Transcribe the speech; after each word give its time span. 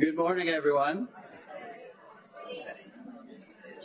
Good 0.00 0.16
morning, 0.16 0.48
everyone. 0.48 1.08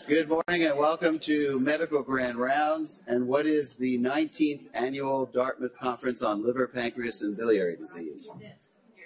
Good 0.07 0.29
morning 0.29 0.63
and 0.63 0.77
welcome 0.77 1.19
to 1.19 1.59
Medical 1.59 2.03
Grand 2.03 2.37
Rounds 2.37 3.03
and 3.05 3.27
what 3.27 3.45
is 3.45 3.75
the 3.75 3.99
19th 3.99 4.67
annual 4.73 5.25
Dartmouth 5.25 5.77
Conference 5.77 6.23
on 6.23 6.41
Liver, 6.41 6.69
Pancreas, 6.69 7.21
and 7.21 7.35
Biliary 7.35 7.75
Disease. 7.75 8.31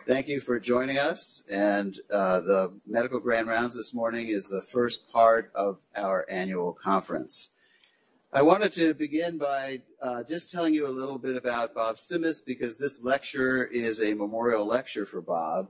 Thank 0.05 0.27
you 0.27 0.39
for 0.39 0.59
joining 0.59 0.99
us. 0.99 1.43
And 1.49 1.99
uh, 2.13 2.41
the 2.41 2.79
Medical 2.85 3.19
Grand 3.19 3.47
Rounds 3.47 3.75
this 3.75 3.91
morning 3.91 4.27
is 4.27 4.47
the 4.47 4.61
first 4.61 5.11
part 5.11 5.51
of 5.55 5.79
our 5.95 6.27
annual 6.29 6.73
conference. 6.73 7.49
I 8.31 8.43
wanted 8.43 8.71
to 8.73 8.93
begin 8.93 9.39
by 9.39 9.81
uh, 9.99 10.21
just 10.21 10.51
telling 10.51 10.75
you 10.75 10.85
a 10.85 10.93
little 10.93 11.17
bit 11.17 11.35
about 11.35 11.73
Bob 11.73 11.95
Cimis 11.95 12.45
because 12.45 12.77
this 12.77 13.01
lecture 13.01 13.65
is 13.65 13.99
a 13.99 14.13
memorial 14.13 14.67
lecture 14.67 15.07
for 15.07 15.21
Bob. 15.21 15.69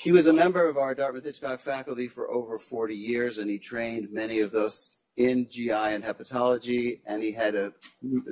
He 0.00 0.12
was 0.12 0.28
a 0.28 0.32
member 0.32 0.68
of 0.68 0.78
our 0.78 0.94
Dartmouth 0.94 1.24
Hitchcock 1.24 1.60
faculty 1.60 2.06
for 2.06 2.30
over 2.30 2.56
40 2.56 2.94
years 2.94 3.38
and 3.38 3.50
he 3.50 3.58
trained 3.58 4.12
many 4.12 4.38
of 4.38 4.52
those 4.52 4.98
in 5.16 5.48
GI 5.50 5.72
and 5.72 6.04
hepatology 6.04 7.00
and 7.04 7.20
he 7.20 7.32
had 7.32 7.56
a 7.56 7.72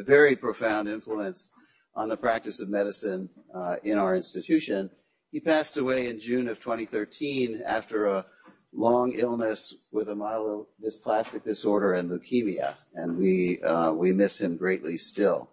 very 0.05 0.37
profound 0.37 0.89
influence 0.89 1.51
on 1.97 2.09
the 2.09 2.17
practice 2.17 2.61
of 2.61 2.69
medicine 2.69 3.29
uh, 3.53 3.77
in 3.83 3.99
our 3.99 4.15
institution. 4.15 4.89
He 5.33 5.41
passed 5.41 5.77
away 5.77 6.09
in 6.09 6.21
June 6.21 6.47
of 6.47 6.61
2013 6.61 7.63
after 7.67 8.07
a 8.07 8.27
long 8.73 9.15
illness 9.15 9.75
with 9.91 10.09
a 10.09 10.15
myelodysplastic 10.15 11.43
disorder 11.43 11.95
and 11.95 12.09
leukemia, 12.09 12.75
and 12.95 13.17
we, 13.17 13.61
uh, 13.63 13.91
we 13.91 14.13
miss 14.13 14.41
him 14.41 14.57
greatly 14.57 14.97
still. 14.97 15.51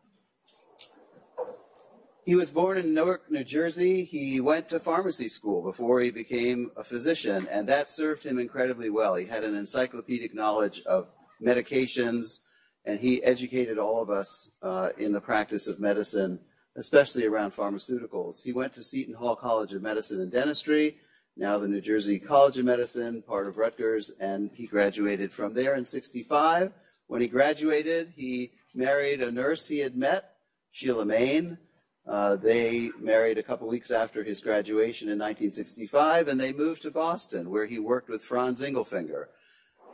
He 2.25 2.35
was 2.35 2.51
born 2.51 2.77
in 2.77 2.93
Newark, 2.93 3.29
New 3.29 3.43
Jersey. 3.43 4.05
He 4.05 4.39
went 4.39 4.69
to 4.69 4.79
pharmacy 4.79 5.27
school 5.27 5.61
before 5.61 5.99
he 5.99 6.09
became 6.11 6.71
a 6.77 6.83
physician, 6.83 7.47
and 7.51 7.67
that 7.67 7.89
served 7.89 8.23
him 8.23 8.39
incredibly 8.39 8.89
well. 8.89 9.15
He 9.15 9.25
had 9.25 9.43
an 9.43 9.55
encyclopedic 9.55 10.33
knowledge 10.33 10.81
of 10.85 11.11
medications, 11.41 12.39
and 12.85 12.99
he 12.99 13.23
educated 13.23 13.77
all 13.77 14.01
of 14.01 14.09
us 14.09 14.49
uh, 14.61 14.89
in 14.97 15.11
the 15.11 15.21
practice 15.21 15.67
of 15.67 15.79
medicine 15.79 16.39
especially 16.75 17.25
around 17.25 17.51
pharmaceuticals. 17.55 18.43
He 18.43 18.51
went 18.51 18.73
to 18.75 18.83
Seton 18.83 19.13
Hall 19.13 19.35
College 19.35 19.73
of 19.73 19.81
Medicine 19.81 20.21
and 20.21 20.31
Dentistry, 20.31 20.97
now 21.35 21.57
the 21.57 21.67
New 21.67 21.81
Jersey 21.81 22.19
College 22.19 22.57
of 22.57 22.65
Medicine, 22.65 23.21
part 23.21 23.47
of 23.47 23.57
Rutgers, 23.57 24.11
and 24.19 24.51
he 24.53 24.67
graduated 24.67 25.31
from 25.31 25.53
there 25.53 25.75
in 25.75 25.85
65. 25.85 26.71
When 27.07 27.21
he 27.21 27.27
graduated, 27.27 28.13
he 28.15 28.53
married 28.73 29.21
a 29.21 29.31
nurse 29.31 29.67
he 29.67 29.79
had 29.79 29.95
met, 29.95 30.35
Sheila 30.71 31.05
Main. 31.05 31.57
Uh, 32.07 32.35
they 32.35 32.89
married 32.99 33.37
a 33.37 33.43
couple 33.43 33.67
weeks 33.67 33.91
after 33.91 34.23
his 34.23 34.41
graduation 34.41 35.07
in 35.07 35.17
1965, 35.17 36.27
and 36.27 36.39
they 36.39 36.51
moved 36.51 36.81
to 36.81 36.91
Boston, 36.91 37.49
where 37.49 37.65
he 37.65 37.79
worked 37.79 38.09
with 38.09 38.23
Franz 38.23 38.61
Ingelfinger, 38.61 39.27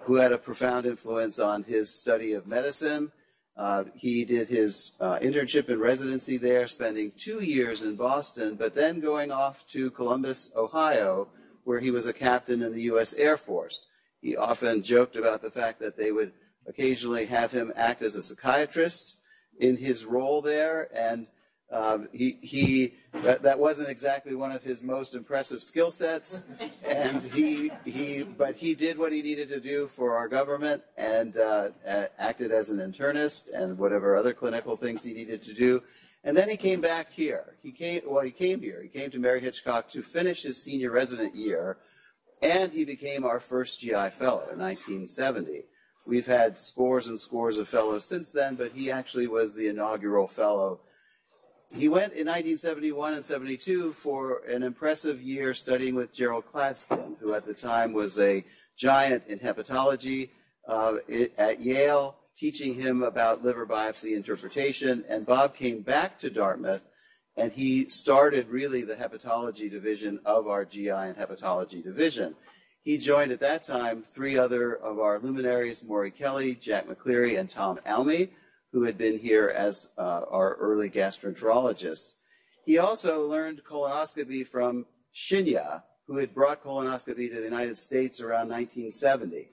who 0.01 0.15
had 0.15 0.31
a 0.31 0.37
profound 0.37 0.85
influence 0.85 1.39
on 1.39 1.63
his 1.63 1.93
study 1.93 2.33
of 2.33 2.47
medicine 2.47 3.11
uh, 3.59 3.83
he 3.93 4.23
did 4.23 4.47
his 4.47 4.93
uh, 5.01 5.19
internship 5.19 5.67
and 5.67 5.81
residency 5.81 6.37
there, 6.37 6.65
spending 6.65 7.11
two 7.17 7.43
years 7.43 7.81
in 7.81 7.97
Boston, 7.97 8.55
but 8.55 8.73
then 8.73 9.01
going 9.01 9.33
off 9.33 9.67
to 9.67 9.91
Columbus, 9.91 10.49
Ohio, 10.55 11.27
where 11.65 11.81
he 11.81 11.91
was 11.91 12.05
a 12.05 12.13
captain 12.13 12.61
in 12.61 12.73
the 12.73 12.83
U.S. 12.83 13.13
Air 13.15 13.35
Force. 13.35 13.87
He 14.21 14.37
often 14.37 14.81
joked 14.81 15.17
about 15.17 15.41
the 15.41 15.51
fact 15.51 15.81
that 15.81 15.97
they 15.97 16.13
would 16.13 16.31
occasionally 16.67 17.25
have 17.25 17.51
him 17.51 17.73
act 17.75 18.01
as 18.01 18.15
a 18.15 18.21
psychiatrist 18.21 19.17
in 19.59 19.75
his 19.75 20.05
role 20.05 20.41
there, 20.41 20.87
and 20.93 21.27
um, 21.71 22.07
he, 22.11 22.37
he 22.41 22.95
that, 23.21 23.43
that 23.43 23.59
wasn't 23.59 23.89
exactly 23.89 24.33
one 24.33 24.51
of 24.51 24.63
his 24.63 24.83
most 24.83 25.13
impressive 25.13 25.61
skill 25.61 25.91
sets, 25.91 26.43
and 26.83 27.21
he, 27.21 27.71
he, 27.85 28.23
but 28.23 28.55
he 28.55 28.73
did 28.73 28.97
what 28.97 29.11
he 29.11 29.21
needed 29.21 29.49
to 29.49 29.59
do 29.59 29.87
for 29.87 30.17
our 30.17 30.27
government 30.27 30.81
and 30.97 31.37
uh, 31.37 31.69
acted 32.17 32.51
as 32.51 32.69
an 32.69 32.77
internist 32.77 33.49
and 33.53 33.77
whatever 33.77 34.15
other 34.15 34.33
clinical 34.33 34.75
things 34.75 35.03
he 35.03 35.13
needed 35.13 35.43
to 35.43 35.53
do. 35.53 35.83
And 36.23 36.35
then 36.35 36.49
he 36.49 36.57
came 36.57 36.81
back 36.81 37.11
here. 37.11 37.55
He 37.63 37.71
came, 37.71 38.01
well, 38.05 38.23
he 38.23 38.31
came 38.31 38.61
here. 38.61 38.81
He 38.81 38.89
came 38.89 39.09
to 39.11 39.19
Mary 39.19 39.39
Hitchcock 39.39 39.89
to 39.91 40.01
finish 40.01 40.43
his 40.43 40.61
senior 40.61 40.91
resident 40.91 41.35
year, 41.35 41.77
and 42.41 42.71
he 42.71 42.83
became 42.83 43.23
our 43.23 43.39
first 43.39 43.79
GI 43.79 44.09
fellow 44.09 44.47
in 44.51 44.59
1970. 44.59 45.65
We've 46.05 46.25
had 46.25 46.57
scores 46.57 47.07
and 47.07 47.19
scores 47.19 47.57
of 47.57 47.67
fellows 47.67 48.03
since 48.03 48.31
then, 48.31 48.55
but 48.55 48.71
he 48.71 48.91
actually 48.91 49.27
was 49.27 49.53
the 49.53 49.67
inaugural 49.67 50.27
fellow 50.27 50.79
he 51.75 51.87
went 51.87 52.13
in 52.13 52.25
1971 52.25 53.13
and 53.13 53.23
72 53.23 53.93
for 53.93 54.39
an 54.45 54.63
impressive 54.63 55.21
year 55.21 55.53
studying 55.53 55.93
with 55.93 56.13
Gerald 56.13 56.45
Klatskin, 56.51 57.17
who 57.19 57.33
at 57.33 57.45
the 57.45 57.53
time 57.53 57.93
was 57.93 58.17
a 58.17 58.43
giant 58.77 59.23
in 59.27 59.37
hepatology 59.39 60.31
uh, 60.67 60.95
at 61.37 61.61
Yale, 61.61 62.15
teaching 62.37 62.73
him 62.73 63.03
about 63.03 63.43
liver 63.43 63.67
biopsy 63.67 64.15
interpretation. 64.15 65.03
And 65.07 65.25
Bob 65.25 65.55
came 65.55 65.81
back 65.81 66.19
to 66.21 66.29
Dartmouth 66.29 66.81
and 67.39 67.51
he 67.51 67.87
started 67.87 68.49
really 68.49 68.83
the 68.83 68.95
hepatology 68.95 69.71
division 69.71 70.19
of 70.25 70.47
our 70.47 70.65
GI 70.65 70.89
and 70.89 71.15
hepatology 71.15 71.83
division. 71.83 72.35
He 72.81 72.97
joined 72.97 73.31
at 73.31 73.39
that 73.39 73.63
time 73.63 74.03
three 74.03 74.37
other 74.37 74.73
of 74.73 74.99
our 74.99 75.19
luminaries, 75.19 75.83
Maury 75.83 76.11
Kelly, 76.11 76.55
Jack 76.55 76.87
McCleary, 76.87 77.39
and 77.39 77.49
Tom 77.49 77.79
Almy, 77.85 78.31
who 78.71 78.83
had 78.83 78.97
been 78.97 79.17
here 79.17 79.49
as 79.49 79.89
uh, 79.97 80.21
our 80.29 80.55
early 80.55 80.89
gastroenterologist. 80.89 82.13
He 82.65 82.77
also 82.77 83.27
learned 83.27 83.63
colonoscopy 83.63 84.45
from 84.45 84.85
Shinya, 85.15 85.83
who 86.07 86.17
had 86.17 86.33
brought 86.33 86.63
colonoscopy 86.63 87.29
to 87.29 87.35
the 87.35 87.43
United 87.43 87.77
States 87.77 88.19
around 88.19 88.49
1970. 88.49 89.49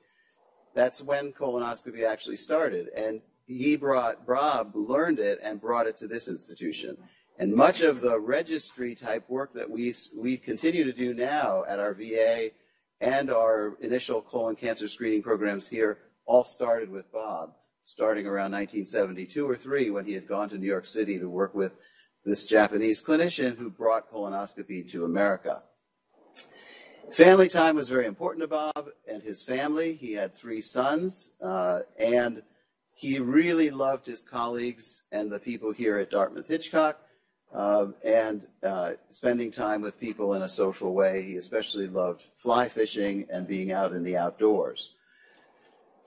That's 0.74 1.02
when 1.02 1.32
colonoscopy 1.32 2.04
actually 2.04 2.36
started. 2.36 2.88
And 2.94 3.22
he 3.46 3.76
brought, 3.76 4.26
Bob 4.26 4.72
learned 4.74 5.18
it 5.18 5.38
and 5.42 5.60
brought 5.60 5.86
it 5.86 5.96
to 5.98 6.06
this 6.06 6.28
institution. 6.28 6.98
And 7.38 7.54
much 7.54 7.80
of 7.80 8.00
the 8.00 8.18
registry 8.18 8.94
type 8.94 9.28
work 9.28 9.54
that 9.54 9.70
we, 9.70 9.94
we 10.16 10.36
continue 10.36 10.84
to 10.84 10.92
do 10.92 11.14
now 11.14 11.64
at 11.66 11.78
our 11.78 11.94
VA 11.94 12.50
and 13.00 13.30
our 13.30 13.76
initial 13.80 14.20
colon 14.20 14.56
cancer 14.56 14.88
screening 14.88 15.22
programs 15.22 15.68
here 15.68 15.98
all 16.26 16.44
started 16.44 16.90
with 16.90 17.10
Bob 17.12 17.52
starting 17.86 18.26
around 18.26 18.50
1972 18.50 19.48
or 19.48 19.56
3 19.56 19.90
when 19.90 20.04
he 20.04 20.12
had 20.12 20.26
gone 20.26 20.48
to 20.48 20.58
New 20.58 20.66
York 20.66 20.86
City 20.86 21.20
to 21.20 21.28
work 21.28 21.54
with 21.54 21.70
this 22.24 22.44
Japanese 22.48 23.00
clinician 23.00 23.56
who 23.56 23.70
brought 23.70 24.10
colonoscopy 24.12 24.90
to 24.90 25.04
America. 25.04 25.62
Family 27.12 27.48
time 27.48 27.76
was 27.76 27.88
very 27.88 28.06
important 28.06 28.42
to 28.42 28.48
Bob 28.48 28.88
and 29.08 29.22
his 29.22 29.44
family. 29.44 29.94
He 29.94 30.14
had 30.14 30.34
three 30.34 30.60
sons, 30.60 31.30
uh, 31.40 31.82
and 31.96 32.42
he 32.92 33.20
really 33.20 33.70
loved 33.70 34.04
his 34.04 34.24
colleagues 34.24 35.04
and 35.12 35.30
the 35.30 35.38
people 35.38 35.70
here 35.70 35.96
at 35.96 36.10
Dartmouth 36.10 36.48
Hitchcock. 36.48 37.00
Uh, 37.54 37.86
and 38.04 38.48
uh, 38.64 38.94
spending 39.10 39.52
time 39.52 39.80
with 39.80 40.00
people 40.00 40.34
in 40.34 40.42
a 40.42 40.48
social 40.48 40.92
way. 40.92 41.22
He 41.22 41.36
especially 41.36 41.86
loved 41.86 42.26
fly 42.34 42.68
fishing 42.68 43.28
and 43.30 43.46
being 43.46 43.70
out 43.70 43.92
in 43.92 44.02
the 44.02 44.16
outdoors. 44.16 44.94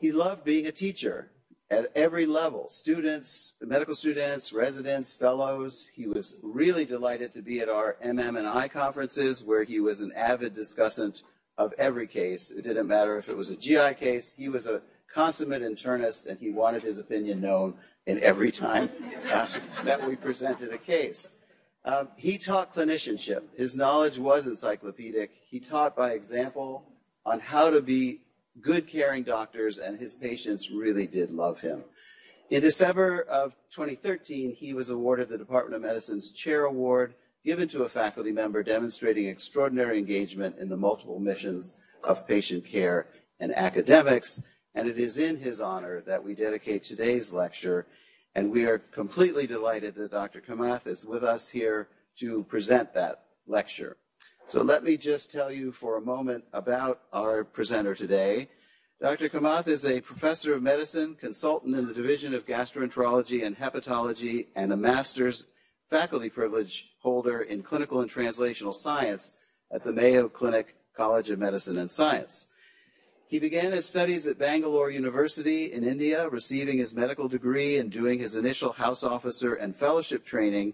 He 0.01 0.11
loved 0.11 0.43
being 0.43 0.67
a 0.67 0.71
teacher 0.73 1.31
at 1.71 1.91
every 1.95 2.25
level 2.25 2.67
students, 2.67 3.53
medical 3.61 3.93
students, 3.93 4.51
residents, 4.51 5.13
fellows. 5.13 5.89
He 5.93 6.07
was 6.07 6.35
really 6.41 6.85
delighted 6.85 7.33
to 7.33 7.41
be 7.41 7.59
at 7.59 7.69
our 7.69 7.97
MM 8.03 8.37
and 8.37 8.47
I 8.47 8.67
conferences 8.67 9.43
where 9.43 9.63
he 9.63 9.79
was 9.79 10.01
an 10.01 10.11
avid 10.13 10.55
discussant 10.55 11.23
of 11.57 11.73
every 11.77 12.07
case. 12.07 12.51
It 12.51 12.63
didn't 12.63 12.87
matter 12.87 13.17
if 13.17 13.29
it 13.29 13.37
was 13.37 13.49
a 13.49 13.55
GI 13.55 13.95
case, 13.95 14.33
he 14.35 14.49
was 14.49 14.65
a 14.65 14.81
consummate 15.13 15.61
internist 15.61 16.27
and 16.27 16.39
he 16.39 16.51
wanted 16.51 16.83
his 16.83 16.99
opinion 16.99 17.41
known 17.41 17.75
in 18.05 18.21
every 18.23 18.51
time 18.51 18.89
uh, 19.31 19.47
that 19.83 20.07
we 20.07 20.15
presented 20.15 20.71
a 20.71 20.77
case. 20.77 21.29
Um, 21.85 22.09
he 22.15 22.37
taught 22.37 22.73
clinicianship. 22.73 23.43
His 23.55 23.75
knowledge 23.75 24.17
was 24.17 24.47
encyclopedic. 24.47 25.31
He 25.47 25.59
taught 25.59 25.95
by 25.95 26.11
example 26.11 26.85
on 27.25 27.39
how 27.39 27.69
to 27.69 27.81
be 27.81 28.21
good 28.61 28.87
caring 28.87 29.23
doctors, 29.23 29.79
and 29.79 29.99
his 29.99 30.15
patients 30.15 30.69
really 30.69 31.07
did 31.07 31.31
love 31.31 31.61
him. 31.61 31.83
In 32.49 32.61
December 32.61 33.21
of 33.21 33.55
2013, 33.75 34.53
he 34.53 34.73
was 34.73 34.89
awarded 34.89 35.29
the 35.29 35.37
Department 35.37 35.75
of 35.75 35.81
Medicine's 35.87 36.31
Chair 36.31 36.65
Award, 36.65 37.13
given 37.45 37.67
to 37.69 37.83
a 37.83 37.89
faculty 37.89 38.31
member 38.31 38.63
demonstrating 38.63 39.27
extraordinary 39.27 39.99
engagement 39.99 40.57
in 40.57 40.67
the 40.67 40.75
multiple 40.75 41.19
missions 41.19 41.73
of 42.03 42.27
patient 42.27 42.65
care 42.65 43.07
and 43.39 43.55
academics. 43.55 44.41
And 44.73 44.87
it 44.87 44.97
is 44.97 45.19
in 45.19 45.37
his 45.37 45.61
honor 45.61 46.01
that 46.01 46.23
we 46.23 46.33
dedicate 46.33 46.83
today's 46.83 47.31
lecture. 47.31 47.85
And 48.33 48.51
we 48.51 48.65
are 48.65 48.79
completely 48.79 49.45
delighted 49.45 49.95
that 49.95 50.11
Dr. 50.11 50.41
Kamath 50.41 50.87
is 50.87 51.05
with 51.05 51.23
us 51.23 51.49
here 51.49 51.87
to 52.17 52.43
present 52.43 52.93
that 52.95 53.25
lecture. 53.47 53.97
So 54.49 54.63
let 54.63 54.83
me 54.83 54.97
just 54.97 55.31
tell 55.31 55.51
you 55.51 55.71
for 55.71 55.97
a 55.97 56.01
moment 56.01 56.43
about 56.53 57.01
our 57.13 57.43
presenter 57.43 57.93
today. 57.93 58.49
Dr. 58.99 59.29
Kamath 59.29 59.67
is 59.67 59.85
a 59.85 60.01
professor 60.01 60.55
of 60.55 60.63
medicine, 60.63 61.13
consultant 61.13 61.75
in 61.75 61.85
the 61.85 61.93
Division 61.93 62.33
of 62.33 62.47
Gastroenterology 62.47 63.45
and 63.45 63.55
Hepatology, 63.55 64.47
and 64.55 64.73
a 64.73 64.75
master's 64.75 65.45
faculty 65.87 66.31
privilege 66.31 66.95
holder 66.97 67.41
in 67.41 67.61
clinical 67.61 68.01
and 68.01 68.09
translational 68.09 68.73
science 68.73 69.33
at 69.71 69.83
the 69.83 69.91
Mayo 69.91 70.27
Clinic 70.27 70.75
College 70.97 71.29
of 71.29 71.37
Medicine 71.37 71.77
and 71.77 71.91
Science. 71.91 72.47
He 73.27 73.37
began 73.37 73.71
his 73.71 73.85
studies 73.85 74.25
at 74.25 74.39
Bangalore 74.39 74.89
University 74.89 75.73
in 75.73 75.83
India, 75.83 76.27
receiving 76.27 76.79
his 76.79 76.95
medical 76.95 77.27
degree 77.27 77.77
and 77.77 77.91
doing 77.91 78.17
his 78.17 78.35
initial 78.35 78.71
house 78.71 79.03
officer 79.03 79.53
and 79.53 79.75
fellowship 79.75 80.25
training 80.25 80.73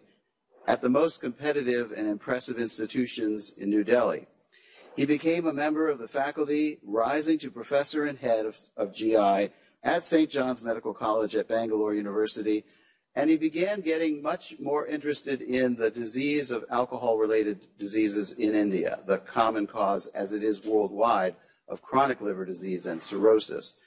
at 0.68 0.82
the 0.82 0.90
most 0.90 1.22
competitive 1.22 1.92
and 1.92 2.08
impressive 2.08 2.60
institutions 2.60 3.52
in 3.58 3.70
New 3.70 3.84
Delhi. 3.84 4.28
He 4.96 5.06
became 5.06 5.46
a 5.46 5.54
member 5.54 5.90
of 5.90 6.00
the 6.00 6.08
faculty, 6.08 6.80
rising 6.84 7.38
to 7.40 7.52
professor 7.52 8.06
and 8.06 8.18
head 8.18 8.46
of, 8.46 8.58
of 8.78 8.94
GI 8.94 9.50
at 9.84 10.04
St. 10.04 10.30
John's 10.30 10.64
Medical 10.64 10.94
College 10.94 11.36
at 11.36 11.48
Bangalore 11.48 11.94
University, 11.94 12.64
and 13.16 13.30
he 13.30 13.38
began 13.38 13.82
getting 13.82 14.22
much 14.22 14.56
more 14.60 14.86
interested 14.86 15.42
in 15.42 15.76
the 15.76 15.92
disease 15.92 16.52
of 16.52 16.66
alcohol 16.70 17.18
related 17.18 17.68
diseases 17.78 18.34
in 18.34 18.56
India, 18.56 19.00
the 19.06 19.20
common 19.20 19.68
cause, 19.68 20.08
as 20.08 20.34
it 20.34 20.44
is 20.44 20.66
worldwide, 20.66 21.36
of 21.68 21.82
chronic 21.82 22.22
liver 22.22 22.46
disease 22.46 22.86
and 22.86 23.02
cirrhosis. 23.02 23.80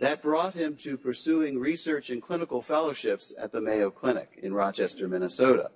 That 0.00 0.22
brought 0.22 0.54
him 0.54 0.76
to 0.78 0.98
pursuing 0.98 1.58
research 1.58 2.10
and 2.10 2.20
clinical 2.22 2.60
fellowships 2.60 3.32
at 3.38 3.52
the 3.52 3.60
Mayo 3.60 3.90
Clinic 3.90 4.38
in 4.42 4.52
Rochester, 4.52 5.08
Minnesota. 5.08 5.70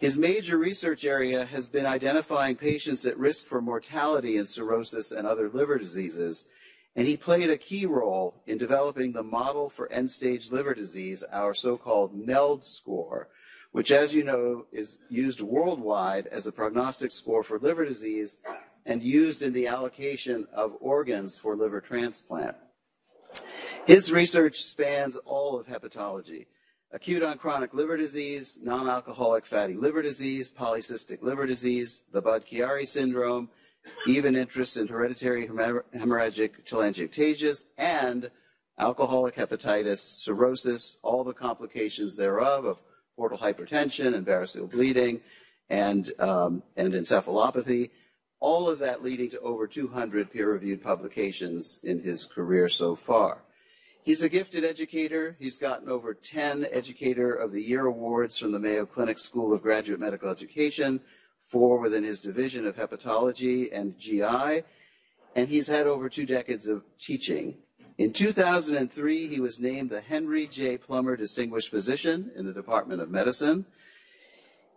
His 0.00 0.16
major 0.16 0.56
research 0.56 1.04
area 1.04 1.44
has 1.44 1.68
been 1.68 1.84
identifying 1.84 2.56
patients 2.56 3.04
at 3.04 3.18
risk 3.18 3.44
for 3.44 3.60
mortality 3.60 4.38
in 4.38 4.46
cirrhosis 4.46 5.12
and 5.12 5.26
other 5.26 5.50
liver 5.50 5.76
diseases, 5.76 6.46
and 6.96 7.06
he 7.06 7.18
played 7.18 7.50
a 7.50 7.58
key 7.58 7.84
role 7.84 8.42
in 8.46 8.56
developing 8.56 9.12
the 9.12 9.22
model 9.22 9.68
for 9.68 9.92
end 9.92 10.10
stage 10.10 10.50
liver 10.50 10.72
disease, 10.72 11.22
our 11.30 11.52
so 11.52 11.76
called 11.76 12.14
MELD 12.14 12.64
score, 12.64 13.28
which, 13.72 13.92
as 13.92 14.14
you 14.14 14.24
know, 14.24 14.64
is 14.72 15.00
used 15.10 15.42
worldwide 15.42 16.26
as 16.28 16.46
a 16.46 16.52
prognostic 16.52 17.12
score 17.12 17.42
for 17.42 17.58
liver 17.58 17.84
disease 17.84 18.38
and 18.86 19.02
used 19.02 19.42
in 19.42 19.52
the 19.52 19.66
allocation 19.66 20.46
of 20.50 20.78
organs 20.80 21.36
for 21.36 21.54
liver 21.54 21.82
transplant. 21.82 22.56
His 23.84 24.10
research 24.10 24.62
spans 24.62 25.18
all 25.18 25.60
of 25.60 25.66
hepatology 25.66 26.46
acute 26.92 27.22
on 27.22 27.38
chronic 27.38 27.72
liver 27.74 27.96
disease, 27.96 28.58
non 28.62 28.88
alcoholic 28.88 29.46
fatty 29.46 29.74
liver 29.74 30.02
disease, 30.02 30.52
polycystic 30.52 31.22
liver 31.22 31.46
disease, 31.46 32.02
the 32.12 32.20
Budd 32.20 32.44
Chiari 32.46 32.86
syndrome, 32.86 33.48
even 34.06 34.36
interest 34.36 34.76
in 34.76 34.88
hereditary 34.88 35.46
hemorrhagic 35.48 36.64
telangiectasias, 36.66 37.66
and 37.78 38.30
alcoholic 38.78 39.36
hepatitis, 39.36 39.98
cirrhosis, 39.98 40.96
all 41.02 41.22
the 41.22 41.32
complications 41.32 42.16
thereof 42.16 42.64
of 42.64 42.82
portal 43.16 43.38
hypertension 43.38 44.14
and 44.14 44.26
variceal 44.26 44.70
bleeding 44.70 45.20
and, 45.68 46.12
um, 46.18 46.62
and 46.76 46.94
encephalopathy, 46.94 47.90
all 48.40 48.68
of 48.68 48.78
that 48.78 49.04
leading 49.04 49.28
to 49.30 49.40
over 49.40 49.66
200 49.66 50.30
peer 50.30 50.50
reviewed 50.50 50.82
publications 50.82 51.78
in 51.82 52.00
his 52.02 52.24
career 52.24 52.68
so 52.68 52.94
far. 52.94 53.42
He's 54.02 54.22
a 54.22 54.30
gifted 54.30 54.64
educator. 54.64 55.36
He's 55.38 55.58
gotten 55.58 55.90
over 55.90 56.14
10 56.14 56.66
Educator 56.72 57.34
of 57.34 57.52
the 57.52 57.60
Year 57.60 57.84
awards 57.84 58.38
from 58.38 58.50
the 58.50 58.58
Mayo 58.58 58.86
Clinic 58.86 59.18
School 59.18 59.52
of 59.52 59.62
Graduate 59.62 60.00
Medical 60.00 60.30
Education, 60.30 61.00
four 61.42 61.78
within 61.78 62.02
his 62.02 62.22
division 62.22 62.66
of 62.66 62.76
hepatology 62.76 63.68
and 63.72 63.98
GI, 63.98 64.62
and 65.36 65.48
he's 65.48 65.66
had 65.66 65.86
over 65.86 66.08
two 66.08 66.24
decades 66.24 66.66
of 66.66 66.82
teaching. 66.98 67.58
In 67.98 68.14
2003, 68.14 69.28
he 69.28 69.38
was 69.38 69.60
named 69.60 69.90
the 69.90 70.00
Henry 70.00 70.46
J. 70.46 70.78
Plummer 70.78 71.14
Distinguished 71.14 71.68
Physician 71.68 72.30
in 72.34 72.46
the 72.46 72.54
Department 72.54 73.02
of 73.02 73.10
Medicine. 73.10 73.66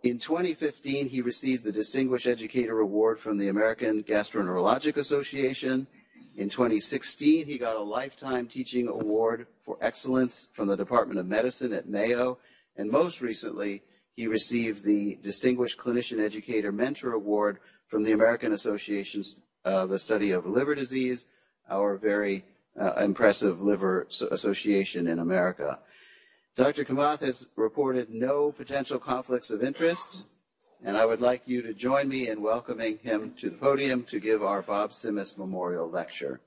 In 0.02 0.18
2015, 0.18 1.08
he 1.08 1.22
received 1.22 1.64
the 1.64 1.72
Distinguished 1.72 2.26
Educator 2.26 2.80
Award 2.80 3.18
from 3.18 3.38
the 3.38 3.48
American 3.48 4.02
Gastroenterologic 4.02 4.98
Association. 4.98 5.86
In 6.36 6.48
2016, 6.48 7.46
he 7.46 7.58
got 7.58 7.76
a 7.76 7.80
Lifetime 7.80 8.48
Teaching 8.48 8.88
Award 8.88 9.46
for 9.62 9.78
Excellence 9.80 10.48
from 10.52 10.66
the 10.66 10.76
Department 10.76 11.20
of 11.20 11.26
Medicine 11.26 11.72
at 11.72 11.88
Mayo. 11.88 12.38
And 12.76 12.90
most 12.90 13.20
recently, 13.20 13.82
he 14.16 14.26
received 14.26 14.84
the 14.84 15.16
Distinguished 15.22 15.78
Clinician 15.78 16.18
Educator 16.18 16.72
Mentor 16.72 17.12
Award 17.12 17.58
from 17.86 18.02
the 18.02 18.12
American 18.12 18.52
Association 18.52 19.22
of 19.64 19.72
uh, 19.72 19.86
the 19.86 19.98
Study 19.98 20.32
of 20.32 20.44
Liver 20.44 20.74
Disease, 20.74 21.26
our 21.70 21.96
very 21.96 22.44
uh, 22.80 22.94
impressive 22.94 23.62
liver 23.62 24.08
association 24.30 25.06
in 25.06 25.20
America. 25.20 25.78
Dr. 26.56 26.84
Kamath 26.84 27.20
has 27.20 27.46
reported 27.54 28.10
no 28.10 28.50
potential 28.50 28.98
conflicts 28.98 29.50
of 29.50 29.62
interest, 29.62 30.24
and 30.82 30.96
I 30.96 31.04
would 31.04 31.20
like 31.20 31.46
you 31.46 31.62
to 31.62 31.74
join 31.74 32.08
me 32.08 32.28
in 32.28 32.42
welcoming 32.42 32.98
him 32.98 33.34
to 33.38 33.50
the 33.50 33.56
podium 33.56 34.04
to 34.04 34.18
give 34.18 34.42
our 34.42 34.62
Bob 34.62 34.90
Cimis 34.90 35.38
Memorial 35.38 35.88
Lecture. 35.88 36.40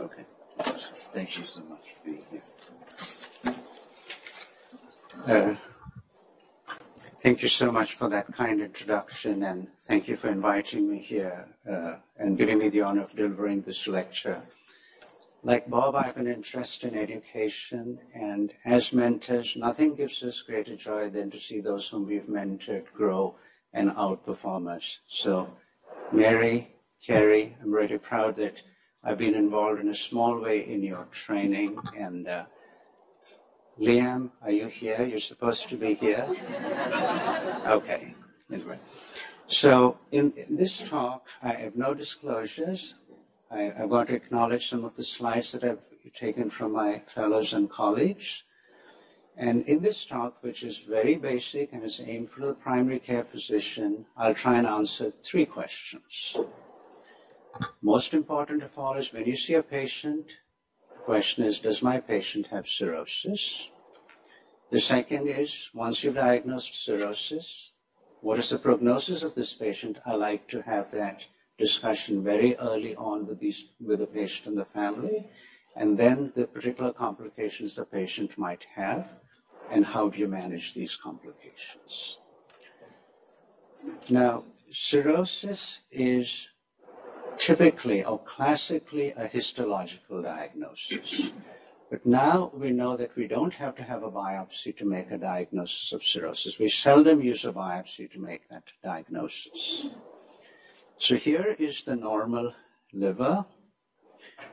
Okay. 0.00 0.24
Thank 1.12 1.38
you 1.38 1.46
so 1.46 1.60
much 1.68 1.80
for 2.00 2.08
being 2.08 2.24
here. 2.30 2.42
Uh, 5.26 5.54
thank 7.20 7.42
you 7.42 7.47
so 7.58 7.72
much 7.72 7.94
for 7.94 8.08
that 8.08 8.32
kind 8.32 8.60
introduction, 8.60 9.42
and 9.42 9.66
thank 9.80 10.06
you 10.06 10.14
for 10.14 10.28
inviting 10.28 10.88
me 10.88 11.00
here 11.00 11.44
uh, 11.68 11.94
and 12.16 12.38
giving 12.38 12.56
me 12.56 12.68
the 12.68 12.80
honor 12.80 13.02
of 13.02 13.16
delivering 13.16 13.62
this 13.62 13.88
lecture. 13.88 14.40
Like 15.42 15.68
Bob, 15.68 15.96
I 15.96 16.04
have 16.04 16.18
an 16.18 16.28
interest 16.28 16.84
in 16.84 16.96
education, 16.96 17.98
and 18.14 18.52
as 18.64 18.92
mentors, 18.92 19.56
nothing 19.56 19.96
gives 19.96 20.22
us 20.22 20.40
greater 20.40 20.76
joy 20.76 21.10
than 21.10 21.32
to 21.32 21.38
see 21.40 21.58
those 21.58 21.88
whom 21.88 22.06
we've 22.06 22.28
mentored 22.28 22.92
grow 22.94 23.34
and 23.72 23.90
outperform 23.90 24.72
us. 24.72 25.00
So, 25.08 25.48
Mary, 26.12 26.76
Carrie, 27.04 27.56
I'm 27.60 27.72
really 27.72 27.98
proud 27.98 28.36
that 28.36 28.62
I've 29.02 29.18
been 29.18 29.34
involved 29.34 29.80
in 29.80 29.88
a 29.88 29.96
small 29.96 30.38
way 30.40 30.64
in 30.64 30.84
your 30.84 31.08
training, 31.10 31.76
and 31.98 32.28
uh, 32.28 32.44
Liam, 33.80 34.30
are 34.42 34.50
you 34.50 34.66
here? 34.66 35.04
You're 35.04 35.20
supposed 35.20 35.68
to 35.68 35.76
be 35.76 35.94
here. 35.94 36.26
Okay. 37.66 38.14
Anyway. 38.52 38.78
So 39.46 39.98
in, 40.10 40.32
in, 40.32 40.56
this 40.56 40.78
talk, 40.78 41.28
I 41.42 41.52
have 41.52 41.76
no 41.76 41.94
disclosures. 41.94 42.94
I, 43.50 43.72
I 43.78 43.84
want 43.84 44.08
to 44.08 44.14
acknowledge 44.14 44.68
some 44.68 44.84
of 44.84 44.96
the 44.96 45.02
slides 45.02 45.52
that 45.52 45.64
I've 45.64 45.78
taken 46.14 46.50
from 46.50 46.72
my 46.72 47.02
fellows 47.06 47.52
and 47.52 47.70
colleagues. 47.70 48.44
And 49.36 49.64
in 49.68 49.80
this 49.80 50.04
talk, 50.04 50.42
which 50.42 50.64
is 50.64 50.78
very 50.78 51.14
basic 51.14 51.72
and 51.72 51.84
is 51.84 52.00
aimed 52.04 52.30
for 52.30 52.44
the 52.44 52.54
primary 52.54 52.98
care 52.98 53.24
physician, 53.24 54.06
I'll 54.16 54.34
try 54.34 54.58
and 54.58 54.66
answer 54.66 55.12
three 55.22 55.46
questions. 55.46 56.36
Most 57.80 58.12
important 58.14 58.62
of 58.62 58.76
all 58.76 58.96
is 58.96 59.12
when 59.12 59.26
you 59.26 59.36
see 59.36 59.54
a 59.54 59.62
patient, 59.62 60.26
the 60.92 60.98
question 61.04 61.44
is, 61.44 61.58
does 61.58 61.82
my 61.82 62.00
patient 62.00 62.48
have 62.48 62.68
cirrhosis? 62.68 63.70
The 64.70 64.80
second 64.80 65.28
is, 65.28 65.70
once 65.72 66.04
you've 66.04 66.16
diagnosed 66.16 66.84
cirrhosis, 66.84 67.72
what 68.20 68.38
is 68.38 68.50
the 68.50 68.58
prognosis 68.58 69.22
of 69.22 69.34
this 69.34 69.54
patient? 69.54 69.98
I 70.04 70.14
like 70.14 70.46
to 70.48 70.60
have 70.62 70.90
that 70.90 71.26
discussion 71.56 72.22
very 72.22 72.54
early 72.56 72.94
on 72.96 73.26
with, 73.26 73.40
these, 73.40 73.64
with 73.80 74.00
the 74.00 74.06
patient 74.06 74.48
and 74.48 74.58
the 74.58 74.66
family, 74.66 75.28
and 75.74 75.96
then 75.96 76.32
the 76.34 76.46
particular 76.46 76.92
complications 76.92 77.76
the 77.76 77.84
patient 77.84 78.36
might 78.36 78.66
have, 78.74 79.14
and 79.70 79.86
how 79.86 80.08
do 80.10 80.18
you 80.18 80.28
manage 80.28 80.74
these 80.74 80.96
complications. 80.96 82.18
Now, 84.10 84.44
cirrhosis 84.70 85.80
is 85.90 86.50
typically 87.38 88.04
or 88.04 88.18
classically 88.18 89.12
a 89.12 89.26
histological 89.26 90.22
diagnosis. 90.22 91.32
But 91.90 92.04
now 92.04 92.50
we 92.54 92.70
know 92.70 92.96
that 92.96 93.16
we 93.16 93.26
don't 93.26 93.54
have 93.54 93.74
to 93.76 93.82
have 93.82 94.02
a 94.02 94.10
biopsy 94.10 94.76
to 94.76 94.84
make 94.84 95.10
a 95.10 95.16
diagnosis 95.16 95.92
of 95.92 96.04
cirrhosis. 96.04 96.58
We 96.58 96.68
seldom 96.68 97.22
use 97.22 97.46
a 97.46 97.52
biopsy 97.52 98.10
to 98.12 98.18
make 98.18 98.48
that 98.50 98.64
diagnosis. 98.84 99.86
So 100.98 101.16
here 101.16 101.56
is 101.58 101.82
the 101.82 101.96
normal 101.96 102.52
liver. 102.92 103.46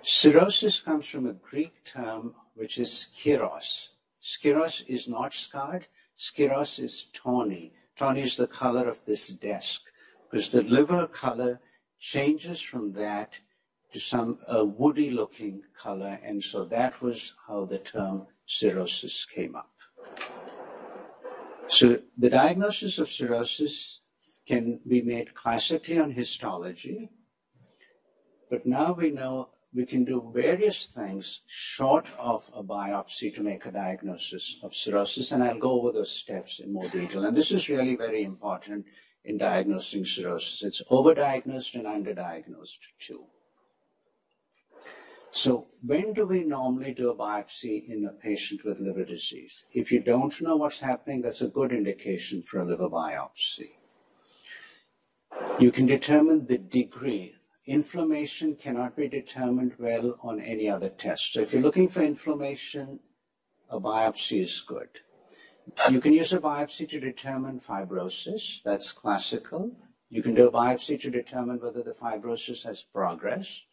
Cirrhosis 0.01 0.79
comes 0.79 1.07
from 1.07 1.27
a 1.27 1.33
Greek 1.33 1.83
term 1.83 2.35
which 2.53 2.79
is 2.79 3.09
skiros. 3.13 3.89
Skiros 4.23 4.87
is 4.87 5.09
not 5.09 5.33
scarred. 5.33 5.87
Skiros 6.17 6.79
is 6.79 7.09
tawny. 7.13 7.73
Tawny 7.97 8.21
is 8.21 8.37
the 8.37 8.47
color 8.47 8.87
of 8.87 9.03
this 9.05 9.27
desk 9.27 9.81
because 10.29 10.49
the 10.49 10.63
liver 10.63 11.07
color 11.07 11.59
changes 11.99 12.61
from 12.61 12.93
that 12.93 13.33
to 13.95 14.01
some 14.01 14.37
woody 14.77 15.09
looking 15.09 15.61
color, 15.73 16.19
and 16.21 16.43
so 16.43 16.65
that 16.65 17.01
was 17.01 17.33
how 17.47 17.63
the 17.63 17.77
term 17.77 18.27
cirrhosis 18.45 19.25
came 19.25 19.55
up. 19.55 19.71
So 21.69 21.99
the 22.17 22.29
diagnosis 22.29 22.99
of 22.99 23.09
cirrhosis 23.09 24.01
can 24.45 24.81
be 24.85 25.01
made 25.01 25.33
classically 25.33 25.97
on 25.97 26.11
histology, 26.11 27.09
but 28.49 28.65
now 28.65 28.91
we 28.91 29.11
know 29.11 29.51
we 29.73 29.85
can 29.85 30.03
do 30.03 30.29
various 30.35 30.87
things 30.87 31.41
short 31.47 32.07
of 32.19 32.49
a 32.53 32.63
biopsy 32.63 33.33
to 33.35 33.41
make 33.41 33.65
a 33.65 33.71
diagnosis 33.71 34.57
of 34.61 34.75
cirrhosis, 34.75 35.31
and 35.31 35.41
I'll 35.41 35.57
go 35.57 35.79
over 35.79 35.93
those 35.93 36.11
steps 36.11 36.59
in 36.59 36.73
more 36.73 36.89
detail. 36.89 37.23
And 37.23 37.35
this 37.35 37.53
is 37.53 37.69
really 37.69 37.95
very 37.95 38.23
important 38.23 38.85
in 39.23 39.37
diagnosing 39.37 40.05
cirrhosis. 40.05 40.63
It's 40.63 40.83
overdiagnosed 40.91 41.75
and 41.75 41.85
underdiagnosed 41.85 42.79
too. 42.99 43.23
So 45.35 45.67
when 45.85 46.13
do 46.13 46.25
we 46.25 46.45
normally 46.45 46.93
do 46.93 47.09
a 47.09 47.15
biopsy 47.15 47.89
in 47.89 48.05
a 48.05 48.13
patient 48.13 48.63
with 48.63 48.79
liver 48.79 49.03
disease? 49.03 49.65
If 49.73 49.91
you 49.91 49.99
don't 49.99 50.39
know 50.39 50.55
what's 50.55 50.79
happening, 50.79 51.21
that's 51.21 51.41
a 51.41 51.49
good 51.49 51.73
indication 51.73 52.41
for 52.41 52.61
a 52.61 52.65
liver 52.65 52.87
biopsy. 52.87 53.71
You 55.59 55.73
can 55.73 55.87
determine 55.87 56.45
the 56.45 56.57
degree. 56.57 57.35
Inflammation 57.65 58.55
cannot 58.55 58.95
be 58.95 59.09
determined 59.09 59.73
well 59.77 60.15
on 60.21 60.39
any 60.39 60.69
other 60.69 60.87
test. 60.87 61.33
So 61.33 61.41
if 61.41 61.51
you're 61.51 61.61
looking 61.61 61.89
for 61.89 62.01
inflammation, 62.01 63.01
a 63.69 63.77
biopsy 63.77 64.41
is 64.41 64.63
good. 64.65 65.01
You 65.91 65.99
can 65.99 66.13
use 66.13 66.31
a 66.31 66.39
biopsy 66.39 66.87
to 66.87 66.99
determine 67.01 67.59
fibrosis. 67.59 68.63
That's 68.63 68.93
classical. 68.93 69.75
You 70.07 70.23
can 70.23 70.33
do 70.33 70.47
a 70.47 70.51
biopsy 70.51 70.97
to 71.01 71.11
determine 71.11 71.59
whether 71.59 71.83
the 71.83 71.91
fibrosis 71.91 72.63
has 72.63 72.83
progressed. 72.83 73.63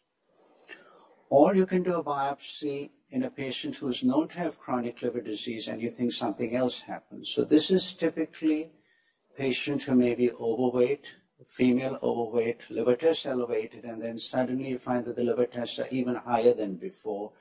Or 1.29 1.55
you 1.55 1.65
can 1.65 1.83
do 1.83 1.95
a 1.95 2.03
biopsy 2.03 2.91
in 3.09 3.23
a 3.23 3.29
patient 3.29 3.77
who 3.77 3.87
is 3.89 4.03
known 4.03 4.27
to 4.29 4.39
have 4.39 4.59
chronic 4.59 5.01
liver 5.01 5.21
disease 5.21 5.67
and 5.67 5.81
you 5.81 5.89
think 5.89 6.13
something 6.13 6.55
else 6.55 6.81
happened. 6.81 7.27
So 7.27 7.43
this 7.43 7.69
is 7.71 7.93
typically 7.93 8.71
patient 9.37 9.83
who 9.83 9.95
may 9.95 10.15
be 10.15 10.31
overweight, 10.31 11.07
female 11.47 11.99
overweight, 12.01 12.69
liver 12.69 12.95
tests 12.95 13.25
elevated, 13.25 13.83
and 13.83 14.01
then 14.01 14.19
suddenly 14.19 14.69
you 14.69 14.77
find 14.77 15.05
that 15.05 15.15
the 15.15 15.23
liver 15.23 15.45
tests 15.45 15.79
are 15.79 15.87
even 15.91 16.15
higher 16.15 16.53
than 16.53 16.75
before. 16.75 17.31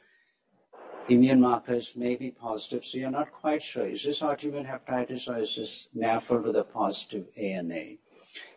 Immune 1.08 1.40
markers 1.40 1.96
may 1.96 2.14
be 2.16 2.30
positive, 2.30 2.84
so 2.84 2.98
you're 2.98 3.10
not 3.10 3.32
quite 3.32 3.62
sure. 3.62 3.86
Is 3.86 4.04
this 4.04 4.20
autoimmune 4.20 4.70
hepatitis 4.70 5.28
or 5.28 5.38
is 5.38 5.56
this 5.56 5.88
NAFLD 5.96 6.44
with 6.44 6.56
a 6.56 6.64
positive 6.64 7.26
ANA? 7.36 7.96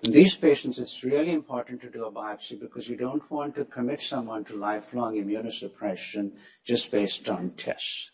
In 0.03 0.12
these 0.12 0.36
patients, 0.36 0.79
it's 0.79 1.03
really 1.03 1.32
important 1.32 1.82
to 1.82 1.89
do 1.89 2.05
a 2.05 2.12
biopsy 2.12 2.60
because 2.60 2.88
you 2.88 2.96
don't 2.96 3.29
want 3.29 3.55
to 3.55 3.65
commit 3.65 4.01
someone 4.01 4.46
to 4.46 4.55
lifelong 4.55 5.15
immunosuppression 5.15 6.32
just 6.63 6.91
based 6.91 7.29
on 7.29 7.51
tests. 7.51 8.12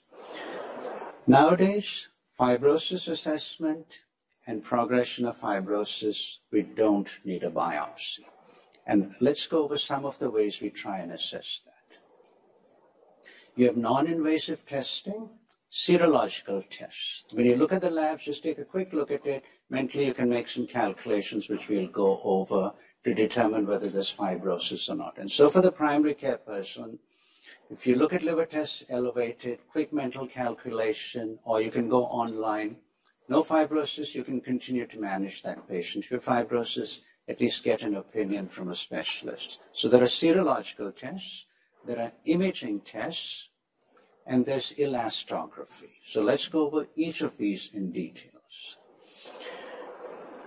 Nowadays, 1.27 2.10
fibrosis 2.39 3.08
assessment 3.08 4.00
and 4.48 4.63
progression 4.63 5.25
of 5.25 5.39
fibrosis, 5.39 6.38
we 6.51 6.63
don't 6.63 7.10
need 7.24 7.44
a 7.44 7.51
biopsy. 7.51 8.25
And 8.88 9.13
let's 9.20 9.46
go 9.46 9.63
over 9.63 9.77
some 9.77 10.06
of 10.06 10.18
the 10.18 10.32
ways 10.32 10.62
we 10.62 10.72
try 10.72 11.00
and 11.00 11.12
assess 11.12 11.62
that. 11.65 11.98
You 13.56 13.68
have 13.68 13.77
non-invasive 13.77 14.65
testing, 14.65 15.30
serological 15.72 16.63
tests. 16.70 17.24
When 17.32 17.46
you 17.46 17.56
look 17.56 17.72
at 17.72 17.82
the 17.82 17.90
labs, 17.90 18.25
just 18.25 18.44
take 18.44 18.60
a 18.60 18.66
quick 18.66 18.92
look 18.92 19.10
at 19.10 19.25
it. 19.25 19.46
Mentally, 19.70 20.06
you 20.06 20.13
can 20.13 20.30
make 20.30 20.50
some 20.50 20.68
calculations, 20.68 21.48
which 21.48 21.70
we'll 21.70 21.88
go 21.88 22.20
over 22.24 22.74
to 23.04 23.13
determine 23.13 23.66
whether 23.66 23.90
there's 23.90 24.13
fibrosis 24.13 24.90
or 24.90 24.96
not. 24.96 25.18
And 25.18 25.32
so 25.32 25.50
for 25.50 25.62
the 25.62 25.72
primary 25.72 26.13
care 26.13 26.38
person, 26.38 27.00
if 27.70 27.88
you 27.88 27.96
look 27.96 28.12
at 28.13 28.22
liver 28.22 28.46
tests 28.46 28.84
elevated, 28.90 29.60
quick 29.72 29.94
mental 29.94 30.28
calculation, 30.28 31.40
or 31.46 31.62
you 31.62 31.72
can 31.72 31.88
go 31.88 32.04
online, 32.04 32.75
no 33.30 33.44
fibrosis, 33.44 34.13
you 34.13 34.24
can 34.25 34.42
continue 34.42 34.86
to 34.88 35.00
manage 35.00 35.42
that 35.44 35.70
patient. 35.70 36.04
If 36.04 36.12
you 36.12 36.20
have 36.20 36.25
fibrosis, 36.25 37.00
at 37.30 37.40
least 37.40 37.63
get 37.63 37.82
an 37.82 37.96
opinion 37.96 38.50
from 38.50 38.70
a 38.70 38.75
specialist. 38.75 39.62
So 39.72 39.88
there 39.88 40.04
are 40.04 40.08
serological 40.08 40.94
tests, 40.94 41.46
there 41.88 42.00
are 42.00 42.12
imaging 42.25 42.82
tests, 42.82 43.48
and 44.25 44.46
there's 44.46 44.74
elastography. 44.74 45.94
So 46.06 46.22
let's 46.22 46.48
go 46.48 46.68
over 46.68 46.88
each 46.96 47.22
of 47.22 47.38
these 47.38 47.70
in 47.74 47.92
details. 47.92 48.78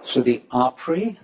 So 0.04 0.20
the 0.20 0.44
APRI, 0.52 1.18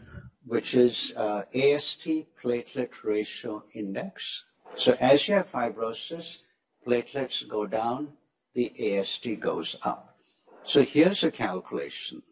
which 0.46 0.74
is 0.74 1.12
uh, 1.16 1.42
AST 1.54 2.08
platelet 2.42 3.04
ratio 3.04 3.64
index. 3.72 4.46
So 4.74 4.96
as 5.00 5.28
you 5.28 5.34
have 5.34 5.50
fibrosis, 5.50 6.42
platelets 6.86 7.46
go 7.48 7.66
down, 7.66 8.14
the 8.54 8.96
AST 8.98 9.38
goes 9.38 9.76
up. 9.82 10.16
So 10.64 10.82
here's 10.82 11.22
a 11.22 11.30
calculation. 11.30 12.22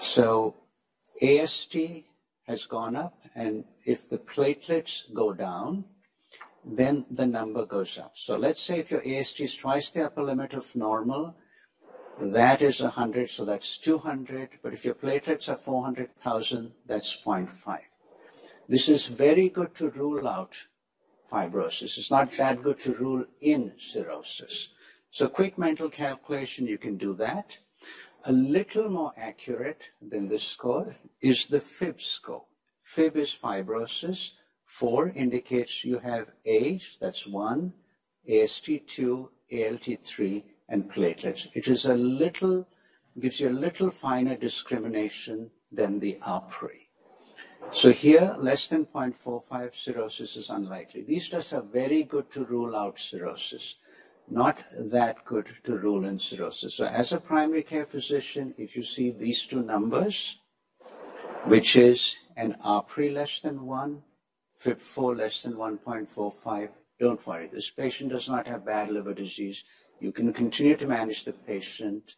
So 0.00 0.54
AST 1.22 1.76
has 2.46 2.64
gone 2.64 2.96
up, 2.96 3.22
and 3.34 3.64
if 3.84 4.08
the 4.08 4.18
platelets 4.18 5.12
go 5.12 5.32
down, 5.32 5.84
then 6.68 7.06
the 7.10 7.26
number 7.26 7.64
goes 7.64 7.98
up. 7.98 8.12
So 8.14 8.36
let's 8.36 8.60
say 8.60 8.80
if 8.80 8.90
your 8.90 9.02
AST 9.06 9.40
is 9.40 9.56
twice 9.56 9.88
the 9.90 10.04
upper 10.04 10.22
limit 10.22 10.52
of 10.52 10.76
normal, 10.76 11.34
that 12.20 12.62
is 12.62 12.82
100, 12.82 13.30
so 13.30 13.44
that's 13.44 13.78
200. 13.78 14.50
But 14.62 14.74
if 14.74 14.84
your 14.84 14.94
platelets 14.94 15.48
are 15.48 15.56
400,000, 15.56 16.72
that's 16.86 17.16
0.5. 17.16 17.80
This 18.68 18.88
is 18.88 19.06
very 19.06 19.48
good 19.48 19.74
to 19.76 19.88
rule 19.88 20.28
out 20.28 20.66
fibrosis. 21.32 21.96
It's 21.96 22.10
not 22.10 22.36
that 22.36 22.62
good 22.62 22.82
to 22.82 22.92
rule 22.94 23.24
in 23.40 23.72
cirrhosis. 23.78 24.70
So 25.10 25.28
quick 25.28 25.56
mental 25.56 25.88
calculation, 25.88 26.66
you 26.66 26.76
can 26.76 26.98
do 26.98 27.14
that. 27.14 27.58
A 28.24 28.32
little 28.32 28.90
more 28.90 29.12
accurate 29.16 29.92
than 30.02 30.28
this 30.28 30.42
score 30.42 30.96
is 31.20 31.46
the 31.46 31.60
FIB 31.60 32.02
score. 32.02 32.44
FIB 32.82 33.16
is 33.16 33.34
fibrosis. 33.34 34.32
Four 34.68 35.08
indicates 35.08 35.82
you 35.82 35.98
have 35.98 36.30
age, 36.44 36.98
that's 37.00 37.26
one, 37.26 37.72
AST2, 38.28 39.28
ALT3, 39.50 40.44
and 40.68 40.92
platelets. 40.92 41.48
It 41.54 41.68
is 41.68 41.86
a 41.86 41.94
little, 41.94 42.68
gives 43.18 43.40
you 43.40 43.48
a 43.48 43.62
little 43.64 43.90
finer 43.90 44.36
discrimination 44.36 45.50
than 45.72 45.98
the 45.98 46.18
APRI. 46.22 46.88
So 47.70 47.92
here, 47.92 48.34
less 48.38 48.68
than 48.68 48.84
0.45 48.84 49.74
cirrhosis 49.74 50.36
is 50.36 50.50
unlikely. 50.50 51.02
These 51.02 51.30
tests 51.30 51.54
are 51.54 51.62
very 51.62 52.02
good 52.02 52.30
to 52.32 52.44
rule 52.44 52.76
out 52.76 53.00
cirrhosis, 53.00 53.76
not 54.30 54.62
that 54.78 55.24
good 55.24 55.48
to 55.64 55.78
rule 55.78 56.04
in 56.04 56.18
cirrhosis. 56.18 56.74
So 56.74 56.84
as 56.84 57.12
a 57.12 57.20
primary 57.20 57.62
care 57.62 57.86
physician, 57.86 58.54
if 58.58 58.76
you 58.76 58.82
see 58.82 59.12
these 59.12 59.46
two 59.46 59.62
numbers, 59.62 60.40
which 61.46 61.74
is 61.76 62.18
an 62.36 62.54
APRI 62.62 63.14
less 63.14 63.40
than 63.40 63.64
1 63.64 64.02
FIB4 64.62 65.16
less 65.16 65.42
than 65.42 65.54
1.45, 65.54 66.68
don't 66.98 67.26
worry. 67.26 67.46
This 67.46 67.70
patient 67.70 68.10
does 68.10 68.28
not 68.28 68.46
have 68.48 68.66
bad 68.66 68.90
liver 68.90 69.14
disease. 69.14 69.64
You 70.00 70.12
can 70.12 70.32
continue 70.32 70.76
to 70.76 70.86
manage 70.86 71.24
the 71.24 71.32
patient. 71.32 72.16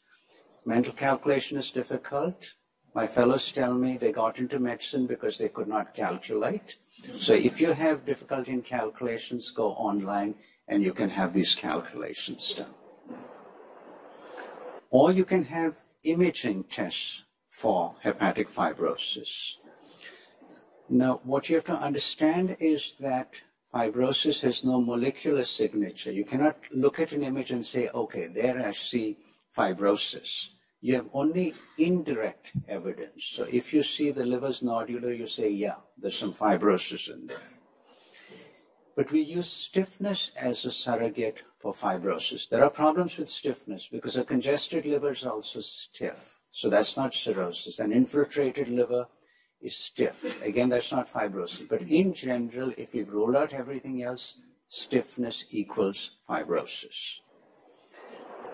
Mental 0.65 0.93
calculation 0.93 1.59
is 1.59 1.71
difficult. 1.71 2.55
My 2.95 3.07
fellows 3.07 3.53
tell 3.53 3.75
me 3.75 3.97
they 3.97 4.11
got 4.11 4.39
into 4.39 4.59
medicine 4.59 5.07
because 5.07 5.39
they 5.39 5.49
could 5.49 5.69
not 5.69 5.95
calculate. 5.95 6.77
So 7.05 7.35
if 7.35 7.61
you 7.61 7.73
have 7.73 8.05
difficulty 8.05 8.53
in 8.53 8.63
calculations, 8.63 9.51
go 9.51 9.73
online 9.73 10.35
and 10.67 10.83
you 10.83 10.93
can 10.93 11.11
have 11.11 11.33
these 11.33 11.55
calculations 11.55 12.55
done. 12.55 12.75
Or 14.91 15.13
you 15.13 15.25
can 15.25 15.45
have 15.45 15.77
imaging 16.05 16.65
tests 16.65 17.25
for 17.49 17.95
hepatic 18.03 18.51
fibrosis. 18.51 19.57
Now, 20.93 21.21
what 21.23 21.49
you 21.49 21.55
have 21.55 21.65
to 21.67 21.73
understand 21.73 22.57
is 22.59 22.97
that 22.99 23.41
fibrosis 23.73 24.41
has 24.41 24.65
no 24.65 24.81
molecular 24.81 25.45
signature. 25.45 26.11
You 26.11 26.25
cannot 26.25 26.57
look 26.73 26.99
at 26.99 27.13
an 27.13 27.23
image 27.23 27.53
and 27.53 27.65
say, 27.65 27.89
okay, 27.95 28.27
there 28.27 28.61
I 28.67 28.73
see 28.73 29.17
fibrosis. 29.57 30.51
You 30.81 30.97
have 30.97 31.07
only 31.13 31.55
indirect 31.79 32.53
evidence. 32.69 33.25
So 33.25 33.45
if 33.45 33.73
you 33.73 33.85
see 33.85 34.11
the 34.11 34.27
liver's 34.27 34.63
nodular, 34.63 35.17
you 35.17 35.29
say, 35.29 35.51
yeah, 35.51 35.77
there's 35.97 36.19
some 36.19 36.35
fibrosis 36.35 37.09
in 37.09 37.29
there. 37.29 37.39
But 38.97 39.13
we 39.13 39.21
use 39.21 39.47
stiffness 39.49 40.33
as 40.37 40.65
a 40.65 40.73
surrogate 40.73 41.45
for 41.57 41.73
fibrosis. 41.73 42.49
There 42.49 42.65
are 42.65 42.71
problems 42.71 43.17
with 43.17 43.29
stiffness 43.29 43.89
because 43.91 44.17
a 44.17 44.25
congested 44.25 44.87
liver 44.87 45.13
is 45.13 45.25
also 45.25 45.61
stiff. 45.61 46.41
So 46.51 46.69
that's 46.69 46.97
not 46.97 47.15
cirrhosis. 47.15 47.79
An 47.79 47.93
infiltrated 47.93 48.69
liver 48.69 49.07
is 49.61 49.77
stiff. 49.77 50.43
Again, 50.43 50.69
that's 50.69 50.93
not 50.93 51.13
fibrosis. 51.13 51.69
But 51.69 51.83
in 51.83 52.15
general, 52.15 52.73
if 52.77 52.95
we 52.95 53.03
rule 53.03 53.37
out 53.37 53.53
everything 53.53 54.03
else, 54.03 54.37
stiffness 54.69 55.45
equals 55.51 56.13
fibrosis. 56.29 57.21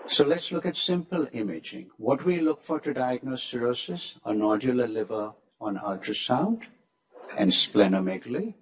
So 0.07 0.25
let's 0.25 0.51
look 0.51 0.65
at 0.65 0.77
simple 0.77 1.27
imaging. 1.33 1.89
What 1.97 2.23
we 2.23 2.39
look 2.39 2.63
for 2.63 2.79
to 2.79 2.93
diagnose 2.93 3.43
cirrhosis? 3.43 4.17
A 4.25 4.31
nodular 4.31 4.91
liver 4.91 5.33
on 5.59 5.77
ultrasound 5.77 6.63
and 7.37 7.51
splenomegaly, 7.51 8.53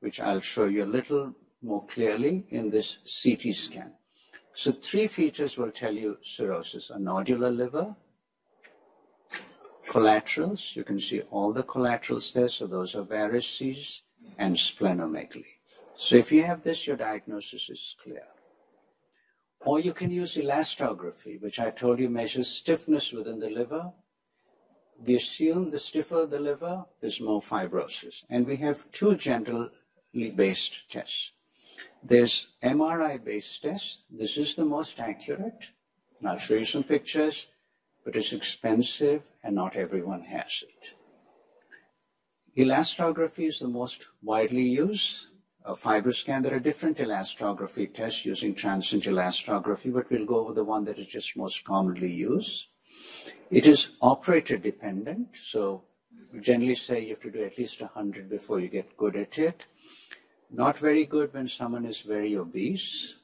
which 0.00 0.20
I'll 0.20 0.40
show 0.40 0.64
you 0.64 0.84
a 0.84 0.86
little 0.96 1.34
more 1.62 1.84
clearly 1.86 2.46
in 2.48 2.70
this 2.70 2.98
CT 3.22 3.54
scan. 3.54 3.92
So 4.54 4.72
three 4.72 5.06
features 5.06 5.56
will 5.56 5.70
tell 5.70 5.94
you 5.94 6.18
cirrhosis. 6.22 6.90
A 6.90 6.96
nodular 6.96 7.56
liver, 7.56 7.94
collaterals. 9.88 10.72
You 10.74 10.84
can 10.84 11.00
see 11.00 11.22
all 11.30 11.52
the 11.52 11.62
collaterals 11.62 12.32
there. 12.32 12.48
So 12.48 12.66
those 12.66 12.94
are 12.94 13.02
varices 13.02 14.02
and 14.36 14.56
splenomegaly. 14.56 15.58
So 15.96 16.16
if 16.16 16.30
you 16.30 16.44
have 16.44 16.62
this, 16.62 16.86
your 16.86 16.96
diagnosis 16.96 17.68
is 17.70 17.96
clear. 18.00 18.26
Or 19.60 19.80
you 19.80 19.92
can 19.92 20.10
use 20.10 20.36
elastography, 20.36 21.40
which 21.40 21.58
I 21.58 21.70
told 21.70 21.98
you 21.98 22.08
measures 22.08 22.48
stiffness 22.48 23.12
within 23.12 23.40
the 23.40 23.50
liver. 23.50 23.92
We 25.04 25.16
assume 25.16 25.70
the 25.70 25.78
stiffer 25.78 26.26
the 26.26 26.38
liver, 26.38 26.84
there's 27.00 27.20
more 27.20 27.40
fibrosis. 27.40 28.24
And 28.30 28.46
we 28.46 28.56
have 28.56 28.90
two 28.92 29.16
generally 29.16 29.70
based 30.34 30.88
tests. 30.90 31.32
There's 32.02 32.48
MRI 32.62 33.22
based 33.22 33.62
test. 33.62 34.02
This 34.10 34.36
is 34.36 34.54
the 34.54 34.64
most 34.64 35.00
accurate. 35.00 35.70
And 36.18 36.28
I'll 36.28 36.38
show 36.38 36.54
you 36.54 36.64
some 36.64 36.84
pictures, 36.84 37.46
but 38.08 38.16
it's 38.16 38.32
expensive 38.32 39.22
and 39.44 39.54
not 39.54 39.76
everyone 39.76 40.22
has 40.22 40.64
it. 40.66 40.94
Elastography 42.56 43.48
is 43.48 43.58
the 43.58 43.68
most 43.68 44.08
widely 44.22 44.62
used. 44.62 45.26
A 45.66 45.74
FibroScan, 45.74 46.42
there 46.42 46.54
are 46.54 46.58
different 46.58 46.96
elastography 46.96 47.92
tests 47.92 48.24
using 48.24 48.54
transient 48.54 49.04
elastography, 49.04 49.92
but 49.92 50.10
we'll 50.10 50.24
go 50.24 50.38
over 50.38 50.54
the 50.54 50.64
one 50.64 50.86
that 50.86 50.98
is 50.98 51.06
just 51.06 51.36
most 51.36 51.64
commonly 51.64 52.10
used. 52.10 52.68
It 53.50 53.66
is 53.66 53.90
operator 54.00 54.56
dependent, 54.56 55.28
so 55.42 55.82
we 56.32 56.40
generally 56.40 56.76
say 56.76 57.02
you 57.02 57.10
have 57.10 57.20
to 57.20 57.30
do 57.30 57.44
at 57.44 57.58
least 57.58 57.82
100 57.82 58.30
before 58.30 58.58
you 58.58 58.68
get 58.68 58.96
good 58.96 59.16
at 59.16 59.38
it. 59.38 59.66
Not 60.50 60.78
very 60.78 61.04
good 61.04 61.34
when 61.34 61.46
someone 61.46 61.84
is 61.84 62.00
very 62.00 62.34
obese. 62.38 63.18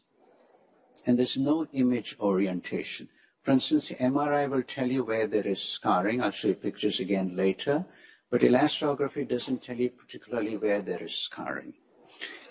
And 1.07 1.19
there's 1.19 1.39
no 1.39 1.67
image 1.73 2.19
orientation. 2.21 3.09
For 3.45 3.51
instance, 3.51 3.93
MRI 3.93 4.49
will 4.49 4.63
tell 4.63 4.91
you 4.91 5.05
where 5.05 5.27
there 5.27 5.47
is 5.47 5.61
scarring. 5.61 6.23
I'll 6.23 6.31
show 6.31 6.49
you 6.49 6.55
pictures 6.55 6.99
again 6.99 7.37
later. 7.37 7.85
But 8.31 8.41
elastography 8.41 9.29
doesn't 9.29 9.63
tell 9.63 9.77
you 9.77 9.91
particularly 9.91 10.57
where 10.57 10.81
there 10.81 11.03
is 11.03 11.15
scarring. 11.15 11.75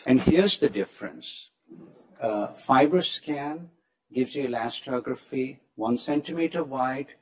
And 0.05 0.21
here's 0.21 0.59
the 0.59 0.69
difference. 0.69 1.49
Uh, 2.21 2.49
FibroScan 2.49 3.69
gives 4.13 4.35
you 4.35 4.47
elastography 4.47 5.61
one 5.73 5.97
centimeter 5.97 6.63
wide, 6.63 7.15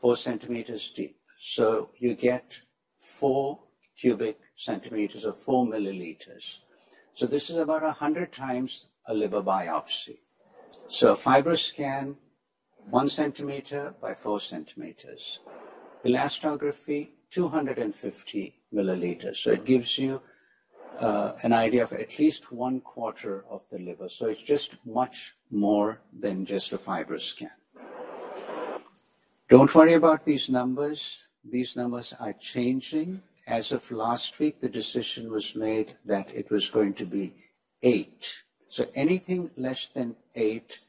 four 0.00 0.16
centimeters 0.16 0.90
deep. 0.90 1.18
So 1.38 1.90
you 1.98 2.14
get 2.14 2.60
four 2.98 3.58
cubic 4.00 4.38
centimeters 4.56 5.26
or 5.26 5.34
four 5.34 5.66
milliliters. 5.66 6.60
So 7.12 7.26
this 7.26 7.50
is 7.50 7.58
about 7.58 7.82
100 7.82 8.32
times 8.32 8.86
a 9.06 9.12
liver 9.12 9.42
biopsy. 9.42 10.20
So 10.88 11.12
a 11.12 11.16
FibroScan, 11.16 12.16
one 12.90 13.08
centimeter 13.08 13.94
by 14.00 14.14
four 14.14 14.40
centimeters. 14.40 15.40
Elastography, 16.04 17.10
250 17.30 18.54
milliliters. 18.72 19.36
So 19.36 19.52
it 19.52 19.64
gives 19.64 19.98
you 19.98 20.22
uh, 20.98 21.32
an 21.42 21.52
idea 21.52 21.82
of 21.82 21.92
at 21.92 22.18
least 22.18 22.52
one 22.52 22.80
quarter 22.80 23.44
of 23.50 23.62
the 23.70 23.78
liver. 23.78 24.08
So 24.08 24.26
it's 24.28 24.42
just 24.42 24.76
much 24.86 25.34
more 25.50 26.00
than 26.18 26.44
just 26.44 26.72
a 26.72 26.78
FibroScan. 26.78 27.50
Don't 29.48 29.74
worry 29.74 29.94
about 29.94 30.24
these 30.24 30.48
numbers. 30.48 31.28
These 31.44 31.76
numbers 31.76 32.12
are 32.18 32.32
changing 32.32 33.22
as 33.46 33.70
of 33.70 33.88
last 33.92 34.40
week, 34.40 34.60
the 34.60 34.68
decision 34.68 35.30
was 35.30 35.54
made 35.54 35.94
that 36.04 36.28
it 36.34 36.50
was 36.50 36.68
going 36.68 36.94
to 36.94 37.06
be 37.06 37.32
eight. 37.82 38.42
So 38.68 38.86
anything 38.96 39.50
less 39.56 39.88
than 39.88 40.16
eight, 40.34 40.80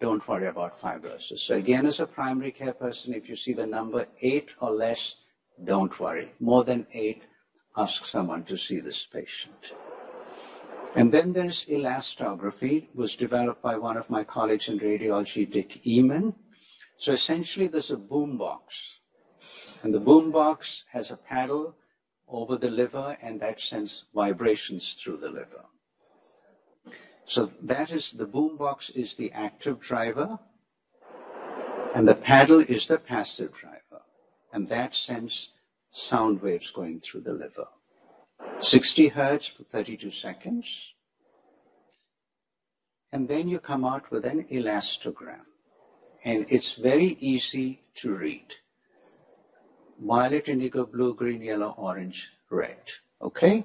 don't 0.00 0.26
worry 0.28 0.46
about 0.48 0.80
fibrosis. 0.80 1.40
So 1.40 1.56
again, 1.56 1.86
as 1.86 2.00
a 2.00 2.06
primary 2.06 2.52
care 2.52 2.74
person, 2.74 3.14
if 3.14 3.28
you 3.28 3.36
see 3.36 3.52
the 3.52 3.66
number 3.66 4.06
eight 4.20 4.54
or 4.60 4.70
less, 4.70 5.16
don't 5.64 5.98
worry. 5.98 6.32
More 6.38 6.64
than 6.64 6.86
eight, 6.92 7.22
ask 7.76 8.04
someone 8.04 8.44
to 8.44 8.56
see 8.56 8.80
this 8.80 9.06
patient. 9.06 9.72
And 10.94 11.12
then 11.12 11.32
there's 11.32 11.66
elastography, 11.66 12.88
was 12.94 13.16
developed 13.16 13.62
by 13.62 13.76
one 13.76 13.96
of 13.96 14.08
my 14.08 14.24
colleagues 14.24 14.68
in 14.68 14.78
radiology, 14.78 15.50
Dick 15.50 15.80
Ehman. 15.84 16.34
So 16.98 17.12
essentially, 17.12 17.66
there's 17.66 17.90
a 17.90 17.98
boom 17.98 18.38
box, 18.38 19.00
and 19.82 19.92
the 19.92 20.00
boom 20.00 20.30
box 20.30 20.84
has 20.92 21.10
a 21.10 21.16
paddle 21.16 21.76
over 22.28 22.56
the 22.56 22.70
liver 22.70 23.16
and 23.22 23.40
that 23.40 23.60
sends 23.60 24.06
vibrations 24.14 24.94
through 24.94 25.18
the 25.18 25.28
liver. 25.28 25.64
So 27.26 27.50
that 27.62 27.90
is 27.90 28.12
the 28.12 28.26
boombox 28.26 28.94
is 28.96 29.14
the 29.14 29.32
active 29.32 29.80
driver 29.80 30.38
and 31.94 32.06
the 32.06 32.14
paddle 32.14 32.60
is 32.60 32.86
the 32.86 32.98
passive 32.98 33.52
driver. 33.54 34.02
And 34.52 34.68
that 34.68 34.94
sends 34.94 35.50
sound 35.92 36.40
waves 36.40 36.70
going 36.70 37.00
through 37.00 37.22
the 37.22 37.32
liver. 37.32 37.68
60 38.60 39.08
hertz 39.08 39.48
for 39.48 39.64
32 39.64 40.10
seconds. 40.10 40.92
And 43.12 43.28
then 43.28 43.48
you 43.48 43.58
come 43.58 43.84
out 43.84 44.10
with 44.10 44.24
an 44.24 44.44
elastogram. 44.44 45.46
And 46.24 46.46
it's 46.48 46.74
very 46.74 47.16
easy 47.18 47.82
to 47.96 48.14
read 48.14 48.54
violet, 49.98 50.48
indigo, 50.48 50.86
blue, 50.86 51.14
green, 51.14 51.42
yellow, 51.42 51.74
orange, 51.76 52.32
red. 52.50 52.82
Okay? 53.20 53.64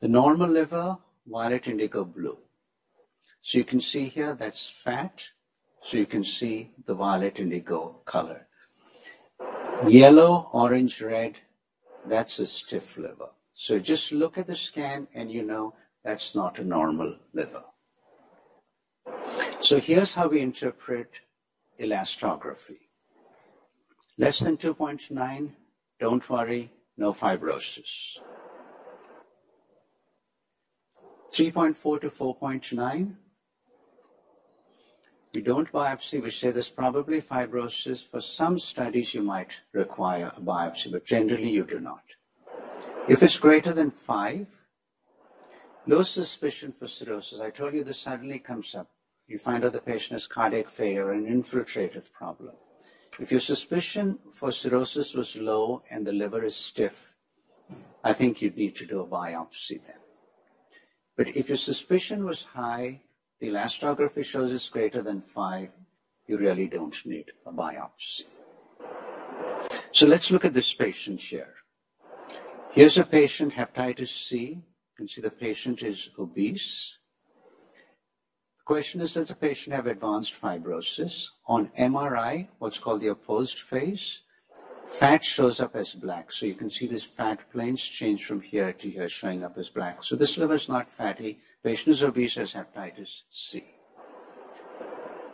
The 0.00 0.08
normal 0.08 0.48
liver, 0.48 0.98
violet, 1.26 1.68
indigo, 1.68 2.04
blue. 2.04 2.38
So 3.46 3.58
you 3.58 3.64
can 3.64 3.80
see 3.80 4.06
here 4.08 4.34
that's 4.34 4.68
fat. 4.68 5.28
So 5.84 5.98
you 5.98 6.06
can 6.06 6.24
see 6.24 6.72
the 6.84 6.94
violet, 6.94 7.38
indigo 7.38 8.00
color. 8.04 8.48
Yellow, 9.86 10.50
orange, 10.52 11.00
red, 11.00 11.38
that's 12.04 12.40
a 12.40 12.46
stiff 12.46 12.98
liver. 12.98 13.28
So 13.54 13.78
just 13.78 14.10
look 14.10 14.36
at 14.36 14.48
the 14.48 14.56
scan 14.56 15.06
and 15.14 15.30
you 15.30 15.44
know 15.44 15.74
that's 16.02 16.34
not 16.34 16.58
a 16.58 16.64
normal 16.64 17.18
liver. 17.32 17.62
So 19.60 19.78
here's 19.78 20.14
how 20.14 20.26
we 20.26 20.40
interpret 20.40 21.20
elastography. 21.78 22.88
Less 24.18 24.40
than 24.40 24.56
2.9, 24.56 25.50
don't 26.00 26.28
worry, 26.28 26.72
no 26.96 27.12
fibrosis. 27.12 28.18
3.4 31.30 32.00
to 32.00 32.10
4.9, 32.10 33.14
we 35.36 35.42
don't 35.42 35.70
biopsy, 35.70 36.22
we 36.22 36.30
say 36.30 36.50
there's 36.50 36.70
probably 36.70 37.20
fibrosis. 37.20 38.08
For 38.08 38.22
some 38.22 38.58
studies, 38.58 39.12
you 39.12 39.22
might 39.22 39.60
require 39.74 40.32
a 40.34 40.40
biopsy, 40.40 40.90
but 40.90 41.04
generally 41.04 41.50
you 41.50 41.62
do 41.62 41.78
not. 41.78 42.04
If 43.06 43.22
it's 43.22 43.38
greater 43.38 43.74
than 43.74 43.90
5, 43.90 44.46
low 45.86 46.02
suspicion 46.04 46.72
for 46.72 46.86
cirrhosis. 46.86 47.38
I 47.38 47.50
told 47.50 47.74
you 47.74 47.84
this 47.84 48.00
suddenly 48.00 48.38
comes 48.38 48.74
up. 48.74 48.88
You 49.28 49.38
find 49.38 49.62
out 49.62 49.74
the 49.74 49.80
patient 49.80 50.12
has 50.12 50.26
cardiac 50.26 50.70
failure, 50.70 51.12
an 51.12 51.26
infiltrative 51.26 52.10
problem. 52.14 52.54
If 53.20 53.30
your 53.30 53.40
suspicion 53.40 54.18
for 54.32 54.50
cirrhosis 54.50 55.12
was 55.12 55.36
low 55.36 55.82
and 55.90 56.06
the 56.06 56.12
liver 56.12 56.46
is 56.46 56.56
stiff, 56.56 57.12
I 58.02 58.14
think 58.14 58.40
you'd 58.40 58.56
need 58.56 58.74
to 58.76 58.86
do 58.86 59.00
a 59.00 59.06
biopsy 59.06 59.84
then. 59.84 60.00
But 61.14 61.36
if 61.36 61.50
your 61.50 61.58
suspicion 61.58 62.24
was 62.24 62.44
high, 62.44 63.02
the 63.40 63.48
elastography 63.48 64.24
shows 64.24 64.52
it's 64.52 64.68
greater 64.68 65.02
than 65.02 65.20
five, 65.20 65.70
you 66.26 66.38
really 66.38 66.66
don't 66.66 67.04
need 67.04 67.32
a 67.46 67.52
biopsy. 67.52 68.24
So 69.92 70.06
let's 70.06 70.30
look 70.30 70.44
at 70.44 70.54
this 70.54 70.72
patient 70.72 71.20
here. 71.20 71.54
Here's 72.72 72.98
a 72.98 73.04
patient, 73.04 73.54
hepatitis 73.54 74.08
C. 74.08 74.38
You 74.38 74.62
can 74.96 75.08
see 75.08 75.22
the 75.22 75.30
patient 75.30 75.82
is 75.82 76.10
obese 76.18 76.98
The 78.58 78.64
question 78.64 79.00
is, 79.00 79.14
does 79.14 79.28
the 79.28 79.34
patient 79.34 79.74
have 79.74 79.86
advanced 79.86 80.34
fibrosis? 80.40 81.28
On 81.46 81.70
MRI, 81.78 82.48
what's 82.58 82.78
called 82.78 83.00
the 83.00 83.08
opposed 83.08 83.60
phase, 83.60 84.25
fat 84.88 85.24
shows 85.24 85.60
up 85.60 85.76
as 85.76 85.94
black. 85.94 86.32
So 86.32 86.46
you 86.46 86.54
can 86.54 86.70
see 86.70 86.86
these 86.86 87.04
fat 87.04 87.50
planes 87.52 87.82
change 87.82 88.24
from 88.24 88.40
here 88.40 88.72
to 88.72 88.90
here, 88.90 89.08
showing 89.08 89.44
up 89.44 89.58
as 89.58 89.68
black. 89.68 90.04
So 90.04 90.16
this 90.16 90.38
liver 90.38 90.54
is 90.54 90.68
not 90.68 90.90
fatty. 90.90 91.38
Patient 91.62 91.88
is 91.88 92.04
obese, 92.04 92.36
has 92.36 92.54
hepatitis 92.54 93.22
C. 93.30 93.64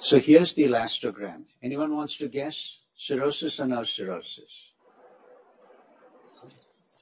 So 0.00 0.18
here's 0.18 0.54
the 0.54 0.64
elastogram. 0.64 1.44
Anyone 1.62 1.94
wants 1.94 2.16
to 2.18 2.28
guess? 2.28 2.80
Cirrhosis 2.96 3.60
or 3.60 3.66
no 3.66 3.82
cirrhosis? 3.84 4.72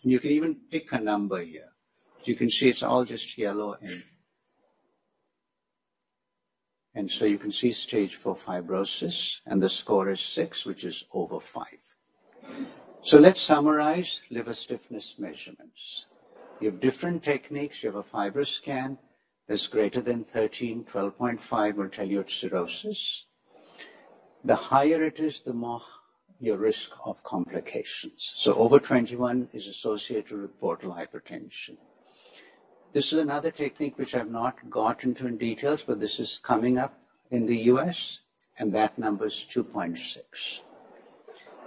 You 0.03 0.19
can 0.19 0.31
even 0.31 0.57
pick 0.71 0.93
a 0.93 1.01
number 1.01 1.41
here. 1.41 1.73
You 2.25 2.35
can 2.35 2.51
see 2.51 2.69
it's 2.69 2.83
all 2.83 3.05
just 3.05 3.37
yellow 3.37 3.77
and 3.81 4.03
and 6.95 7.11
so 7.11 7.25
you 7.25 7.39
can 7.39 7.53
see 7.53 7.71
stage 7.71 8.17
four 8.17 8.35
fibrosis, 8.35 9.41
and 9.47 9.63
the 9.63 9.69
score 9.69 10.11
is 10.11 10.21
six, 10.21 10.67
which 10.67 10.85
is 10.85 11.05
over 11.13 11.39
five. 11.39 11.90
So 13.03 13.19
let's 13.19 13.41
summarize 13.41 14.23
liver 14.31 14.53
stiffness 14.53 15.17
measurements. 15.19 16.09
You 16.61 16.71
have 16.71 16.81
different 16.81 17.23
techniques. 17.23 17.83
You 17.83 17.93
have 17.93 17.99
a 17.99 18.03
FibroScan 18.03 18.99
that's 19.49 19.67
greater 19.67 20.01
than 20.01 20.23
13, 20.23 20.85
12.5 20.85 21.75
will 21.75 21.89
tell 21.89 22.07
you 22.07 22.21
it's 22.21 22.35
cirrhosis. 22.35 23.27
The 24.45 24.55
higher 24.55 25.03
it 25.03 25.19
is, 25.19 25.41
the 25.41 25.53
more 25.53 25.83
your 26.39 26.57
risk 26.57 26.93
of 27.05 27.23
complications. 27.23 28.33
So 28.37 28.55
over 28.55 28.79
21 28.79 29.49
is 29.53 29.67
associated 29.67 30.41
with 30.41 30.61
portal 30.61 30.93
hypertension. 30.93 31.79
This 32.93 33.13
is 33.13 33.19
another 33.19 33.51
technique 33.51 33.99
which 33.99 34.15
I've 34.15 34.31
not 34.31 34.71
got 34.71 35.05
into 35.05 35.27
in 35.27 35.37
details, 35.37 35.83
but 35.83 36.01
this 36.01 36.21
is 36.21 36.41
coming 36.43 36.79
up 36.79 36.99
in 37.31 37.47
the 37.47 37.59
US, 37.73 38.21
and 38.59 38.73
that 38.75 38.99
number 38.99 39.27
is 39.27 39.47
2.6. 39.53 40.61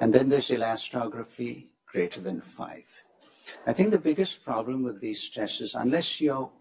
And 0.03 0.11
then 0.11 0.27
there's 0.27 0.49
elastography 0.49 1.67
greater 1.85 2.19
than 2.19 2.41
5. 2.41 3.03
I 3.65 3.71
think 3.71 3.91
the 3.91 3.97
biggest 3.97 4.43
problem 4.43 4.83
with 4.83 4.99
these 4.99 5.29
tests 5.29 5.61
is 5.61 5.75
unless 5.75 6.19
you're 6.19 6.51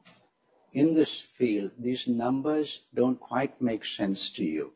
in 0.73 0.95
this 0.95 1.21
field, 1.21 1.73
these 1.77 2.07
numbers 2.07 2.83
don't 2.95 3.19
quite 3.19 3.61
make 3.61 3.85
sense 3.85 4.31
to 4.35 4.45
you. 4.45 4.75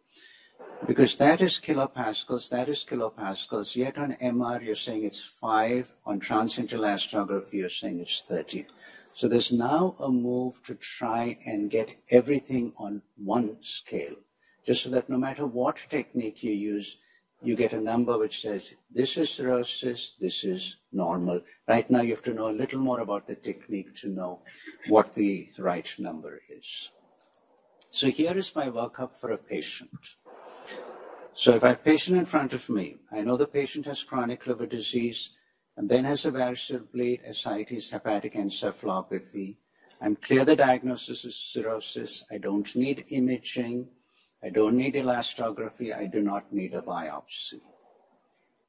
Because 0.84 1.14
that 1.14 1.42
is 1.42 1.60
kilopascals, 1.64 2.48
that 2.48 2.68
is 2.68 2.84
kilopascals, 2.84 3.76
yet 3.76 3.98
on 3.98 4.14
MR 4.14 4.60
you're 4.60 4.74
saying 4.74 5.04
it's 5.04 5.22
5, 5.22 5.92
on 6.04 6.18
transient 6.18 6.70
elastography 6.70 7.52
you're 7.52 7.70
saying 7.70 8.00
it's 8.00 8.22
30. 8.22 8.66
So 9.14 9.28
there's 9.28 9.52
now 9.52 9.94
a 10.00 10.10
move 10.10 10.60
to 10.64 10.74
try 10.74 11.38
and 11.46 11.70
get 11.70 11.90
everything 12.10 12.72
on 12.78 13.02
one 13.14 13.58
scale, 13.60 14.16
just 14.66 14.82
so 14.82 14.90
that 14.90 15.08
no 15.08 15.18
matter 15.18 15.46
what 15.46 15.86
technique 15.88 16.42
you 16.42 16.50
use, 16.50 16.96
you 17.46 17.56
get 17.56 17.72
a 17.72 17.80
number 17.80 18.18
which 18.18 18.42
says 18.42 18.74
this 18.92 19.16
is 19.16 19.30
cirrhosis, 19.30 20.14
this 20.20 20.44
is 20.44 20.76
normal. 20.92 21.40
Right 21.68 21.88
now, 21.90 22.02
you 22.02 22.14
have 22.14 22.24
to 22.24 22.34
know 22.34 22.50
a 22.50 22.60
little 22.60 22.80
more 22.80 23.00
about 23.00 23.26
the 23.26 23.36
technique 23.36 23.94
to 24.00 24.08
know 24.08 24.40
what 24.88 25.14
the 25.14 25.50
right 25.58 25.88
number 25.98 26.40
is. 26.48 26.92
So 27.90 28.08
here 28.08 28.36
is 28.36 28.54
my 28.54 28.68
workup 28.68 29.14
for 29.14 29.30
a 29.30 29.38
patient. 29.38 30.16
So 31.34 31.54
if 31.54 31.64
I 31.64 31.68
have 31.68 31.80
a 31.80 31.82
patient 31.82 32.18
in 32.18 32.26
front 32.26 32.52
of 32.52 32.68
me, 32.68 32.96
I 33.12 33.20
know 33.20 33.36
the 33.36 33.46
patient 33.46 33.86
has 33.86 34.02
chronic 34.02 34.46
liver 34.46 34.66
disease 34.66 35.30
and 35.76 35.88
then 35.88 36.04
has 36.04 36.24
a 36.24 36.32
variceal 36.32 36.90
bleed, 36.92 37.20
ascites, 37.28 37.90
hepatic 37.90 38.34
encephalopathy. 38.34 39.56
I'm 40.00 40.16
clear 40.16 40.44
the 40.44 40.56
diagnosis 40.56 41.24
is 41.24 41.36
cirrhosis. 41.36 42.24
I 42.30 42.38
don't 42.38 42.74
need 42.74 43.04
imaging. 43.10 43.88
I 44.46 44.50
don't 44.50 44.76
need 44.76 44.94
elastography. 44.94 45.96
I 45.96 46.06
do 46.06 46.22
not 46.22 46.52
need 46.52 46.72
a 46.72 46.80
biopsy. 46.80 47.60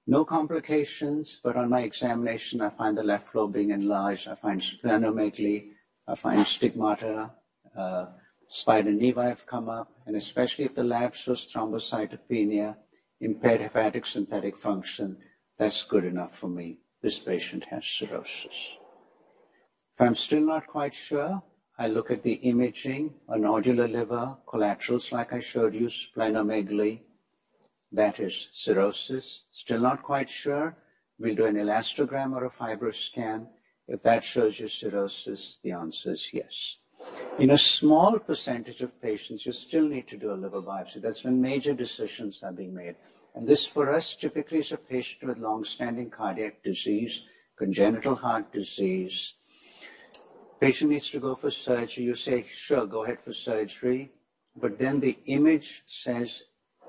No 0.08 0.26
complications, 0.26 1.40
but 1.44 1.56
on 1.56 1.70
my 1.70 1.82
examination, 1.82 2.62
I 2.62 2.70
find 2.70 2.98
the 2.98 3.04
left 3.04 3.36
lobe 3.36 3.54
being 3.54 3.70
enlarged. 3.70 4.28
I 4.28 4.34
find 4.34 4.60
splenomegaly. 4.60 5.68
I 6.08 6.16
find 6.16 6.48
stigmata. 6.48 7.32
Uh, 7.78 8.08
spider 8.48 8.90
nevi 8.90 9.30
have 9.30 9.46
come 9.46 9.70
up, 9.70 9.92
and 10.08 10.16
especially 10.16 10.66
if 10.66 10.74
the 10.74 10.84
lab 10.84 11.14
shows 11.14 11.46
thrombocytopenia, 11.46 12.76
impaired 13.22 13.62
hepatic 13.62 14.08
synthetic 14.08 14.58
function, 14.58 15.18
that's 15.60 15.84
good 15.84 16.06
enough 16.06 16.36
for 16.36 16.48
me. 16.48 16.80
This 17.04 17.20
patient 17.20 17.66
has 17.66 17.86
cirrhosis. 17.86 18.78
If 19.94 20.02
I'm 20.02 20.16
still 20.16 20.42
not 20.42 20.66
quite 20.66 20.96
sure, 20.96 21.44
I 21.80 21.88
look 21.88 22.10
at 22.10 22.24
the 22.24 22.34
imaging, 22.34 23.14
a 23.30 23.36
nodular 23.36 23.92
liver, 23.92 24.36
collaterals 24.48 25.12
like 25.12 25.32
I 25.32 25.40
showed 25.40 25.76
you, 25.76 25.88
splenomegaly, 25.88 27.02
that 27.92 28.20
is 28.20 28.50
cirrhosis. 28.52 29.46
Still 29.52 29.82
not 29.82 30.02
quite 30.02 30.30
sure, 30.30 30.76
we'll 31.20 31.36
do 31.36 31.46
an 31.46 31.56
elastogram 31.56 32.34
or 32.34 32.46
a 32.46 32.50
fibroscan. 32.50 33.48
If 33.88 34.02
that 34.04 34.24
shows 34.24 34.60
you 34.60 34.68
cirrhosis, 34.68 35.60
the 35.64 35.72
answer 35.72 36.14
is 36.14 36.34
yes. 36.34 36.78
In 37.38 37.52
a 37.52 37.58
small 37.58 38.18
percentage 38.18 38.82
of 38.82 39.00
patients, 39.02 39.46
you 39.46 39.52
still 39.52 39.88
need 39.88 40.08
to 40.08 40.18
do 40.18 40.32
a 40.32 40.34
liver 40.34 40.62
biopsy. 40.62 41.00
That's 41.00 41.24
when 41.24 41.40
major 41.40 41.74
decisions 41.74 42.42
are 42.42 42.52
being 42.52 42.74
made. 42.74 42.96
And 43.36 43.48
this 43.48 43.66
for 43.66 43.94
us 43.94 44.16
typically 44.16 44.60
is 44.60 44.72
a 44.72 44.78
patient 44.78 45.24
with 45.24 45.38
long-standing 45.38 46.10
cardiac 46.10 46.64
disease, 46.64 47.22
congenital 47.56 48.16
heart 48.16 48.52
disease. 48.52 49.36
Patient 50.60 50.92
needs 50.92 51.10
to 51.12 51.20
go 51.20 51.36
for 51.36 51.52
surgery. 51.52 52.06
You 52.06 52.16
say, 52.16 52.44
sure, 52.44 52.88
go 52.88 53.04
ahead 53.04 53.22
for 53.22 53.34
surgery. 53.34 54.12
But 54.56 54.80
then 54.80 55.00
the 55.00 55.18
image 55.28 55.84
says 55.86 56.44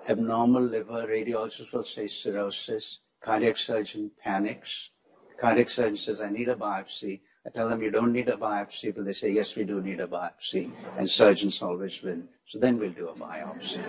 abnormal 0.09 0.63
liver. 0.63 1.07
Radiologist 1.07 1.73
will 1.75 1.85
say 1.85 2.09
cirrhosis. 2.09 3.01
Cardiac 3.21 3.59
surgeon 3.59 4.11
panics. 4.23 4.91
Cardiac 5.39 5.69
surgeon 5.69 5.99
says, 5.99 6.23
I 6.23 6.31
need 6.31 6.49
a 6.49 6.55
biopsy. 6.55 7.21
I 7.49 7.51
tell 7.51 7.71
them 7.71 7.83
you 7.83 7.91
don't 7.91 8.13
need 8.13 8.29
a 8.29 8.37
biopsy, 8.37 8.95
but 8.95 9.07
they 9.07 9.15
say, 9.15 9.31
yes, 9.31 9.57
we 9.57 9.65
do 9.65 9.81
need 9.81 10.01
a 10.01 10.07
biopsy. 10.07 10.71
And 10.99 11.11
surgeons 11.11 11.63
always 11.63 12.03
win. 12.03 12.29
So 12.47 12.59
then 12.59 12.79
we'll 12.79 12.91
do 12.91 13.09
a 13.09 13.15
biopsy. 13.15 13.81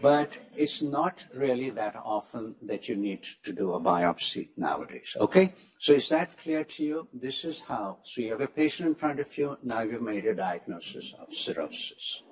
but 0.00 0.32
it's 0.56 0.82
not 0.82 1.26
really 1.34 1.68
that 1.68 1.96
often 2.02 2.54
that 2.62 2.88
you 2.88 2.96
need 2.96 3.26
to 3.44 3.52
do 3.52 3.74
a 3.74 3.80
biopsy 3.80 4.48
nowadays. 4.56 5.14
Okay? 5.20 5.52
So 5.78 5.92
is 5.92 6.08
that 6.08 6.38
clear 6.38 6.64
to 6.64 6.82
you? 6.82 7.08
This 7.12 7.44
is 7.44 7.60
how. 7.60 7.98
So 8.04 8.22
you 8.22 8.30
have 8.30 8.40
a 8.40 8.46
patient 8.46 8.88
in 8.88 8.94
front 8.94 9.20
of 9.20 9.36
you. 9.36 9.58
Now 9.62 9.82
you've 9.82 10.00
made 10.00 10.24
a 10.24 10.34
diagnosis 10.34 11.12
of 11.20 11.34
cirrhosis. 11.34 12.22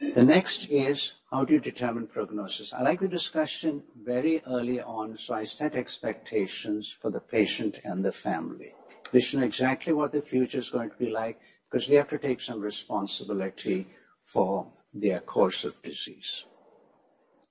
The 0.00 0.24
next 0.24 0.68
is 0.70 1.14
how 1.30 1.44
do 1.44 1.52
you 1.52 1.60
determine 1.60 2.08
prognosis? 2.08 2.72
I 2.72 2.82
like 2.82 2.98
the 2.98 3.06
discussion 3.06 3.84
very 4.02 4.42
early 4.48 4.80
on, 4.80 5.16
so 5.18 5.34
I 5.34 5.44
set 5.44 5.76
expectations 5.76 6.96
for 7.00 7.10
the 7.12 7.20
patient 7.20 7.78
and 7.84 8.04
the 8.04 8.10
family. 8.10 8.74
They 9.12 9.20
should 9.20 9.40
know 9.40 9.46
exactly 9.46 9.92
what 9.92 10.12
the 10.12 10.22
future 10.22 10.58
is 10.58 10.70
going 10.70 10.90
to 10.90 10.96
be 10.96 11.10
like 11.10 11.40
because 11.70 11.88
they 11.88 11.96
have 11.96 12.08
to 12.08 12.18
take 12.18 12.40
some 12.40 12.60
responsibility 12.60 13.88
for 14.24 14.72
their 14.92 15.20
course 15.20 15.64
of 15.64 15.82
disease. 15.82 16.46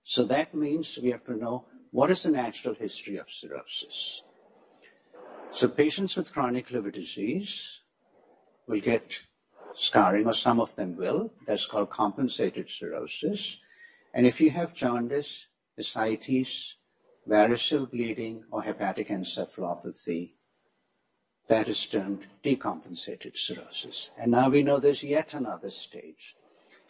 So 0.03 0.23
that 0.25 0.53
means 0.53 0.97
we 1.01 1.11
have 1.11 1.25
to 1.25 1.35
know 1.35 1.65
what 1.91 2.11
is 2.11 2.23
the 2.23 2.31
natural 2.31 2.75
history 2.75 3.17
of 3.17 3.29
cirrhosis. 3.29 4.23
So 5.51 5.67
patients 5.67 6.15
with 6.15 6.33
chronic 6.33 6.71
liver 6.71 6.91
disease 6.91 7.81
will 8.67 8.79
get 8.79 9.21
scarring, 9.73 10.27
or 10.27 10.33
some 10.33 10.59
of 10.59 10.75
them 10.75 10.95
will. 10.95 11.31
That's 11.47 11.65
called 11.65 11.89
compensated 11.89 12.69
cirrhosis. 12.69 13.57
And 14.13 14.27
if 14.27 14.39
you 14.41 14.51
have 14.51 14.73
jaundice, 14.73 15.47
ascites, 15.77 16.75
variceal 17.27 17.89
bleeding, 17.89 18.43
or 18.51 18.63
hepatic 18.63 19.09
encephalopathy, 19.09 20.33
that 21.49 21.67
is 21.67 21.85
termed 21.85 22.27
decompensated 22.43 23.35
cirrhosis. 23.35 24.11
And 24.17 24.31
now 24.31 24.49
we 24.49 24.63
know 24.63 24.79
there's 24.79 25.03
yet 25.03 25.33
another 25.33 25.71
stage. 25.71 26.35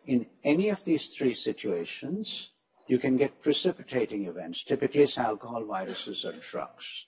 In 0.06 0.28
any 0.44 0.70
of 0.70 0.84
these 0.86 1.14
three 1.16 1.34
situations, 1.34 2.52
you 2.88 3.00
can 3.00 3.18
get 3.18 3.42
precipitating 3.42 4.26
events. 4.26 4.64
Typically, 4.64 5.04
it's 5.04 5.18
alcohol, 5.18 5.64
viruses, 5.64 6.26
or 6.26 6.34
drugs. 6.34 7.06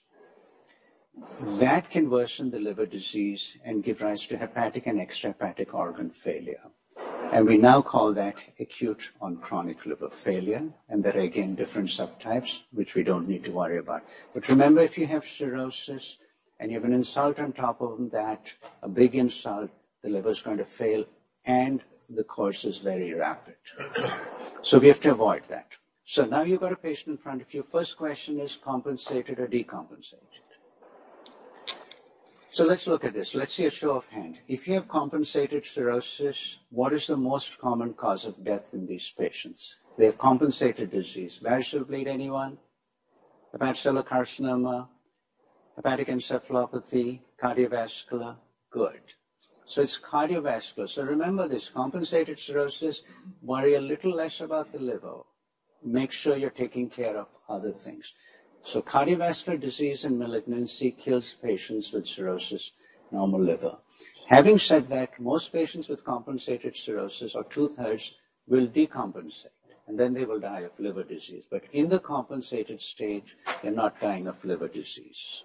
That 1.40 1.90
can 1.90 2.08
worsen 2.08 2.50
the 2.50 2.58
liver 2.58 2.86
disease 2.86 3.58
and 3.64 3.84
give 3.84 4.00
rise 4.00 4.26
to 4.26 4.38
hepatic 4.38 4.86
and 4.86 4.98
extrahepatic 4.98 5.74
organ 5.74 6.08
failure. 6.10 6.70
And 7.32 7.46
we 7.46 7.58
now 7.58 7.82
call 7.82 8.12
that 8.14 8.36
acute 8.60 9.10
on 9.20 9.36
chronic 9.36 9.84
liver 9.84 10.08
failure. 10.08 10.64
And 10.88 11.04
there 11.04 11.16
are 11.16 11.20
again 11.20 11.54
different 11.54 11.88
subtypes, 11.88 12.60
which 12.72 12.94
we 12.94 13.02
don't 13.02 13.28
need 13.28 13.44
to 13.44 13.52
worry 13.52 13.78
about. 13.78 14.04
But 14.32 14.48
remember, 14.48 14.80
if 14.80 14.96
you 14.96 15.06
have 15.06 15.26
cirrhosis, 15.26 16.18
and 16.62 16.70
you 16.70 16.76
have 16.76 16.84
an 16.84 16.92
insult 16.92 17.40
on 17.40 17.52
top 17.52 17.80
of 17.80 18.12
that, 18.12 18.54
a 18.84 18.88
big 18.88 19.16
insult, 19.16 19.68
the 20.00 20.08
liver 20.08 20.30
is 20.30 20.42
going 20.42 20.58
to 20.58 20.64
fail, 20.64 21.04
and 21.44 21.82
the 22.08 22.22
course 22.22 22.64
is 22.64 22.78
very 22.78 23.12
rapid. 23.14 23.56
so 24.62 24.78
we 24.78 24.86
have 24.86 25.00
to 25.00 25.10
avoid 25.10 25.42
that. 25.48 25.66
So 26.04 26.24
now 26.24 26.42
you've 26.42 26.60
got 26.60 26.70
a 26.70 26.76
patient 26.76 27.08
in 27.08 27.18
front 27.18 27.42
of 27.42 27.52
you. 27.52 27.64
First 27.64 27.96
question 27.96 28.38
is 28.38 28.54
compensated 28.54 29.40
or 29.40 29.48
decompensated? 29.48 30.44
So 32.52 32.64
let's 32.64 32.86
look 32.86 33.04
at 33.04 33.12
this. 33.12 33.34
Let's 33.34 33.54
see 33.54 33.66
a 33.66 33.70
show 33.70 33.96
of 33.96 34.06
hand. 34.06 34.38
If 34.46 34.68
you 34.68 34.74
have 34.74 34.86
compensated 34.86 35.66
cirrhosis, 35.66 36.58
what 36.70 36.92
is 36.92 37.08
the 37.08 37.16
most 37.16 37.58
common 37.58 37.92
cause 37.94 38.24
of 38.24 38.44
death 38.44 38.72
in 38.72 38.86
these 38.86 39.10
patients? 39.10 39.78
They 39.98 40.04
have 40.04 40.18
compensated 40.18 40.92
disease. 40.92 41.40
Variceal 41.42 41.88
bleed, 41.88 42.06
anyone? 42.06 42.58
Hepatocellular 43.52 44.06
carcinoma, 44.06 44.86
hepatic 45.76 46.08
encephalopathy, 46.08 47.20
cardiovascular, 47.42 48.36
good. 48.70 49.00
So 49.64 49.82
it's 49.82 49.98
cardiovascular. 49.98 50.88
So 50.88 51.04
remember 51.04 51.48
this 51.48 51.68
compensated 51.68 52.38
cirrhosis, 52.38 53.02
worry 53.42 53.74
a 53.74 53.80
little 53.80 54.12
less 54.12 54.40
about 54.40 54.72
the 54.72 54.78
liver. 54.78 55.20
Make 55.84 56.12
sure 56.12 56.36
you're 56.36 56.50
taking 56.50 56.88
care 56.90 57.16
of 57.16 57.28
other 57.48 57.72
things. 57.72 58.12
So 58.62 58.82
cardiovascular 58.82 59.58
disease 59.58 60.04
and 60.04 60.18
malignancy 60.18 60.92
kills 60.92 61.32
patients 61.32 61.92
with 61.92 62.06
cirrhosis, 62.06 62.72
normal 63.10 63.40
liver. 63.40 63.78
Having 64.26 64.58
said 64.58 64.88
that, 64.90 65.18
most 65.18 65.52
patients 65.52 65.88
with 65.88 66.04
compensated 66.04 66.76
cirrhosis, 66.76 67.34
or 67.34 67.44
two 67.44 67.68
thirds, 67.68 68.14
will 68.46 68.66
decompensate 68.66 69.48
and 69.86 69.98
then 69.98 70.14
they 70.14 70.24
will 70.24 70.40
die 70.40 70.60
of 70.60 70.78
liver 70.78 71.02
disease. 71.02 71.46
But 71.50 71.64
in 71.72 71.88
the 71.88 71.98
compensated 71.98 72.80
stage, 72.80 73.36
they're 73.62 73.72
not 73.72 74.00
dying 74.00 74.26
of 74.26 74.44
liver 74.44 74.68
disease. 74.68 75.44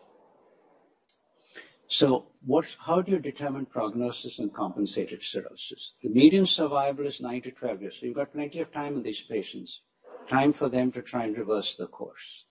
So 1.87 2.27
what, 2.45 2.75
how 2.81 3.01
do 3.01 3.13
you 3.13 3.19
determine 3.19 3.65
prognosis 3.65 4.39
in 4.39 4.49
compensated 4.49 5.23
cirrhosis? 5.23 5.95
The 6.03 6.09
median 6.09 6.45
survival 6.45 7.05
is 7.07 7.21
9 7.21 7.41
to 7.43 7.51
12 7.51 7.81
years. 7.81 7.99
So 7.99 8.05
you've 8.05 8.15
got 8.15 8.33
plenty 8.33 8.59
of 8.59 8.71
time 8.73 8.97
in 8.97 9.03
these 9.03 9.21
patients, 9.21 9.83
time 10.27 10.51
for 10.51 10.67
them 10.67 10.91
to 10.91 11.01
try 11.01 11.23
and 11.23 11.37
reverse 11.37 11.75
the 11.77 11.87
course. 11.87 12.47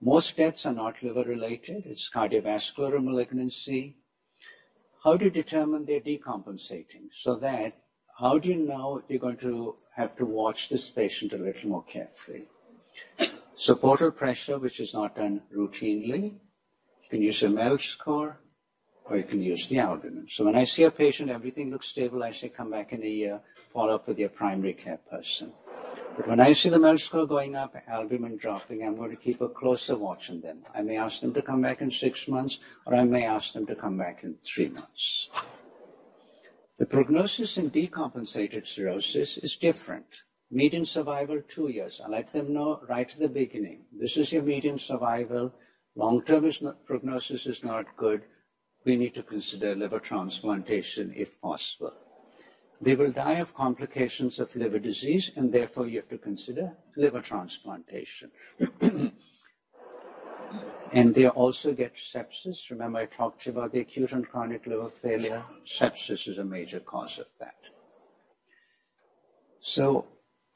Most 0.00 0.36
deaths 0.36 0.66
are 0.66 0.74
not 0.74 1.02
liver 1.02 1.24
related, 1.24 1.84
it's 1.86 2.10
cardiovascular 2.10 3.02
malignancy. 3.02 3.96
How 5.02 5.16
do 5.16 5.24
you 5.24 5.30
determine 5.30 5.86
they're 5.86 6.00
decompensating? 6.00 7.08
So 7.10 7.36
that, 7.36 7.72
how 8.20 8.38
do 8.38 8.48
you 8.48 8.56
know 8.56 9.02
you're 9.08 9.18
going 9.18 9.38
to 9.38 9.76
have 9.96 10.14
to 10.16 10.24
watch 10.24 10.68
this 10.68 10.88
patient 10.90 11.32
a 11.32 11.38
little 11.38 11.70
more 11.70 11.84
carefully? 11.84 12.44
So 13.56 13.74
portal 13.74 14.12
pressure, 14.12 14.58
which 14.58 14.78
is 14.78 14.94
not 14.94 15.16
done 15.16 15.42
routinely, 15.56 16.34
you 17.02 17.08
can 17.10 17.22
use 17.22 17.42
a 17.42 17.48
MELD 17.48 17.80
score, 17.80 18.38
or 19.10 19.16
you 19.16 19.24
can 19.24 19.42
use 19.42 19.68
the 19.68 19.78
albumin. 19.78 20.26
So 20.28 20.44
when 20.44 20.56
I 20.56 20.64
see 20.64 20.84
a 20.84 20.90
patient, 20.90 21.30
everything 21.30 21.70
looks 21.70 21.88
stable, 21.88 22.22
I 22.22 22.32
say 22.32 22.48
come 22.48 22.70
back 22.70 22.92
in 22.92 23.02
a 23.02 23.08
year, 23.08 23.40
follow 23.72 23.94
up 23.94 24.06
with 24.06 24.18
your 24.18 24.28
primary 24.28 24.74
care 24.74 24.98
person. 25.10 25.52
But 26.16 26.28
when 26.28 26.40
I 26.40 26.52
see 26.52 26.68
the 26.68 26.78
MELD 26.78 27.00
score 27.00 27.26
going 27.26 27.54
up, 27.56 27.76
albumin 27.86 28.36
dropping, 28.36 28.82
I'm 28.82 28.96
going 28.96 29.10
to 29.10 29.16
keep 29.16 29.40
a 29.40 29.48
closer 29.48 29.96
watch 29.96 30.30
on 30.30 30.40
them. 30.40 30.64
I 30.74 30.82
may 30.82 30.96
ask 30.96 31.20
them 31.20 31.32
to 31.34 31.42
come 31.42 31.62
back 31.62 31.80
in 31.80 31.90
six 31.90 32.28
months, 32.28 32.58
or 32.86 32.94
I 32.94 33.04
may 33.04 33.24
ask 33.24 33.52
them 33.52 33.66
to 33.66 33.74
come 33.74 33.96
back 33.96 34.24
in 34.24 34.36
three 34.44 34.68
months. 34.68 35.30
The 36.78 36.86
prognosis 36.86 37.56
in 37.56 37.70
decompensated 37.70 38.66
cirrhosis 38.66 39.38
is 39.38 39.56
different. 39.56 40.24
Median 40.50 40.84
survival, 40.84 41.40
two 41.46 41.68
years. 41.68 42.00
I 42.04 42.08
let 42.08 42.32
them 42.32 42.52
know 42.52 42.80
right 42.88 43.10
at 43.10 43.20
the 43.20 43.28
beginning. 43.28 43.82
This 43.92 44.16
is 44.16 44.32
your 44.32 44.42
median 44.42 44.78
survival. 44.78 45.54
Long-term 45.94 46.50
prognosis 46.86 47.46
is 47.46 47.64
not 47.64 47.96
good 47.96 48.22
we 48.88 48.96
need 48.96 49.14
to 49.14 49.22
consider 49.22 49.74
liver 49.74 50.00
transplantation 50.00 51.12
if 51.14 51.38
possible. 51.42 51.92
They 52.80 52.94
will 52.94 53.12
die 53.12 53.34
of 53.34 53.54
complications 53.54 54.40
of 54.40 54.56
liver 54.56 54.78
disease, 54.78 55.30
and 55.36 55.52
therefore 55.52 55.86
you 55.86 55.98
have 55.98 56.08
to 56.08 56.16
consider 56.16 56.72
liver 56.96 57.20
transplantation. 57.20 58.30
and 60.92 61.14
they 61.14 61.28
also 61.28 61.74
get 61.74 61.96
sepsis. 61.96 62.70
Remember, 62.70 63.00
I 63.00 63.04
talked 63.04 63.42
to 63.42 63.50
you 63.50 63.58
about 63.58 63.72
the 63.72 63.80
acute 63.80 64.12
and 64.12 64.26
chronic 64.26 64.66
liver 64.66 64.88
failure. 64.88 65.44
Sepsis 65.66 66.26
is 66.26 66.38
a 66.38 66.44
major 66.44 66.80
cause 66.80 67.18
of 67.18 67.26
that. 67.40 67.60
So, 69.60 70.06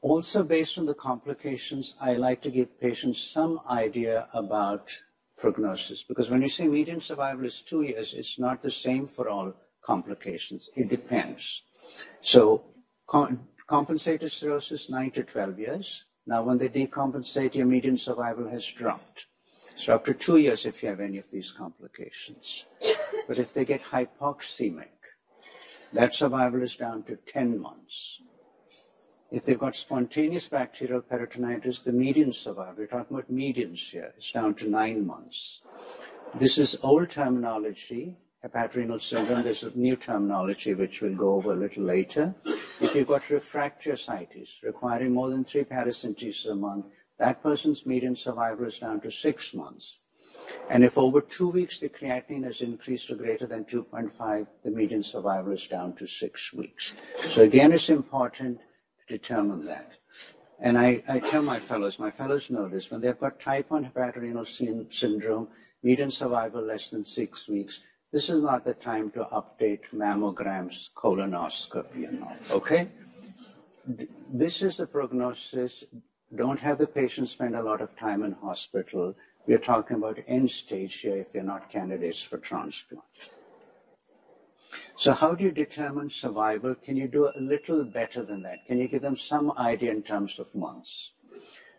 also 0.01 0.43
based 0.43 0.79
on 0.79 0.87
the 0.87 0.95
complications, 0.95 1.93
I 2.01 2.15
like 2.15 2.41
to 2.41 2.49
give 2.49 2.81
patients 2.81 3.21
some 3.21 3.59
idea 3.69 4.27
about 4.33 5.03
prognosis. 5.43 6.03
Because 6.03 6.29
when 6.29 6.41
you 6.41 6.47
say 6.47 6.67
median 6.67 7.01
survival 7.01 7.45
is 7.45 7.61
two 7.61 7.81
years, 7.81 8.13
it's 8.13 8.39
not 8.39 8.61
the 8.61 8.71
same 8.71 9.05
for 9.15 9.27
all 9.27 9.53
complications. 9.81 10.69
It 10.73 10.87
depends. 10.87 11.63
So 12.21 12.63
compensated 13.67 14.31
cirrhosis, 14.31 14.89
9 14.89 15.11
to 15.11 15.23
12 15.23 15.59
years. 15.59 16.05
Now, 16.25 16.43
when 16.43 16.57
they 16.57 16.69
decompensate, 16.69 17.55
your 17.55 17.65
median 17.65 17.97
survival 17.97 18.47
has 18.49 18.65
dropped. 18.65 19.27
So 19.75 19.95
up 19.95 20.05
to 20.05 20.13
two 20.13 20.37
years 20.37 20.65
if 20.65 20.81
you 20.81 20.87
have 20.87 21.01
any 21.01 21.17
of 21.17 21.29
these 21.29 21.51
complications. 21.51 22.67
But 23.27 23.37
if 23.37 23.53
they 23.53 23.65
get 23.65 23.83
hypoxemic, 23.83 24.95
that 25.91 26.15
survival 26.15 26.61
is 26.63 26.77
down 26.77 27.03
to 27.03 27.17
10 27.17 27.59
months. 27.59 28.21
If 29.33 29.45
they've 29.45 29.57
got 29.57 29.75
spontaneous 29.75 30.47
bacterial 30.47 31.01
peritonitis, 31.01 31.83
the 31.83 31.91
median 31.91 32.33
survival, 32.33 32.75
we're 32.77 32.85
talking 32.85 33.17
about 33.17 33.33
medians 33.33 33.89
here, 33.89 34.13
is 34.15 34.29
down 34.29 34.53
to 34.55 34.69
nine 34.69 35.07
months. 35.07 35.61
This 36.35 36.59
is 36.59 36.77
old 36.83 37.09
terminology, 37.09 38.15
hepatorenal 38.45 39.01
syndrome. 39.01 39.41
There's 39.41 39.63
a 39.63 39.75
new 39.75 39.95
terminology 39.95 40.75
which 40.75 41.01
we'll 41.01 41.15
go 41.15 41.33
over 41.33 41.53
a 41.53 41.55
little 41.55 41.83
later. 41.83 42.35
If 42.79 42.93
you've 42.93 43.07
got 43.07 43.27
refractory 43.31 43.93
ascites 43.93 44.59
requiring 44.61 45.15
more 45.15 45.31
than 45.31 45.43
three 45.43 45.63
paracentesis 45.63 46.51
a 46.51 46.53
month, 46.53 46.85
that 47.17 47.41
person's 47.41 47.87
median 47.87 48.15
survival 48.15 48.67
is 48.67 48.77
down 48.77 49.01
to 49.01 49.09
six 49.09 49.55
months. 49.55 50.03
And 50.69 50.83
if 50.83 50.95
over 50.95 51.21
two 51.21 51.49
weeks 51.49 51.79
the 51.79 51.89
creatinine 51.89 52.43
has 52.43 52.61
increased 52.61 53.07
to 53.07 53.15
greater 53.15 53.47
than 53.47 53.65
2.5, 53.65 54.45
the 54.63 54.69
median 54.69 55.01
survival 55.01 55.53
is 55.53 55.65
down 55.65 55.95
to 55.95 56.05
six 56.05 56.53
weeks. 56.53 56.95
So 57.29 57.41
again, 57.41 57.71
it's 57.71 57.89
important 57.89 58.59
determine 59.07 59.65
that. 59.65 59.93
And 60.59 60.77
I, 60.77 61.03
I 61.07 61.19
tell 61.19 61.41
my 61.41 61.59
fellows, 61.59 61.99
my 61.99 62.11
fellows 62.11 62.49
know 62.49 62.67
this, 62.67 62.89
when 62.89 63.01
they've 63.01 63.19
got 63.19 63.39
type 63.39 63.69
1 63.69 63.91
hepatorenal 63.93 64.47
syndrome, 64.93 65.49
median 65.81 66.11
survival 66.11 66.61
less 66.61 66.89
than 66.89 67.03
six 67.03 67.47
weeks, 67.47 67.81
this 68.13 68.29
is 68.29 68.41
not 68.41 68.63
the 68.63 68.75
time 68.75 69.09
to 69.11 69.25
update 69.25 69.89
mammograms, 69.93 70.91
colonoscopy, 70.93 72.07
and 72.07 72.23
all. 72.23 72.37
Okay? 72.51 72.87
This 74.31 74.61
is 74.61 74.77
the 74.77 74.87
prognosis. 74.87 75.83
Don't 76.33 76.59
have 76.59 76.77
the 76.77 76.87
patient 76.87 77.27
spend 77.27 77.55
a 77.55 77.63
lot 77.63 77.81
of 77.81 77.95
time 77.97 78.23
in 78.23 78.33
hospital. 78.33 79.15
We're 79.47 79.57
talking 79.57 79.97
about 79.97 80.19
end 80.27 80.49
stage 80.51 80.95
here 80.99 81.17
if 81.17 81.31
they're 81.31 81.43
not 81.43 81.69
candidates 81.69 82.21
for 82.21 82.37
transplant. 82.37 83.03
So 84.95 85.13
how 85.13 85.35
do 85.35 85.43
you 85.43 85.51
determine 85.51 86.09
survival? 86.09 86.75
Can 86.75 86.97
you 86.97 87.07
do 87.07 87.27
a 87.27 87.39
little 87.39 87.83
better 87.85 88.23
than 88.23 88.41
that? 88.43 88.59
Can 88.67 88.77
you 88.77 88.87
give 88.87 89.01
them 89.01 89.17
some 89.17 89.51
idea 89.57 89.91
in 89.91 90.03
terms 90.03 90.39
of 90.39 90.53
months? 90.55 91.13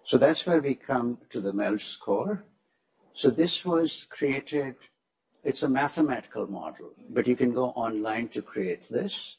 So 0.05 0.19
that's 0.19 0.47
where 0.47 0.61
we 0.61 0.75
come 0.75 1.19
to 1.31 1.41
the 1.41 1.53
MELD 1.53 1.81
score. 1.81 2.45
So 3.15 3.31
this 3.31 3.65
was 3.65 4.07
created, 4.11 4.75
it's 5.43 5.63
a 5.63 5.69
mathematical 5.69 6.47
model, 6.47 6.91
but 7.09 7.27
you 7.27 7.37
can 7.37 7.53
go 7.53 7.67
online 7.71 8.29
to 8.31 8.43
create 8.43 8.89
this. 8.91 9.37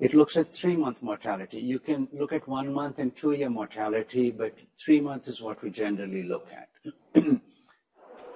It 0.00 0.12
looks 0.12 0.36
at 0.36 0.52
three 0.52 0.76
month 0.76 1.02
mortality. 1.02 1.60
You 1.60 1.78
can 1.78 2.08
look 2.12 2.32
at 2.32 2.48
one 2.48 2.72
month 2.72 2.98
and 2.98 3.14
two 3.14 3.32
year 3.32 3.50
mortality, 3.50 4.32
but 4.32 4.54
three 4.84 5.00
months 5.00 5.28
is 5.28 5.40
what 5.40 5.62
we 5.62 5.70
generally 5.70 6.24
look 6.24 6.48
at. 6.52 7.24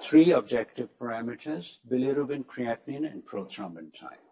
three 0.01 0.31
objective 0.31 0.89
parameters 0.97 1.79
bilirubin, 1.91 2.45
creatinine, 2.45 3.11
and 3.11 3.25
prothrombin 3.25 3.91
time. 3.99 4.23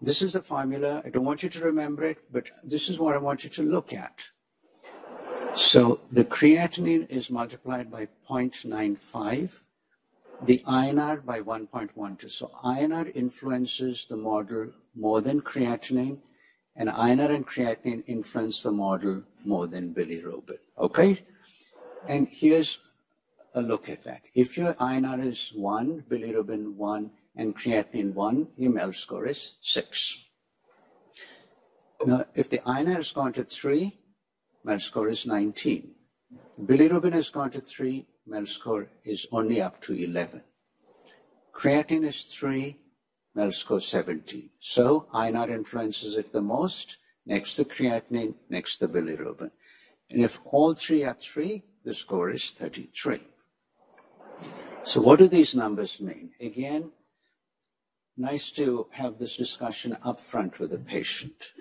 This 0.00 0.20
is 0.20 0.34
the 0.34 0.42
formula. 0.42 1.02
I 1.04 1.08
don't 1.08 1.24
want 1.24 1.42
you 1.42 1.48
to 1.48 1.64
remember 1.64 2.04
it, 2.04 2.18
but 2.30 2.50
this 2.62 2.88
is 2.90 2.98
what 2.98 3.14
I 3.14 3.18
want 3.18 3.44
you 3.44 3.50
to 3.50 3.62
look 3.62 3.92
at. 3.92 4.26
So 5.54 6.00
the 6.12 6.24
creatinine 6.24 7.08
is 7.08 7.30
multiplied 7.30 7.90
by 7.90 8.08
0.95, 8.28 9.60
the 10.44 10.62
INR 10.66 11.24
by 11.24 11.40
1.12. 11.40 12.30
So 12.30 12.50
INR 12.62 13.10
influences 13.14 14.06
the 14.08 14.18
model 14.18 14.72
more 14.94 15.22
than 15.22 15.40
creatinine, 15.40 16.18
and 16.76 16.90
INR 16.90 17.34
and 17.34 17.46
creatinine 17.46 18.04
influence 18.06 18.62
the 18.62 18.72
model 18.72 19.22
more 19.46 19.66
than 19.66 19.94
bilirubin. 19.94 20.58
Okay? 20.78 21.24
And 22.06 22.28
here's 22.28 22.78
a 23.54 23.62
look 23.62 23.88
at 23.88 24.04
that. 24.04 24.20
If 24.34 24.58
your 24.58 24.74
INR 24.74 25.24
is 25.24 25.52
1, 25.54 26.04
bilirubin 26.10 26.74
1, 26.74 27.10
and 27.36 27.56
creatinine 27.56 28.14
1, 28.14 28.48
your 28.56 28.72
MELD 28.72 28.96
score 28.96 29.26
is 29.26 29.56
6. 29.60 30.18
Now, 32.04 32.24
if 32.34 32.50
the 32.50 32.58
INR 32.58 32.96
has 32.96 33.12
gone 33.12 33.32
to 33.34 33.44
3, 33.44 33.92
MELD 34.64 34.82
score 34.82 35.08
is 35.08 35.26
19. 35.26 35.92
Bilirubin 36.60 37.12
has 37.12 37.30
gone 37.30 37.50
to 37.50 37.60
3, 37.60 38.06
MELD 38.26 38.48
score 38.48 38.88
is 39.04 39.26
only 39.30 39.60
up 39.60 39.80
to 39.82 39.94
11. 39.94 40.42
Creatinine 41.54 42.06
is 42.06 42.24
3, 42.34 42.76
MELD 43.34 43.54
score 43.54 43.80
17. 43.80 44.50
So 44.60 45.06
INR 45.14 45.50
influences 45.50 46.16
it 46.16 46.32
the 46.32 46.40
most, 46.40 46.98
next 47.26 47.56
the 47.56 47.64
creatinine, 47.64 48.34
next 48.48 48.78
the 48.78 48.88
bilirubin. 48.88 49.50
And 50.10 50.22
if 50.22 50.40
all 50.44 50.74
three 50.74 51.04
are 51.04 51.16
3, 51.18 51.62
the 51.84 51.94
score 51.94 52.30
is 52.30 52.50
33. 52.50 53.20
So 54.84 55.00
what 55.00 55.18
do 55.18 55.28
these 55.28 55.54
numbers 55.54 56.00
mean? 56.00 56.30
Again, 56.40 56.92
nice 58.16 58.50
to 58.50 58.86
have 58.92 59.18
this 59.18 59.36
discussion 59.36 59.96
up 60.02 60.20
front 60.20 60.58
with 60.58 60.70
the 60.70 60.78
patient. 60.78 61.52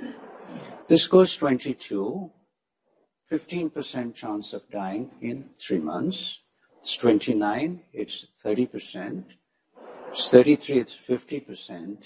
This 0.88 1.08
goes 1.08 1.36
22, 1.36 2.32
15% 3.32 4.16
chance 4.16 4.54
of 4.54 4.70
dying 4.70 5.12
in 5.22 5.50
three 5.58 5.80
months. 5.80 6.42
It's 6.82 6.96
29, 6.98 7.82
it's 7.94 8.28
30%. 8.44 9.24
It's 10.12 10.30
33, 10.30 10.78
it's 10.78 10.96
50%. 10.96 11.98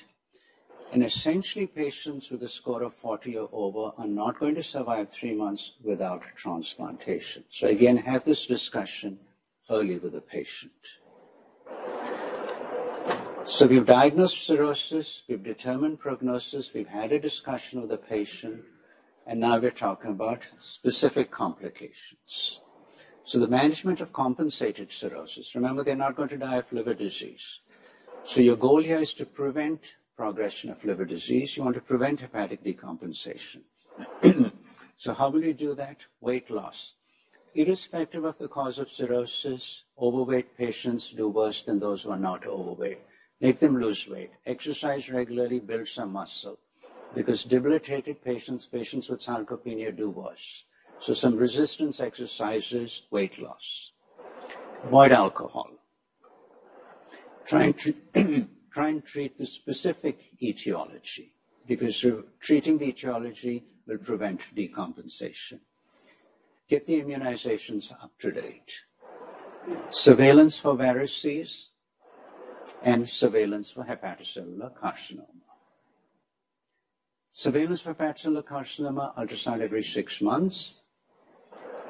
And 0.92 1.04
essentially, 1.04 1.68
patients 1.68 2.32
with 2.32 2.42
a 2.42 2.48
score 2.48 2.82
of 2.82 2.96
40 2.96 3.38
or 3.38 3.50
over 3.52 3.92
are 3.98 4.08
not 4.08 4.40
going 4.40 4.56
to 4.56 4.64
survive 4.64 5.10
three 5.10 5.36
months 5.36 5.74
without 5.84 6.24
transplantation. 6.36 7.44
So 7.52 7.68
again, 7.68 7.98
have 7.98 8.24
this 8.24 8.48
discussion 8.48 9.20
early 9.70 10.00
with 10.00 10.14
the 10.14 10.22
patient. 10.22 10.72
So 13.50 13.66
we've 13.66 13.84
diagnosed 13.84 14.46
cirrhosis, 14.46 15.24
we've 15.28 15.42
determined 15.42 16.00
prognosis, 16.00 16.72
we've 16.72 16.88
had 16.88 17.12
a 17.12 17.20
discussion 17.20 17.82
with 17.82 17.90
the 17.90 17.98
patient, 17.98 18.62
and 19.26 19.40
now 19.40 19.58
we're 19.58 19.72
talking 19.72 20.12
about 20.12 20.44
specific 20.62 21.32
complications. 21.32 22.62
So 23.24 23.40
the 23.40 23.48
management 23.48 24.02
of 24.02 24.14
compensated 24.14 24.92
cirrhosis, 24.92 25.56
remember 25.56 25.84
they're 25.84 25.96
not 25.96 26.16
going 26.16 26.30
to 26.30 26.38
die 26.38 26.58
of 26.58 26.72
liver 26.72 26.94
disease. 26.94 27.62
So 28.24 28.40
your 28.40 28.56
goal 28.56 28.84
here 28.84 29.00
is 29.00 29.16
to 29.16 29.26
prevent 29.26 29.96
progression 30.16 30.70
of 30.70 30.86
liver 30.86 31.06
disease. 31.06 31.58
You 31.58 31.64
want 31.64 31.76
to 31.76 31.82
prevent 31.82 32.22
hepatic 32.22 32.64
decompensation. 32.64 33.62
so 34.98 35.14
how 35.16 35.32
will 35.32 35.44
you 35.44 35.56
do 35.56 35.74
that? 35.74 36.06
Weight 36.22 36.52
loss. 36.52 36.94
irrespective 37.56 38.26
of 38.26 38.38
the 38.38 38.48
cause 38.48 38.78
of 38.78 38.92
cirrhosis, 38.92 39.86
overweight 40.00 40.56
patients 40.56 41.10
do 41.10 41.28
worse 41.28 41.64
than 41.64 41.80
those 41.80 42.04
who 42.04 42.12
are 42.12 42.20
not 42.20 42.46
overweight. 42.46 43.00
Make 43.42 43.60
them 43.60 43.80
lose 43.80 44.08
weight. 44.08 44.32
Exercise 44.46 45.10
regularly, 45.10 45.60
build 45.60 45.88
some 45.88 46.12
muscle. 46.12 46.60
Because 47.16 47.44
debilitated 47.44 48.24
patients, 48.24 48.66
patients 48.66 49.10
with 49.10 49.22
sarcopenia 49.22 49.96
do 49.96 50.10
worse. 50.10 50.66
So 51.00 51.14
some 51.14 51.38
resistance 51.38 52.00
exercises, 52.00 53.04
weight 53.10 53.40
loss. 53.40 53.94
Avoid 54.84 55.12
alcohol. 55.14 55.70
Try 57.46 57.64
and, 57.64 57.78
tre- 57.78 57.96
try 58.72 58.90
and 58.90 59.04
treat 59.04 59.38
the 59.38 59.46
specific 59.46 60.44
etiology 60.44 61.34
because 61.66 62.06
treating 62.40 62.78
the 62.78 62.90
etiology 62.90 63.64
will 63.88 63.98
prevent 63.98 64.42
decompensation. 64.56 65.62
Get 66.68 66.86
the 66.86 67.02
immunizations 67.02 67.92
up 68.04 68.12
to 68.20 68.32
date. 68.32 68.84
Surveillance 69.90 70.60
for 70.60 70.76
varices 70.76 71.70
and 72.84 73.10
surveillance 73.10 73.70
for 73.70 73.84
hepatocellular 73.84 74.72
carcinoma. 74.78 75.26
Surveillance 77.32 77.82
for 77.82 77.94
hepatocellular 77.94 78.44
carcinoma, 78.44 79.16
ultrasound 79.16 79.62
every 79.62 79.84
six 79.84 80.22
months. 80.22 80.84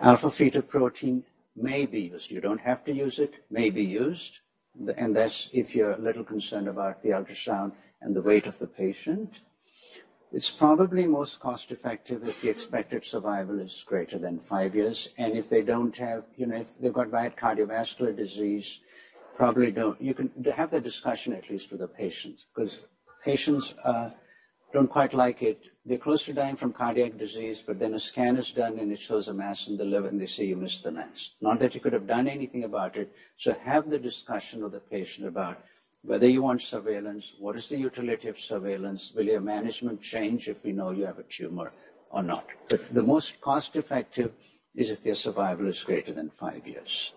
Alpha 0.02 0.28
fetoprotein 0.28 1.24
may 1.56 1.86
be 1.86 2.02
used. 2.02 2.32
You 2.32 2.42
don't 2.42 2.62
have 2.62 2.84
to 2.86 2.94
use 2.94 3.20
it, 3.20 3.44
may 3.50 3.70
be 3.70 3.84
used. 3.84 4.40
And 4.98 5.16
that's 5.16 5.50
if 5.54 5.76
you're 5.76 5.94
a 5.94 5.98
little 5.98 6.24
concerned 6.24 6.68
about 6.68 7.04
the 7.04 7.10
ultrasound 7.10 7.74
and 8.02 8.16
the 8.16 8.22
weight 8.22 8.48
of 8.48 8.60
the 8.60 8.68
patient. 8.68 9.42
It's 10.32 10.52
probably 10.52 11.08
most 11.08 11.40
cost 11.40 11.72
effective 11.72 12.28
if 12.28 12.40
the 12.42 12.50
expected 12.50 13.04
survival 13.04 13.60
is 13.60 13.84
greater 13.86 14.20
than 14.20 14.40
five 14.40 14.76
years. 14.76 15.10
And 15.18 15.34
if 15.34 15.50
they 15.50 15.64
don't 15.64 15.98
have, 15.98 16.26
you 16.38 16.46
know, 16.46 16.58
if 16.58 16.68
they've 16.80 16.94
got 16.94 17.12
bad 17.12 17.36
cardiovascular 17.36 18.16
disease, 18.16 18.80
probably 19.40 19.72
don't. 19.72 20.00
You 20.02 20.14
can 20.14 20.30
have 20.54 20.70
the 20.70 20.82
discussion 20.82 21.32
at 21.34 21.50
least 21.50 21.72
with 21.72 21.80
the 21.80 21.88
patients 21.88 22.46
because 22.54 22.82
patients 23.24 23.74
uh, 23.86 24.10
don't 24.74 24.90
quite 24.90 25.14
like 25.14 25.42
it. 25.42 25.70
They're 25.86 25.98
close 25.98 26.26
to 26.26 26.34
dying 26.34 26.58
from 26.58 26.74
cardiac 26.74 27.18
disease, 27.18 27.64
but 27.66 27.80
then 27.80 27.94
a 27.94 28.00
scan 28.00 28.36
is 28.36 28.52
done 28.52 28.78
and 28.80 28.92
it 28.92 29.00
shows 29.00 29.30
a 29.30 29.34
mass 29.34 29.70
in 29.70 29.78
the 29.78 29.86
liver 29.86 30.10
and 30.10 30.20
they 30.20 30.26
say 30.26 30.44
you 30.44 30.58
missed 30.58 30.84
the 30.84 30.92
mass. 30.92 31.32
Not 31.40 31.60
that 31.62 31.74
you 31.74 31.80
could 31.80 31.94
have 31.94 32.06
done 32.06 32.28
anything 32.28 32.66
about 32.66 32.98
it. 32.98 33.14
So 33.38 33.56
have 33.64 33.90
the 33.90 33.98
discussion 33.98 34.62
with 34.62 34.74
the 34.74 34.82
patient 34.82 35.26
about 35.26 35.64
whether 36.02 36.28
you 36.28 36.42
want 36.42 36.62
surveillance, 36.62 37.34
what 37.40 37.56
is 37.56 37.70
the 37.70 37.78
utility 37.78 38.28
of 38.28 38.38
surveillance, 38.38 39.14
will 39.16 39.26
your 39.26 39.42
management 39.42 40.02
change 40.02 40.50
if 40.50 40.64
we 40.66 40.74
know 40.74 40.92
you 40.92 41.06
have 41.06 41.20
a 41.20 41.24
tumor 41.24 41.72
or 42.12 42.24
not. 42.24 42.46
But 42.70 42.94
the 42.94 43.04
most 43.04 43.40
cost 43.40 43.78
effective 43.78 44.34
is 44.76 44.92
if 44.92 45.02
their 45.02 45.16
survival 45.16 45.68
is 45.68 45.82
greater 45.82 46.12
than 46.12 46.30
five 46.30 46.68
years. 46.68 47.14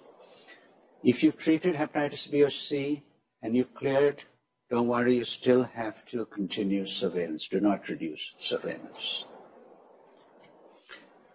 If 1.03 1.23
you've 1.23 1.37
treated 1.39 1.75
hepatitis 1.75 2.31
B 2.31 2.43
or 2.43 2.51
C 2.51 3.03
and 3.43 3.57
you've 3.57 3.75
cleared, 3.75 4.25
don't 4.71 4.87
worry, 4.87 5.17
you 5.17 5.25
still 5.25 5.65
have 5.65 6.05
to 6.07 6.25
continue 6.27 6.87
surveillance. 6.87 7.49
Do 7.49 7.61
not 7.61 7.89
reduce 7.89 8.35
surveillance. 8.39 9.25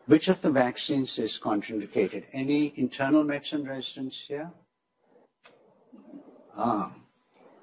Which 0.06 0.30
of 0.30 0.42
the 0.42 0.50
vaccines 0.52 1.20
is 1.20 1.38
contraindicated? 1.38 2.24
Any 2.32 2.74
internal 2.78 3.24
medicine 3.24 3.68
residents 3.68 4.26
here? 4.28 4.52
Ah, 6.56 6.96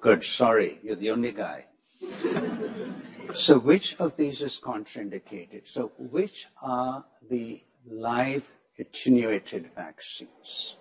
Good, 0.05 0.23
sorry, 0.23 0.77
you're 0.83 0.95
the 0.95 1.09
only 1.09 1.31
guy. 1.31 1.65
so, 3.33 3.57
which 3.57 3.95
of 3.99 4.15
these 4.17 4.43
is 4.43 4.59
contraindicated? 4.63 5.67
So, 5.67 5.93
which 5.97 6.45
are 6.61 7.05
the 7.27 7.63
live 7.89 8.51
attenuated 8.77 9.71
vaccines? 9.75 10.77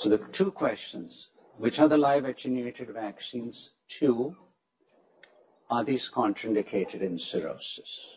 So, 0.00 0.08
the 0.08 0.16
two 0.16 0.50
questions 0.50 1.28
which 1.58 1.78
are 1.78 1.86
the 1.86 1.98
live 1.98 2.24
attenuated 2.24 2.88
vaccines? 2.88 3.72
Two, 3.86 4.34
are 5.68 5.84
these 5.84 6.08
contraindicated 6.08 7.02
in 7.02 7.18
cirrhosis? 7.18 8.16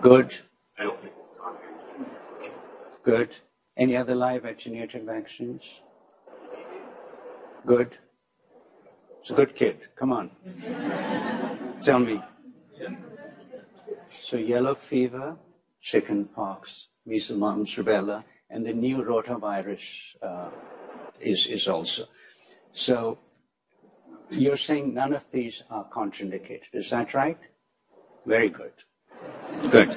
Good. 0.00 0.34
I 0.78 0.84
don't 0.84 0.98
think 1.02 1.12
it's 1.18 1.28
contraindicated. 1.38 2.52
Good. 3.02 3.36
Any 3.76 3.98
other 3.98 4.14
live 4.14 4.46
attenuated 4.46 5.04
vaccines? 5.04 5.64
Good? 7.66 7.98
It's 9.20 9.30
a 9.30 9.34
good 9.34 9.54
kid. 9.54 9.76
Come 9.94 10.12
on. 10.14 10.30
Tell 11.82 11.98
me. 11.98 12.22
So 14.08 14.38
yellow 14.38 14.74
fever, 14.74 15.36
chicken 15.82 16.24
pox, 16.24 16.88
measles, 17.08 17.38
mumps, 17.38 17.74
rubella, 17.76 18.24
and 18.50 18.64
the 18.66 18.72
new 18.72 18.98
rotavirus 19.02 20.16
uh, 20.22 20.50
is, 21.20 21.46
is 21.46 21.66
also. 21.68 22.06
So 22.72 23.18
you're 24.30 24.56
saying 24.56 24.94
none 24.94 25.12
of 25.14 25.24
these 25.32 25.62
are 25.70 25.88
contraindicated. 25.88 26.74
Is 26.74 26.90
that 26.90 27.14
right? 27.14 27.38
Very 28.26 28.50
good. 28.50 28.72
Good. 29.70 29.96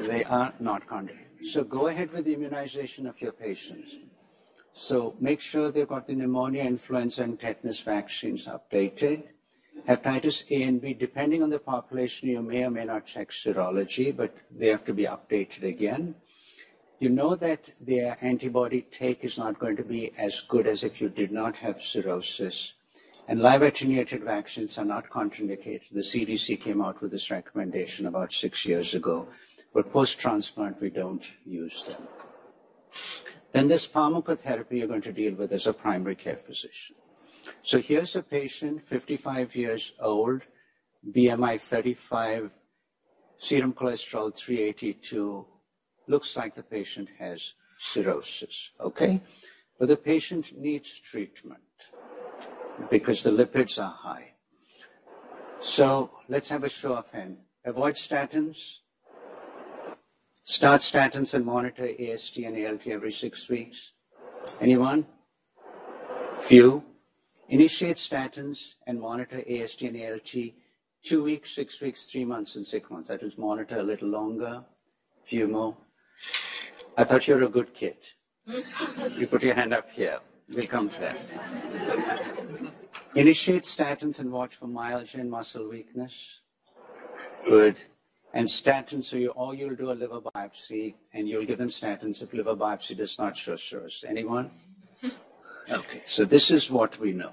They 0.00 0.24
are 0.24 0.52
not 0.58 0.86
contraindicated. 0.86 1.46
So 1.52 1.64
go 1.64 1.86
ahead 1.86 2.12
with 2.12 2.24
the 2.24 2.34
immunization 2.34 3.06
of 3.06 3.20
your 3.20 3.32
patients. 3.32 3.96
So 4.72 5.16
make 5.20 5.40
sure 5.40 5.70
they've 5.70 5.88
got 5.88 6.06
the 6.06 6.14
pneumonia, 6.14 6.64
influenza, 6.64 7.22
and 7.24 7.38
tetanus 7.38 7.80
vaccines 7.80 8.48
updated. 8.48 9.24
Hepatitis 9.88 10.44
A 10.50 10.62
and 10.64 10.80
B, 10.80 10.94
depending 10.94 11.42
on 11.42 11.50
the 11.50 11.58
population, 11.58 12.28
you 12.28 12.42
may 12.42 12.64
or 12.64 12.70
may 12.70 12.84
not 12.84 13.06
check 13.06 13.30
serology, 13.30 14.14
but 14.14 14.36
they 14.50 14.68
have 14.68 14.84
to 14.84 14.94
be 14.94 15.04
updated 15.04 15.62
again. 15.62 16.14
You 17.00 17.08
know 17.08 17.36
that 17.36 17.70
their 17.80 18.18
antibody 18.20 18.82
take 18.82 19.22
is 19.22 19.38
not 19.38 19.60
going 19.60 19.76
to 19.76 19.84
be 19.84 20.12
as 20.18 20.40
good 20.40 20.66
as 20.66 20.82
if 20.82 21.00
you 21.00 21.08
did 21.08 21.30
not 21.30 21.56
have 21.58 21.80
cirrhosis. 21.80 22.74
And 23.28 23.40
live 23.40 23.62
attenuated 23.62 24.24
vaccines 24.24 24.78
are 24.78 24.84
not 24.84 25.10
contraindicated. 25.10 25.90
The 25.92 26.00
CDC 26.00 26.60
came 26.60 26.82
out 26.82 27.00
with 27.00 27.12
this 27.12 27.30
recommendation 27.30 28.06
about 28.06 28.32
six 28.32 28.66
years 28.66 28.94
ago. 28.94 29.28
But 29.72 29.92
post 29.92 30.18
transplant, 30.18 30.80
we 30.80 30.90
don't 30.90 31.24
use 31.44 31.84
them. 31.84 32.02
Then 33.52 33.68
this 33.68 33.86
pharmacotherapy 33.86 34.78
you're 34.78 34.88
going 34.88 35.02
to 35.02 35.12
deal 35.12 35.34
with 35.34 35.52
as 35.52 35.66
a 35.66 35.72
primary 35.72 36.16
care 36.16 36.36
physician. 36.36 36.96
So 37.62 37.80
here's 37.80 38.16
a 38.16 38.22
patient, 38.22 38.86
55 38.86 39.54
years 39.54 39.92
old, 40.00 40.42
BMI 41.08 41.60
35, 41.60 42.50
serum 43.38 43.72
cholesterol 43.72 44.34
382, 44.34 45.46
looks 46.08 46.36
like 46.36 46.54
the 46.54 46.62
patient 46.62 47.10
has 47.18 47.54
cirrhosis, 47.78 48.70
okay? 48.80 49.20
But 49.78 49.88
the 49.88 49.96
patient 49.96 50.58
needs 50.58 50.98
treatment 50.98 51.60
because 52.90 53.22
the 53.22 53.30
lipids 53.30 53.82
are 53.82 53.92
high. 53.92 54.34
So 55.60 56.10
let's 56.28 56.48
have 56.48 56.64
a 56.64 56.68
show 56.68 56.94
of 56.94 57.10
hands. 57.10 57.38
Avoid 57.64 57.94
statins, 57.94 58.78
Start 60.48 60.80
statins 60.80 61.34
and 61.34 61.44
monitor 61.44 61.86
AST 61.86 62.38
and 62.38 62.56
ALT 62.66 62.86
every 62.86 63.12
six 63.12 63.50
weeks. 63.50 63.92
Anyone? 64.62 65.04
Few. 66.40 66.82
Initiate 67.50 67.98
statins 67.98 68.76
and 68.86 68.98
monitor 68.98 69.44
AST 69.46 69.82
and 69.82 70.00
ALT 70.00 70.34
two 71.04 71.22
weeks, 71.22 71.54
six 71.54 71.82
weeks, 71.82 72.06
three 72.06 72.24
months, 72.24 72.56
and 72.56 72.66
six 72.66 72.88
months. 72.88 73.08
That 73.08 73.22
is 73.22 73.36
monitor 73.36 73.80
a 73.80 73.82
little 73.82 74.08
longer, 74.08 74.64
few 75.26 75.48
more. 75.48 75.76
I 76.98 77.04
thought 77.04 77.26
you 77.26 77.36
were 77.36 77.44
a 77.44 77.48
good 77.48 77.72
kid. 77.72 77.96
you 79.16 79.26
put 79.26 79.42
your 79.42 79.54
hand 79.54 79.72
up 79.72 79.90
here. 79.90 80.18
We'll 80.54 80.66
come 80.66 80.90
to 80.90 81.00
that. 81.00 81.16
Initiate 83.14 83.64
statins 83.64 84.20
and 84.20 84.30
watch 84.30 84.54
for 84.56 84.66
myalgia 84.66 85.20
and 85.20 85.30
muscle 85.30 85.66
weakness. 85.70 86.42
Good 87.46 87.78
and 88.32 88.46
statins, 88.46 89.04
so 89.04 89.16
you, 89.16 89.30
or 89.30 89.54
you'll 89.54 89.74
do 89.74 89.90
a 89.90 89.92
liver 89.92 90.20
biopsy 90.20 90.94
and 91.12 91.28
you'll 91.28 91.44
give 91.44 91.58
them 91.58 91.70
statins 91.70 92.22
if 92.22 92.32
liver 92.32 92.54
biopsy 92.54 92.96
does 92.96 93.18
not 93.18 93.36
show 93.36 93.56
cirrhosis. 93.56 94.04
Anyone? 94.04 94.50
Okay, 95.70 96.02
so 96.06 96.24
this 96.24 96.50
is 96.50 96.70
what 96.70 96.98
we 96.98 97.12
know. 97.12 97.32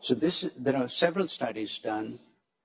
So 0.00 0.14
this, 0.14 0.46
there 0.58 0.76
are 0.76 0.88
several 0.88 1.28
studies 1.28 1.78
done. 1.78 2.18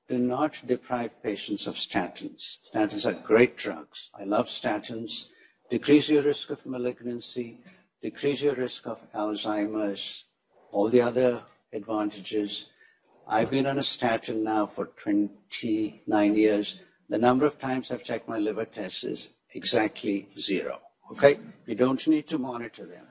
Do 0.08 0.18
not 0.18 0.62
deprive 0.66 1.22
patients 1.22 1.68
of 1.68 1.76
statins. 1.76 2.58
Statins 2.74 3.06
are 3.06 3.14
great 3.14 3.58
drugs. 3.58 4.10
I 4.20 4.24
love 4.24 4.48
statins. 4.48 5.28
Decrease 5.70 6.10
your 6.10 6.24
risk 6.24 6.50
of 6.50 6.66
malignancy, 6.66 7.60
decrease 8.02 8.42
your 8.42 8.56
risk 8.56 8.88
of 8.88 9.00
Alzheimer's, 9.14 10.26
all 10.72 10.90
the 10.90 11.02
other 11.02 11.44
advantages. 11.72 12.66
I've 13.28 13.52
been 13.52 13.68
on 13.68 13.78
a 13.78 13.84
statin 13.84 14.44
now 14.44 14.66
for 14.66 14.88
29 14.88 16.36
years 16.36 16.84
the 17.10 17.18
number 17.18 17.46
of 17.46 17.58
times 17.58 17.90
I've 17.90 18.04
checked 18.04 18.30
my 18.30 18.38
liver 18.38 18.66
tests 18.66 19.04
is 19.04 19.30
exactly 19.54 20.30
zero. 20.40 20.80
Okay? 21.12 21.40
You 21.66 21.74
don't 21.74 22.08
need 22.08 22.28
to 22.28 22.38
monitor 22.38 22.86
them. 22.86 23.06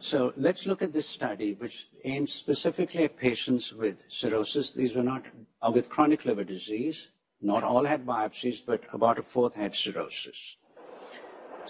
So 0.00 0.32
let's 0.36 0.66
look 0.66 0.82
at 0.82 0.92
this 0.92 1.08
study, 1.08 1.54
which 1.54 1.88
aimed 2.04 2.30
specifically 2.30 3.04
at 3.04 3.16
patients 3.16 3.72
with 3.72 4.04
cirrhosis. 4.08 4.72
These 4.72 4.94
were 4.94 5.04
not 5.04 5.24
uh, 5.62 5.70
with 5.72 5.88
chronic 5.88 6.24
liver 6.24 6.44
disease, 6.44 7.08
Not 7.40 7.62
all 7.62 7.84
had 7.84 8.04
biopsies, 8.04 8.60
but 8.64 8.82
about 8.92 9.18
a 9.20 9.22
fourth 9.22 9.54
had 9.54 9.76
cirrhosis. 9.76 10.56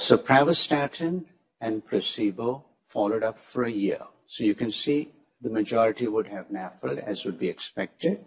So 0.01 0.17
pravastatin 0.17 1.25
and 1.61 1.85
placebo 1.85 2.65
followed 2.87 3.25
up 3.25 3.41
for 3.41 3.65
a 3.65 3.71
year. 3.71 3.99
So 4.29 4.45
you 4.45 4.55
can 4.55 4.71
see 4.71 5.11
the 5.43 5.51
majority 5.51 6.07
would 6.07 6.29
have 6.29 6.51
NAFL, 6.51 6.99
as 6.99 7.25
would 7.25 7.37
be 7.37 7.49
expected. 7.49 8.25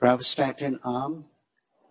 Pravastatin 0.00 0.78
arm, 0.82 1.26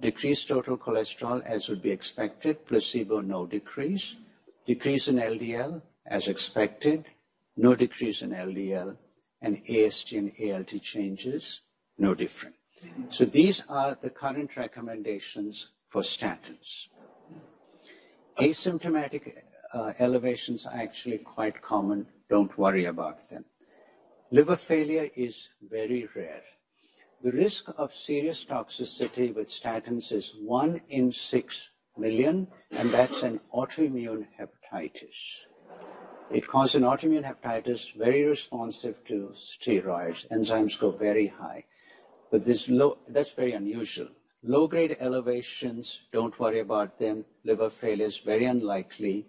decreased 0.01 0.47
total 0.47 0.79
cholesterol, 0.79 1.45
as 1.45 1.69
would 1.69 1.83
be 1.83 1.91
expected. 1.91 2.65
Placebo, 2.65 3.21
no 3.21 3.45
decrease. 3.45 4.15
Decrease 4.65 5.07
in 5.09 5.17
LDL, 5.17 5.83
as 6.07 6.27
expected. 6.27 7.05
No 7.55 7.75
decrease 7.75 8.23
in 8.23 8.31
LDL. 8.31 8.97
And 9.43 9.61
AST 9.69 10.11
and 10.13 10.31
ALT 10.43 10.81
changes, 10.81 11.61
no 11.99 12.15
different. 12.15 12.55
So 13.11 13.25
these 13.25 13.63
are 13.69 13.95
the 14.01 14.09
current 14.09 14.57
recommendations 14.57 15.69
for 15.87 16.01
statins. 16.01 16.87
Asymptomatic 18.39 19.33
uh, 19.73 19.93
elevations 19.99 20.65
are 20.65 20.77
actually 20.77 21.17
quite 21.17 21.61
common. 21.61 22.07
Don't 22.29 22.57
worry 22.57 22.85
about 22.85 23.29
them. 23.29 23.45
Liver 24.31 24.55
failure 24.55 25.09
is 25.15 25.49
very 25.61 26.07
rare. 26.15 26.43
The 27.23 27.31
risk 27.31 27.65
of 27.77 27.93
serious 27.93 28.43
toxicity 28.45 29.35
with 29.35 29.47
statins 29.47 30.11
is 30.11 30.35
1 30.41 30.81
in 30.89 31.11
6 31.11 31.71
million, 31.97 32.47
and 32.71 32.89
that's 32.89 33.23
an 33.23 33.41
autoimmune 33.53 34.25
hepatitis. 34.39 35.45
It 36.31 36.47
causes 36.47 36.75
an 36.75 36.83
autoimmune 36.83 37.25
hepatitis 37.25 37.93
very 37.95 38.23
responsive 38.23 39.03
to 39.05 39.33
steroids. 39.35 40.27
Enzymes 40.29 40.79
go 40.79 40.91
very 40.91 41.27
high. 41.27 41.65
But 42.31 42.45
this 42.45 42.69
low, 42.69 42.99
that's 43.07 43.31
very 43.31 43.51
unusual. 43.51 44.07
Low 44.43 44.67
grade 44.67 44.97
elevations, 44.99 46.01
don't 46.11 46.39
worry 46.39 46.61
about 46.61 46.97
them. 46.97 47.25
Liver 47.43 47.69
failure 47.69 48.07
is 48.07 48.17
very 48.17 48.45
unlikely. 48.45 49.27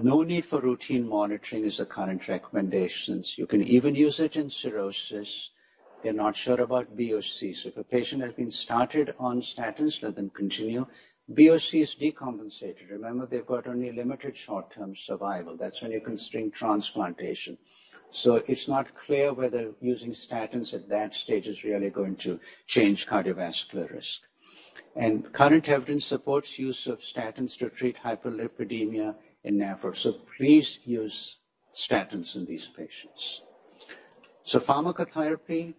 No 0.00 0.22
need 0.22 0.46
for 0.46 0.62
routine 0.62 1.06
monitoring 1.06 1.66
is 1.66 1.76
the 1.76 1.84
current 1.84 2.26
recommendations. 2.26 3.36
You 3.36 3.46
can 3.46 3.62
even 3.62 3.94
use 3.94 4.18
it 4.18 4.36
in 4.36 4.48
cirrhosis. 4.48 5.50
They're 6.02 6.14
not 6.14 6.34
sure 6.34 6.62
about 6.62 6.96
BOC. 6.96 7.54
So 7.54 7.68
if 7.68 7.76
a 7.76 7.84
patient 7.84 8.22
has 8.22 8.32
been 8.32 8.50
started 8.50 9.14
on 9.18 9.42
statins, 9.42 10.02
let 10.02 10.16
them 10.16 10.30
continue. 10.30 10.86
BOC 11.34 11.74
is 11.74 11.94
decompensated. 11.94 12.90
Remember, 12.90 13.26
they've 13.26 13.46
got 13.46 13.66
only 13.66 13.90
limited 13.92 14.36
short-term 14.36 14.94
survival. 14.96 15.56
That's 15.56 15.80
when 15.80 15.90
you're 15.92 16.00
considering 16.00 16.50
transplantation. 16.50 17.56
So 18.10 18.42
it's 18.46 18.68
not 18.68 18.94
clear 18.94 19.32
whether 19.32 19.72
using 19.80 20.10
statins 20.10 20.74
at 20.74 20.88
that 20.90 21.14
stage 21.14 21.48
is 21.48 21.64
really 21.64 21.90
going 21.90 22.16
to 22.16 22.38
change 22.66 23.06
cardiovascular 23.06 23.90
risk. 23.92 24.22
And 24.94 25.32
current 25.32 25.68
evidence 25.68 26.04
supports 26.04 26.58
use 26.58 26.86
of 26.86 27.00
statins 27.00 27.58
to 27.58 27.70
treat 27.70 27.96
hyperlipidemia 27.98 29.14
in 29.44 29.58
NAFLD. 29.58 29.96
So 29.96 30.12
please 30.36 30.80
use 30.84 31.38
statins 31.74 32.36
in 32.36 32.44
these 32.44 32.66
patients. 32.66 33.42
So 34.44 34.60
pharmacotherapy, 34.60 35.74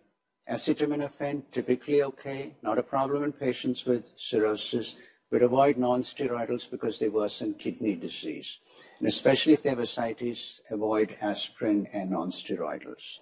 acetaminophen, 0.49 1.43
typically 1.51 2.01
okay, 2.03 2.55
not 2.63 2.79
a 2.79 2.83
problem 2.83 3.23
in 3.23 3.31
patients 3.31 3.85
with 3.85 4.11
cirrhosis, 4.15 4.95
but 5.33 5.41
avoid 5.41 5.77
non-steroidals 5.79 6.69
because 6.69 6.99
they 6.99 7.09
worsen 7.09 7.55
kidney 7.55 7.95
disease. 7.95 8.59
And 8.99 9.07
especially 9.07 9.53
if 9.53 9.63
they 9.63 9.69
have 9.71 9.79
ascites, 9.79 10.61
avoid 10.69 11.15
aspirin 11.21 11.87
and 11.91 12.11
non-steroidals. 12.11 13.17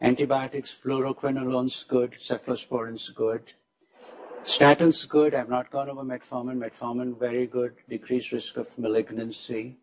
Antibiotics, 0.00 0.74
fluoroquinolone's 0.82 1.84
good, 1.84 2.12
cephalosporin's 2.18 3.10
good. 3.10 3.52
Statins 4.44 5.06
good. 5.06 5.34
I've 5.34 5.50
not 5.50 5.70
gone 5.70 5.90
over 5.90 6.02
metformin. 6.02 6.56
Metformin 6.56 7.18
very 7.18 7.46
good. 7.46 7.74
Decreased 7.86 8.32
risk 8.32 8.56
of 8.56 8.78
malignancy. 8.78 9.76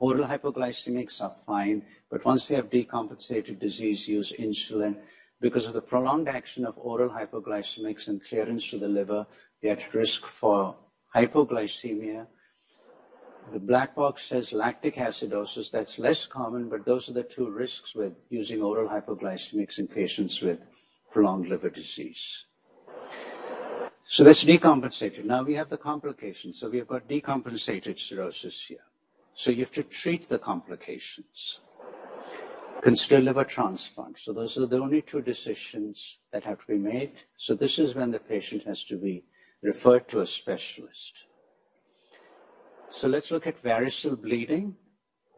Oral 0.00 0.26
hypoglycemics 0.26 1.22
are 1.22 1.34
fine, 1.46 1.82
but 2.10 2.26
once 2.26 2.48
they 2.48 2.56
have 2.56 2.68
decompensated 2.68 3.58
disease, 3.58 4.06
use 4.06 4.34
insulin. 4.38 4.96
Because 5.42 5.66
of 5.66 5.72
the 5.72 5.82
prolonged 5.82 6.28
action 6.28 6.64
of 6.64 6.78
oral 6.78 7.10
hypoglycemics 7.10 8.06
and 8.06 8.24
clearance 8.24 8.70
to 8.70 8.78
the 8.78 8.86
liver, 8.86 9.26
they're 9.60 9.72
at 9.72 9.92
risk 9.92 10.24
for 10.24 10.76
hypoglycemia. 11.14 12.28
The 13.52 13.58
black 13.58 13.96
box 13.96 14.22
says 14.22 14.52
lactic 14.52 14.94
acidosis. 14.94 15.72
That's 15.72 15.98
less 15.98 16.26
common, 16.26 16.68
but 16.68 16.86
those 16.86 17.10
are 17.10 17.12
the 17.12 17.24
two 17.24 17.50
risks 17.50 17.92
with 17.92 18.12
using 18.30 18.62
oral 18.62 18.88
hypoglycemics 18.88 19.80
in 19.80 19.88
patients 19.88 20.40
with 20.40 20.60
prolonged 21.10 21.48
liver 21.48 21.70
disease. 21.70 22.46
So 24.04 24.22
that's 24.22 24.44
decompensated. 24.44 25.24
Now 25.24 25.42
we 25.42 25.54
have 25.54 25.70
the 25.70 25.76
complications. 25.76 26.60
So 26.60 26.70
we've 26.70 26.86
got 26.86 27.08
decompensated 27.08 27.98
cirrhosis 27.98 28.64
here. 28.68 28.86
So 29.34 29.50
you 29.50 29.60
have 29.60 29.72
to 29.72 29.82
treat 29.82 30.28
the 30.28 30.38
complications. 30.38 31.62
Consider 32.82 33.20
liver 33.20 33.44
transplant. 33.44 34.18
So 34.18 34.32
those 34.32 34.58
are 34.58 34.66
the 34.66 34.80
only 34.80 35.02
two 35.02 35.22
decisions 35.22 36.18
that 36.32 36.42
have 36.42 36.58
to 36.62 36.66
be 36.66 36.78
made. 36.78 37.12
So 37.36 37.54
this 37.54 37.78
is 37.78 37.94
when 37.94 38.10
the 38.10 38.18
patient 38.18 38.64
has 38.64 38.82
to 38.84 38.96
be 38.96 39.24
referred 39.62 40.08
to 40.08 40.20
a 40.20 40.26
specialist. 40.26 41.26
So 42.90 43.06
let's 43.06 43.30
look 43.30 43.46
at 43.46 43.62
variceal 43.62 44.20
bleeding. 44.20 44.74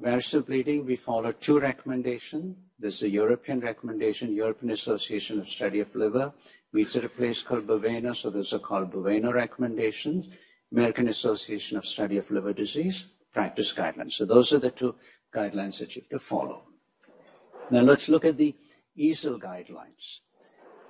Variceal 0.02 0.46
bleeding, 0.46 0.86
we 0.86 0.96
follow 0.96 1.32
two 1.32 1.60
recommendations. 1.60 2.56
There's 2.78 3.02
a 3.02 3.10
European 3.10 3.60
recommendation, 3.60 4.34
European 4.34 4.72
Association 4.72 5.38
of 5.38 5.48
Study 5.48 5.80
of 5.80 5.94
Liver, 5.94 6.32
meets 6.72 6.96
at 6.96 7.04
a 7.04 7.08
place 7.10 7.42
called 7.42 7.66
Baveno, 7.66 8.16
so 8.16 8.30
those 8.30 8.54
are 8.54 8.58
called 8.58 8.90
Baveno 8.90 9.32
recommendations. 9.32 10.30
American 10.72 11.08
Association 11.08 11.76
of 11.76 11.86
Study 11.86 12.16
of 12.16 12.30
Liver 12.30 12.54
Disease, 12.54 13.06
practice 13.32 13.72
guidelines. 13.72 14.12
So 14.12 14.24
those 14.24 14.52
are 14.52 14.58
the 14.58 14.70
two 14.70 14.94
guidelines 15.32 15.78
that 15.78 15.94
you 15.94 16.02
have 16.02 16.08
to 16.08 16.18
follow. 16.18 16.62
Now 17.70 17.80
let's 17.80 18.10
look 18.10 18.26
at 18.26 18.36
the 18.36 18.54
EASL 18.98 19.40
guidelines. 19.40 20.20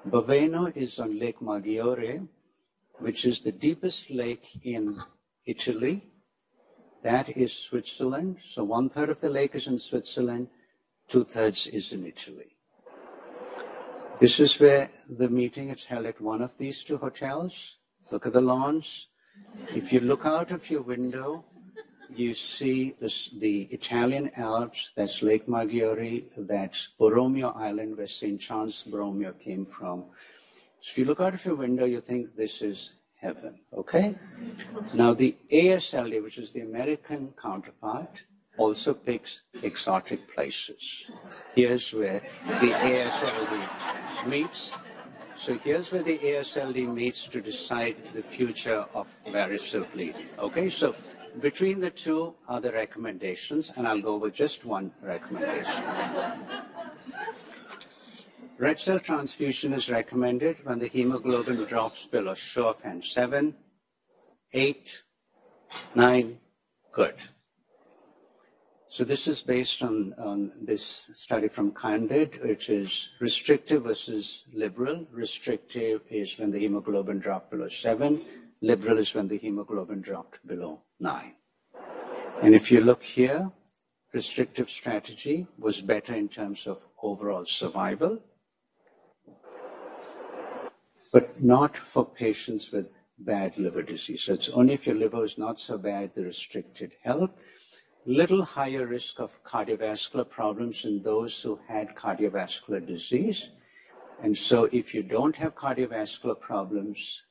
Baveno 0.09 0.77
is 0.77 0.99
on 0.99 1.19
Lake 1.19 1.41
Maggiore, 1.41 2.27
which 2.99 3.25
is 3.25 3.43
the 3.43 3.53
deepest 3.53 4.11
lake 4.11 4.59
in 4.65 4.99
Italy. 5.47 6.05
That 7.03 7.37
is 7.37 7.53
Switzerland. 7.53 8.39
So 8.45 8.65
one 8.65 8.91
third 8.91 9.09
of 9.11 9.21
the 9.21 9.31
lake 9.31 9.55
is 9.55 9.69
in 9.69 9.79
Switzerland, 9.79 10.49
two 11.09 11.25
thirds 11.25 11.69
is 11.69 11.93
in 11.93 12.07
Italy. 12.07 12.57
This 14.19 14.41
is 14.41 14.59
where 14.59 14.91
the 15.09 15.29
meeting 15.29 15.71
is 15.71 15.85
held 15.85 16.07
at 16.07 16.21
one 16.21 16.43
of 16.43 16.59
these 16.59 16.83
two 16.83 16.99
hotels. 16.99 17.77
Look 18.11 18.27
at 18.27 18.33
the 18.33 18.41
lawns. 18.41 19.09
If 19.75 19.93
you 19.93 20.01
look 20.01 20.27
out 20.27 20.51
of 20.51 20.69
your 20.71 20.83
window, 20.83 21.45
you 22.19 22.35
see 22.35 22.95
this, 23.01 23.31
the 23.39 23.63
Italian 23.65 24.31
Alps, 24.37 24.91
that's 24.97 25.23
Lake 25.23 25.47
Maggiore, 25.47 26.25
that's 26.37 26.89
Borromeo 26.99 27.51
Island, 27.51 27.97
where 27.97 28.07
St. 28.07 28.41
John's 28.41 28.83
Borromeo 28.85 29.33
came 29.33 29.67
from. 29.67 30.05
So 30.81 30.91
if 30.91 30.99
you 30.99 31.05
look 31.05 31.21
out 31.21 31.35
of 31.35 31.45
your 31.45 31.57
window, 31.57 31.85
you 31.85 32.01
think 32.01 32.37
this 32.37 32.63
is 32.63 32.93
heaven, 33.17 33.59
okay? 33.73 34.15
Now, 34.93 35.15
the 35.15 35.37
ASLD, 35.51 36.23
which 36.23 36.39
is 36.39 36.53
the 36.53 36.61
American 36.61 37.33
counterpart, 37.41 38.21
also 38.57 38.95
picks 38.95 39.43
exotic 39.63 40.33
places. 40.33 41.11
Here's 41.55 41.93
where 41.93 42.21
the 42.61 42.71
ASLD 42.71 44.27
meets. 44.27 44.79
So 45.37 45.59
here's 45.59 45.91
where 45.91 46.03
the 46.03 46.19
ASLD 46.19 46.93
meets 46.95 47.27
to 47.29 47.41
decide 47.41 47.97
the 48.15 48.23
future 48.23 48.85
of 48.95 49.07
varicose 49.27 49.85
bleeding. 49.93 50.29
Okay, 50.39 50.71
so 50.71 50.95
between 51.41 51.81
the 51.81 51.91
two 51.91 52.35
are 52.49 52.61
the 52.61 52.73
recommendations, 52.73 53.73
and 53.77 53.87
I'll 53.87 54.01
go 54.01 54.17
with 54.17 54.35
just 54.35 54.65
one 54.65 54.93
recommendation. 55.03 55.83
Red 58.59 58.79
cell 58.79 59.01
transfusion 59.01 59.73
is 59.73 59.91
recommended 59.91 60.65
when 60.65 60.79
the 60.79 60.87
hemoglobin 60.87 61.65
drops 61.65 62.07
below 62.07 62.35
show 62.35 62.69
of 62.69 62.81
hands 62.83 63.11
seven, 63.11 63.57
eight, 64.53 65.03
nine, 65.95 66.39
good. 66.93 67.17
So 68.89 69.03
this 69.03 69.27
is 69.27 69.43
based 69.43 69.83
on, 69.83 70.15
on 70.19 70.53
this 70.63 71.11
study 71.15 71.49
from 71.49 71.73
Candid, 71.73 72.41
which 72.45 72.71
is 72.71 73.09
restrictive 73.19 73.83
versus 73.83 74.45
liberal. 74.53 75.05
Restrictive 75.11 76.03
is 76.09 76.39
when 76.39 76.53
the 76.53 76.61
hemoglobin 76.61 77.19
dropped 77.19 77.51
below 77.51 77.69
seven. 77.69 78.21
Liberal 78.65 78.99
is 78.99 79.13
when 79.15 79.29
the 79.29 79.37
hemoglobin 79.37 80.01
dropped 80.01 80.47
below 80.47 80.81
nine. 80.99 81.35
And 82.43 82.55
if 82.55 82.73
you 82.73 82.81
look 82.81 83.03
here, 83.03 83.51
restrictive 84.15 84.71
strategy 84.71 85.47
was 85.59 85.83
better 85.83 86.15
in 86.15 86.29
terms 86.29 86.67
of 86.67 86.83
overall 87.03 87.45
survival, 87.45 88.23
but 91.13 91.43
not 91.43 91.77
for 91.77 92.07
patients 92.07 92.73
with 92.73 92.87
bad 93.19 93.59
liver 93.59 93.83
disease. 93.83 94.23
So 94.23 94.33
it's 94.33 94.49
only 94.49 94.75
if 94.75 94.87
your 94.87 94.97
liver 94.97 95.25
is 95.25 95.37
not 95.37 95.61
so 95.61 95.77
bad, 95.77 96.15
the 96.15 96.25
restricted 96.25 96.93
help 97.03 97.39
little 98.07 98.43
higher 98.43 98.87
risk 98.87 99.19
of 99.19 99.43
cardiovascular 99.45 100.29
problems 100.29 100.85
in 100.85 101.03
those 101.03 101.43
who 101.43 101.59
had 101.67 101.95
cardiovascular 101.95 102.87
disease. 102.87 103.51
And 104.23 104.37
so 104.37 104.65
if 104.73 104.95
you 104.95 105.03
don't 105.03 105.37
have 105.37 105.55
cardiovascular 105.55 106.39
problems, 106.39 107.25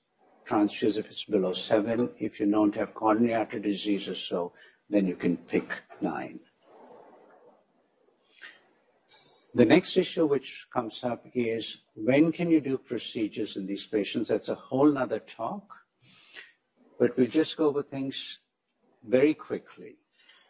transfuse 0.45 0.97
if 0.97 1.09
it's 1.09 1.25
below 1.25 1.53
seven. 1.53 2.09
If 2.17 2.39
you 2.39 2.49
don't 2.49 2.75
have 2.75 2.93
coronary 2.93 3.33
artery 3.33 3.61
disease 3.61 4.07
or 4.07 4.15
so, 4.15 4.53
then 4.89 5.07
you 5.07 5.15
can 5.15 5.37
pick 5.37 5.81
nine. 6.01 6.39
The 9.55 9.65
next 9.65 9.97
issue 9.97 10.25
which 10.25 10.67
comes 10.73 11.03
up 11.03 11.25
is 11.35 11.83
when 11.95 12.31
can 12.31 12.49
you 12.49 12.59
do 12.59 12.77
procedures 12.77 13.55
in 13.55 13.67
these 13.67 13.85
patients? 13.85 14.29
That's 14.29 14.49
a 14.49 14.55
whole 14.55 14.91
nother 14.91 15.19
talk, 15.19 15.85
but 16.99 17.15
we'll 17.15 17.27
just 17.27 17.55
go 17.55 17.67
over 17.67 17.83
things 17.83 18.39
very 19.07 19.35
quickly. 19.35 19.97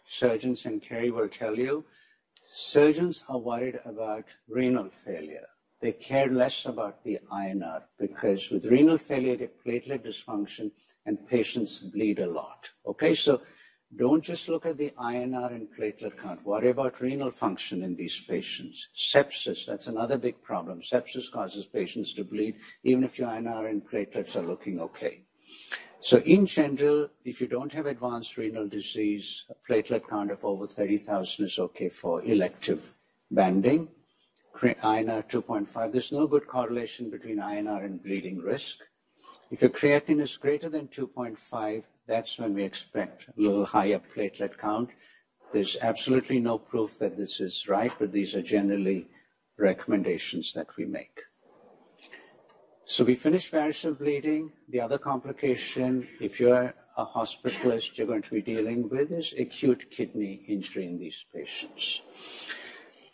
Surgeons 0.08 0.66
and 0.66 0.82
Kerry 0.82 1.12
will 1.12 1.28
tell 1.28 1.58
you, 1.58 1.84
surgeons 2.54 3.26
are 3.28 3.40
worried 3.40 3.80
about 3.84 4.26
renal 4.48 4.90
failure. 5.04 5.48
They 5.84 5.92
care 5.92 6.30
less 6.30 6.66
about 6.66 7.04
the 7.04 7.20
INR 7.30 7.82
because 8.00 8.50
with 8.50 8.68
renal 8.68 8.98
failure, 8.98 9.50
platelet 9.66 10.06
dysfunction 10.08 10.72
and 11.06 11.28
patients 11.28 11.82
bleed 11.82 12.20
a 12.20 12.26
lot. 12.26 12.70
Okay, 12.88 13.14
so 13.14 13.42
don't 13.94 14.24
just 14.24 14.48
look 14.48 14.66
at 14.66 14.78
the 14.78 14.92
INR 14.92 15.52
and 15.52 15.68
platelet 15.78 16.18
count. 16.18 16.46
Worry 16.46 16.70
about 16.70 17.02
renal 17.02 17.32
function 17.32 17.84
in 17.84 17.98
these 17.98 18.18
patients. 18.22 18.88
Sepsis, 18.96 19.66
that's 19.66 19.88
another 19.88 20.18
big 20.18 20.42
problem. 20.42 20.82
Sepsis 20.82 21.30
causes 21.30 21.66
patients 21.66 22.14
to 22.14 22.24
bleed, 22.24 22.56
even 22.86 23.04
if 23.04 23.20
your 23.20 23.28
INR 23.28 23.70
and 23.70 23.86
platelets 23.86 24.38
are 24.38 24.48
looking 24.48 24.80
okay. 24.80 25.26
So 26.00 26.20
in 26.20 26.46
general, 26.46 27.10
if 27.26 27.42
you 27.42 27.48
don't 27.48 27.74
have 27.74 27.88
advanced 27.88 28.38
renal 28.38 28.70
disease, 28.70 29.44
a 29.50 29.56
platelet 29.70 30.08
count 30.08 30.32
of 30.32 30.46
over 30.46 30.66
30,000 30.66 31.44
is 31.44 31.60
okay 31.60 31.90
for 31.90 32.24
elective 32.24 32.94
banding. 33.30 33.90
INR 34.56 35.28
2.5, 35.30 35.92
there's 35.92 36.12
no 36.12 36.28
good 36.28 36.48
correlation 36.48 37.10
between 37.10 37.38
INR 37.38 37.84
and 37.84 38.02
bleeding 38.02 38.40
risk. 38.40 38.80
If 39.52 39.62
your 39.62 39.72
creatinine 39.72 40.22
is 40.22 40.38
greater 40.38 40.70
than 40.70 40.88
2.5, 40.88 41.84
that's 42.08 42.38
when 42.38 42.54
we 42.54 42.64
expect 42.64 43.28
a 43.28 43.42
little 43.42 43.66
higher 43.66 44.00
platelet 44.00 44.58
count. 44.58 44.90
There's 45.54 45.78
absolutely 45.82 46.40
no 46.40 46.58
proof 46.58 47.00
that 47.00 47.18
this 47.18 47.40
is 47.40 47.68
right, 47.68 47.94
but 48.00 48.12
these 48.12 48.36
are 48.36 48.42
generally 48.42 49.08
recommendations 49.58 50.54
that 50.54 50.76
we 50.78 50.86
make. 50.86 51.22
So 52.86 53.04
we 53.04 53.16
finish 53.16 53.50
variceal 53.50 53.98
bleeding. 53.98 54.52
The 54.70 54.82
other 54.82 54.98
complication, 54.98 56.08
if 56.20 56.40
you're 56.40 56.74
a 56.98 57.06
hospitalist, 57.06 57.98
you're 57.98 58.08
going 58.08 58.24
to 58.24 58.32
be 58.32 58.42
dealing 58.42 58.90
with 58.90 59.12
is 59.12 59.34
acute 59.38 59.90
kidney 59.90 60.44
injury 60.48 60.86
in 60.86 61.00
these 61.00 61.26
patients. 61.34 62.02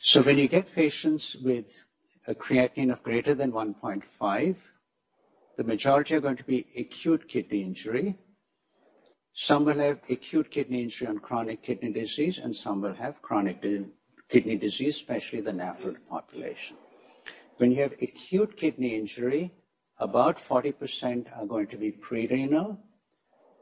So 0.01 0.21
when 0.21 0.37
you 0.37 0.47
get 0.47 0.73
patients 0.73 1.35
with 1.35 1.83
a 2.25 2.33
creatinine 2.33 2.89
of 2.89 3.03
greater 3.03 3.35
than 3.35 3.51
1.5, 3.51 4.55
the 5.57 5.63
majority 5.65 6.15
are 6.15 6.21
going 6.21 6.37
to 6.37 6.43
be 6.45 6.67
acute 6.77 7.27
kidney 7.27 7.63
injury. 7.63 8.15
Some 9.33 9.65
will 9.65 9.77
have 9.77 9.99
acute 10.09 10.51
kidney 10.51 10.83
injury 10.83 11.09
and 11.09 11.21
chronic 11.21 11.63
kidney 11.63 11.91
disease, 11.91 12.37
and 12.37 12.55
some 12.55 12.79
will 12.79 12.93
have 12.93 13.21
chronic 13.21 13.61
kidney 14.29 14.55
disease, 14.55 14.95
especially 14.95 15.41
the 15.41 15.51
NAFLD 15.51 15.97
population. 16.09 16.77
When 17.57 17.73
you 17.73 17.81
have 17.81 17.91
acute 18.01 18.55
kidney 18.55 18.95
injury, 18.95 19.51
about 19.97 20.37
40% 20.37 21.37
are 21.37 21.45
going 21.45 21.67
to 21.67 21.75
be 21.75 21.91
pre-renal, 21.91 22.79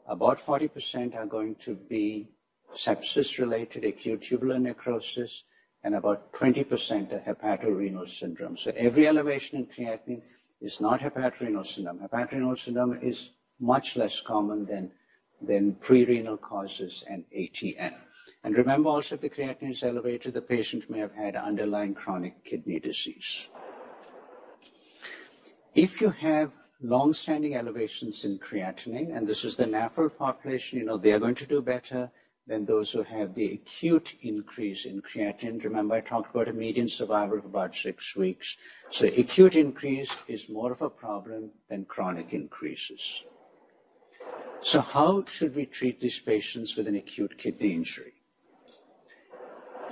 about 0.06 0.38
40% 0.38 1.16
are 1.16 1.26
going 1.26 1.56
to 1.56 1.74
be 1.74 2.30
sepsis-related 2.76 3.84
acute 3.84 4.22
tubular 4.22 4.60
necrosis, 4.60 5.42
and 5.88 5.96
about 5.96 6.30
20% 6.34 7.12
are 7.14 7.22
hepatorenal 7.26 8.06
syndrome. 8.06 8.58
So 8.58 8.70
every 8.76 9.08
elevation 9.08 9.56
in 9.56 9.64
creatinine 9.64 10.20
is 10.60 10.82
not 10.82 11.00
hepatorenal 11.00 11.66
syndrome. 11.66 12.00
Hepatorenal 12.00 12.58
syndrome 12.58 12.98
is 13.00 13.30
much 13.58 13.96
less 13.96 14.20
common 14.20 14.66
than 14.66 14.90
than 15.40 15.72
pre-renal 15.76 16.36
causes 16.36 17.04
and 17.08 17.24
ATN. 17.34 17.94
And 18.44 18.54
remember 18.54 18.90
also 18.90 19.14
if 19.14 19.22
the 19.22 19.30
creatinine 19.30 19.70
is 19.70 19.82
elevated, 19.82 20.34
the 20.34 20.42
patient 20.42 20.90
may 20.90 20.98
have 20.98 21.14
had 21.14 21.36
underlying 21.36 21.94
chronic 21.94 22.44
kidney 22.44 22.80
disease. 22.80 23.48
If 25.74 26.02
you 26.02 26.10
have 26.10 26.52
long-standing 26.82 27.54
elevations 27.56 28.26
in 28.26 28.38
creatinine, 28.38 29.16
and 29.16 29.26
this 29.26 29.42
is 29.42 29.56
the 29.56 29.64
NAFLD 29.64 30.18
population, 30.18 30.80
you 30.80 30.84
know, 30.84 30.98
they 30.98 31.12
are 31.14 31.24
going 31.26 31.36
to 31.36 31.46
do 31.46 31.62
better 31.62 32.10
than 32.48 32.64
those 32.64 32.90
who 32.90 33.02
have 33.02 33.34
the 33.34 33.52
acute 33.52 34.16
increase 34.22 34.86
in 34.86 35.02
creatinine. 35.02 35.62
Remember, 35.62 35.94
I 35.96 36.00
talked 36.00 36.34
about 36.34 36.48
a 36.48 36.52
median 36.52 36.88
survival 36.88 37.38
of 37.38 37.44
about 37.44 37.76
six 37.76 38.16
weeks. 38.16 38.56
So 38.90 39.06
acute 39.06 39.54
increase 39.54 40.10
is 40.26 40.48
more 40.48 40.72
of 40.72 40.80
a 40.80 40.88
problem 40.88 41.50
than 41.68 41.84
chronic 41.84 42.32
increases. 42.32 43.24
So 44.62 44.80
how 44.80 45.24
should 45.26 45.54
we 45.54 45.66
treat 45.66 46.00
these 46.00 46.18
patients 46.18 46.74
with 46.74 46.88
an 46.88 46.96
acute 46.96 47.36
kidney 47.38 47.74
injury? 47.74 48.14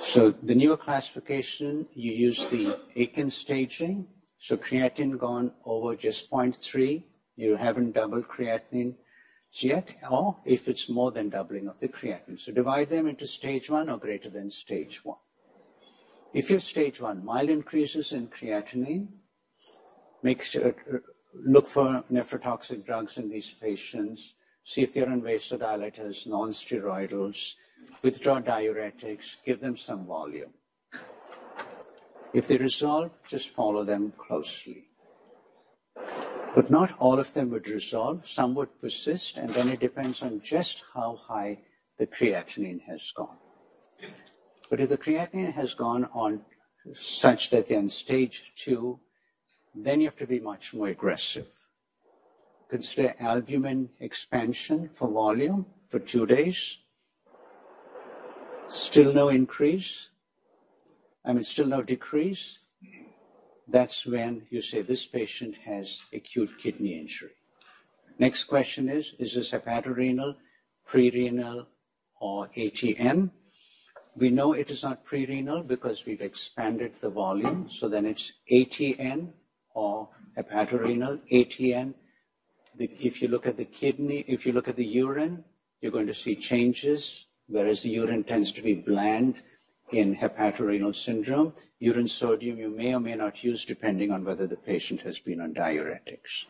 So 0.00 0.30
the 0.42 0.54
newer 0.54 0.76
classification, 0.78 1.86
you 1.94 2.12
use 2.12 2.46
the 2.46 2.78
AKIN 2.96 3.30
staging. 3.30 4.06
So 4.38 4.56
creatinine 4.56 5.18
gone 5.18 5.52
over 5.64 5.94
just 5.94 6.30
0.3, 6.30 7.02
you 7.36 7.56
haven't 7.56 7.92
doubled 7.92 8.28
creatinine 8.28 8.94
yet, 9.64 9.94
or 10.10 10.36
if 10.44 10.68
it's 10.68 10.88
more 10.88 11.12
than 11.12 11.30
doubling 11.30 11.68
of 11.68 11.78
the 11.80 11.88
creatinine. 11.88 12.40
So 12.40 12.52
divide 12.52 12.90
them 12.90 13.06
into 13.06 13.26
stage 13.26 13.70
one 13.70 13.88
or 13.90 13.98
greater 13.98 14.30
than 14.30 14.50
stage 14.50 15.04
one. 15.04 15.18
If 16.34 16.50
you 16.50 16.56
have 16.56 16.62
stage 16.62 17.00
one, 17.00 17.24
mild 17.24 17.48
increases 17.48 18.12
in 18.12 18.28
creatinine, 18.28 19.08
make 20.22 20.42
sure, 20.42 20.74
uh, 20.92 20.98
look 21.34 21.68
for 21.68 22.04
nephrotoxic 22.12 22.84
drugs 22.84 23.16
in 23.18 23.28
these 23.28 23.52
patients 23.52 24.34
see 24.66 24.82
if 24.82 24.92
they're 24.92 25.08
on 25.08 25.22
vasodilators, 25.22 26.26
non-steroidals, 26.26 27.54
withdraw 28.02 28.40
diuretics, 28.40 29.36
give 29.46 29.60
them 29.60 29.76
some 29.76 30.04
volume. 30.04 30.50
If 32.34 32.48
they 32.48 32.58
resolve, 32.58 33.12
just 33.28 33.50
follow 33.50 33.84
them 33.84 34.12
closely. 34.18 34.88
But 36.56 36.70
not 36.70 36.98
all 36.98 37.20
of 37.20 37.32
them 37.34 37.50
would 37.50 37.68
resolve. 37.68 38.26
Some 38.26 38.56
would 38.56 38.80
persist, 38.80 39.36
and 39.36 39.50
then 39.50 39.68
it 39.68 39.78
depends 39.78 40.22
on 40.22 40.40
just 40.40 40.82
how 40.94 41.14
high 41.14 41.58
the 41.98 42.06
creatinine 42.08 42.80
has 42.88 43.12
gone. 43.16 43.38
But 44.68 44.80
if 44.80 44.88
the 44.88 44.98
creatinine 44.98 45.52
has 45.52 45.74
gone 45.74 46.08
on 46.12 46.40
such 46.94 47.50
that 47.50 47.68
they're 47.68 47.78
in 47.78 47.88
stage 47.88 48.52
two, 48.56 48.98
then 49.74 50.00
you 50.00 50.08
have 50.08 50.16
to 50.16 50.26
be 50.26 50.40
much 50.40 50.74
more 50.74 50.88
aggressive 50.88 51.46
consider 52.68 53.14
albumin 53.20 53.90
expansion 54.00 54.88
for 54.88 55.08
volume 55.08 55.66
for 55.88 55.98
two 55.98 56.26
days. 56.26 56.78
Still 58.68 59.12
no 59.12 59.28
increase. 59.28 60.10
I 61.24 61.32
mean, 61.32 61.44
still 61.44 61.66
no 61.66 61.82
decrease. 61.82 62.58
That's 63.68 64.06
when 64.06 64.46
you 64.50 64.62
say 64.62 64.82
this 64.82 65.06
patient 65.06 65.56
has 65.64 66.02
acute 66.12 66.50
kidney 66.62 66.98
injury. 66.98 67.32
Next 68.18 68.44
question 68.44 68.88
is 68.88 69.14
Is 69.18 69.34
this 69.34 69.50
hepatorenal, 69.50 70.36
pre-renal, 70.86 71.66
or 72.20 72.48
ATN? 72.56 73.30
We 74.16 74.30
know 74.30 74.52
it 74.52 74.70
is 74.70 74.82
not 74.82 75.04
pre-renal 75.04 75.62
because 75.62 76.06
we've 76.06 76.22
expanded 76.22 76.94
the 77.00 77.10
volume. 77.10 77.68
So 77.70 77.88
then 77.88 78.06
it's 78.06 78.32
ATN 78.50 79.32
or 79.74 80.08
hepatorenal. 80.38 81.20
ATN 81.30 81.94
the, 82.78 82.90
if 83.00 83.22
you 83.22 83.28
look 83.28 83.46
at 83.46 83.56
the 83.56 83.64
kidney, 83.64 84.24
if 84.28 84.46
you 84.46 84.52
look 84.52 84.68
at 84.68 84.76
the 84.76 84.84
urine, 84.84 85.44
you're 85.80 85.92
going 85.92 86.06
to 86.06 86.14
see 86.14 86.36
changes, 86.36 87.26
whereas 87.46 87.82
the 87.82 87.90
urine 87.90 88.24
tends 88.24 88.52
to 88.52 88.62
be 88.62 88.74
bland 88.74 89.36
in 89.92 90.16
hepatorenal 90.16 90.94
syndrome. 90.94 91.52
Urine 91.78 92.08
sodium 92.08 92.58
you 92.58 92.70
may 92.70 92.94
or 92.94 93.00
may 93.00 93.14
not 93.14 93.44
use 93.44 93.64
depending 93.64 94.10
on 94.10 94.24
whether 94.24 94.46
the 94.46 94.56
patient 94.56 95.00
has 95.02 95.18
been 95.18 95.40
on 95.40 95.54
diuretics. 95.54 96.44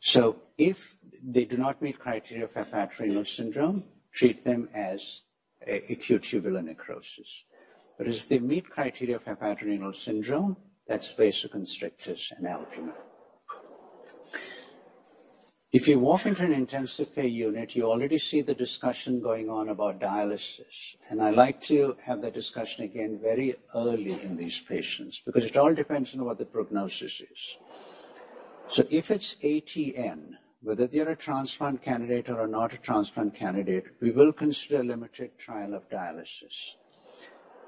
So 0.00 0.36
if 0.56 0.96
they 1.22 1.44
do 1.44 1.56
not 1.56 1.82
meet 1.82 1.98
criteria 1.98 2.44
of 2.44 2.54
hepatorenal 2.54 3.26
syndrome, 3.26 3.84
treat 4.12 4.44
them 4.44 4.68
as 4.74 5.24
uh, 5.68 5.74
acute 5.90 6.22
tubular 6.22 6.62
necrosis. 6.62 7.44
But 7.98 8.08
if 8.08 8.28
they 8.28 8.38
meet 8.38 8.70
criteria 8.70 9.16
of 9.16 9.24
hepatorenal 9.24 9.94
syndrome, 9.94 10.56
that's 10.88 11.12
vasoconstrictors 11.12 12.32
and 12.36 12.46
albumin. 12.46 12.94
If 15.72 15.86
you 15.86 16.00
walk 16.00 16.26
into 16.26 16.44
an 16.44 16.52
intensive 16.52 17.14
care 17.14 17.24
unit, 17.24 17.76
you 17.76 17.84
already 17.84 18.18
see 18.18 18.40
the 18.40 18.54
discussion 18.54 19.20
going 19.20 19.48
on 19.48 19.68
about 19.68 20.00
dialysis. 20.00 20.96
And 21.08 21.22
I 21.22 21.30
like 21.30 21.60
to 21.62 21.96
have 22.02 22.22
that 22.22 22.34
discussion 22.34 22.82
again 22.82 23.20
very 23.22 23.54
early 23.72 24.20
in 24.20 24.36
these 24.36 24.58
patients 24.58 25.22
because 25.24 25.44
it 25.44 25.56
all 25.56 25.72
depends 25.72 26.12
on 26.12 26.24
what 26.24 26.38
the 26.38 26.44
prognosis 26.44 27.20
is. 27.20 27.56
So 28.68 28.84
if 28.90 29.12
it's 29.12 29.36
ATN, 29.44 30.38
whether 30.60 30.88
they're 30.88 31.10
a 31.10 31.14
transplant 31.14 31.82
candidate 31.82 32.28
or 32.28 32.48
not 32.48 32.74
a 32.74 32.78
transplant 32.78 33.36
candidate, 33.36 33.84
we 34.00 34.10
will 34.10 34.32
consider 34.32 34.80
a 34.80 34.84
limited 34.84 35.38
trial 35.38 35.74
of 35.74 35.88
dialysis. 35.88 36.74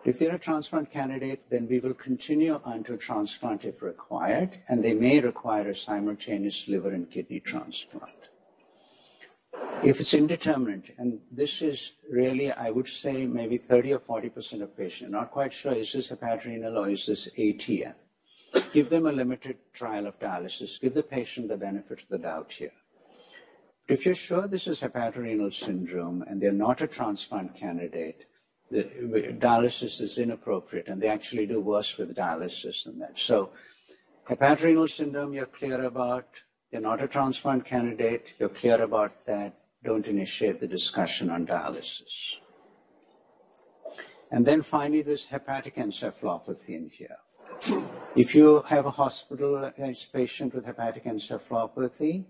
If 0.04 0.18
they're 0.18 0.34
a 0.34 0.38
transplant 0.38 0.90
candidate, 0.90 1.48
then 1.48 1.68
we 1.68 1.78
will 1.78 1.94
continue 1.94 2.60
until 2.64 2.96
transplant 2.96 3.64
if 3.64 3.82
required, 3.82 4.58
and 4.68 4.82
they 4.82 4.94
may 4.94 5.20
require 5.20 5.68
a 5.70 5.76
simultaneous 5.76 6.66
liver 6.66 6.90
and 6.90 7.08
kidney 7.08 7.38
transplant. 7.38 8.12
If 9.84 10.00
it's 10.00 10.14
indeterminate, 10.14 10.94
and 10.98 11.20
this 11.30 11.62
is 11.62 11.92
really, 12.10 12.50
I 12.52 12.70
would 12.70 12.88
say, 12.88 13.26
maybe 13.26 13.58
30 13.58 13.92
or 13.92 13.98
40% 14.00 14.62
of 14.62 14.76
patients, 14.76 15.12
not 15.12 15.30
quite 15.30 15.52
sure, 15.52 15.74
is 15.74 15.92
this 15.92 16.10
hepatorenal 16.10 16.76
or 16.76 16.90
is 16.90 17.06
this 17.06 17.28
ATN? 17.38 17.94
Give 18.72 18.90
them 18.90 19.06
a 19.06 19.12
limited 19.12 19.56
trial 19.72 20.06
of 20.06 20.18
dialysis. 20.18 20.80
Give 20.80 20.94
the 20.94 21.02
patient 21.02 21.48
the 21.48 21.56
benefit 21.56 22.02
of 22.02 22.08
the 22.08 22.18
doubt 22.18 22.52
here. 22.52 22.72
If 23.88 24.06
you're 24.06 24.14
sure 24.14 24.46
this 24.46 24.66
is 24.66 24.80
hepatorenal 24.80 25.52
syndrome 25.52 26.22
and 26.22 26.40
they're 26.40 26.52
not 26.52 26.80
a 26.80 26.86
transplant 26.86 27.54
candidate, 27.54 28.26
the 28.72 29.36
dialysis 29.38 30.00
is 30.00 30.18
inappropriate, 30.18 30.88
and 30.88 31.00
they 31.00 31.08
actually 31.08 31.46
do 31.46 31.60
worse 31.60 31.96
with 31.98 32.16
dialysis 32.16 32.84
than 32.84 32.98
that. 32.98 33.18
So, 33.18 33.50
hepatorenal 34.28 34.88
syndrome, 34.90 35.34
you're 35.34 35.46
clear 35.46 35.84
about. 35.84 36.28
They're 36.70 36.80
not 36.80 37.02
a 37.02 37.08
transplant 37.08 37.64
candidate. 37.66 38.26
You're 38.38 38.48
clear 38.48 38.80
about 38.82 39.26
that. 39.26 39.54
Don't 39.84 40.06
initiate 40.06 40.60
the 40.60 40.66
discussion 40.66 41.28
on 41.28 41.46
dialysis. 41.46 42.38
And 44.30 44.46
then 44.46 44.62
finally, 44.62 45.02
there's 45.02 45.26
hepatic 45.26 45.76
encephalopathy 45.76 46.70
in 46.70 46.88
here. 46.88 47.18
If 48.16 48.34
you 48.34 48.62
have 48.68 48.86
a 48.86 48.90
hospitalized 48.90 49.78
uh, 49.78 50.18
patient 50.18 50.54
with 50.54 50.64
hepatic 50.64 51.04
encephalopathy, 51.04 52.24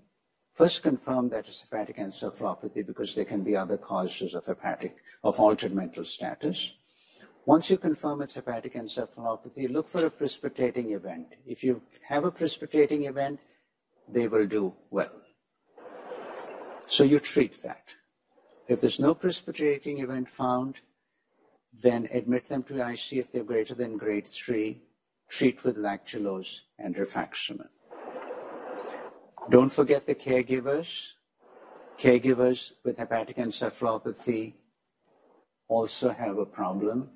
first 0.63 0.85
confirm 0.85 1.29
that 1.29 1.49
it's 1.49 1.63
hepatic 1.63 1.97
encephalopathy 1.97 2.87
because 2.87 3.17
there 3.17 3.25
can 3.25 3.43
be 3.43 3.57
other 3.57 3.77
causes 3.77 4.33
of 4.33 4.47
hepatic, 4.47 4.95
of 5.25 5.41
altered 5.41 5.75
mental 5.75 6.05
status. 6.05 6.75
Once 7.47 7.69
you 7.69 7.77
confirm 7.77 8.23
it's 8.23 8.35
hepatic 8.35 8.75
encephalopathy, 8.75 9.69
look 9.69 9.89
for 9.89 10.07
a 10.07 10.11
precipitating 10.11 10.93
event. 10.93 11.27
If 11.45 11.65
you 11.65 11.83
have 12.07 12.25
a 12.25 12.31
precipitating 12.31 13.07
event, 13.07 13.41
they 14.09 14.29
will 14.29 14.47
do 14.47 14.73
well. 14.89 15.17
So 16.87 17.03
you 17.03 17.19
treat 17.19 17.61
that. 17.65 17.87
If 18.69 18.81
there's 18.81 19.01
no 19.01 19.17
precipitating 19.17 19.99
event 19.99 20.29
found, 20.29 20.77
then 21.73 22.09
admit 22.13 22.47
them 22.47 22.63
to 22.69 22.89
IC 22.89 23.15
if 23.15 23.33
they're 23.33 23.43
greater 23.43 23.75
than 23.75 23.97
grade 23.97 24.29
3 24.29 24.81
treat 25.29 25.65
with 25.65 25.77
lactulose 25.77 26.61
and 26.79 26.95
rifaximin. 26.95 27.72
Don't 29.53 29.71
forget 29.71 30.07
the 30.07 30.15
caregivers. 30.15 31.13
Caregivers 32.01 32.73
with 32.85 32.97
hepatic 32.97 33.37
encephalopathy 33.37 34.55
also 35.69 36.09
have 36.09 36.39
a 36.39 36.47
problem. 36.47 37.11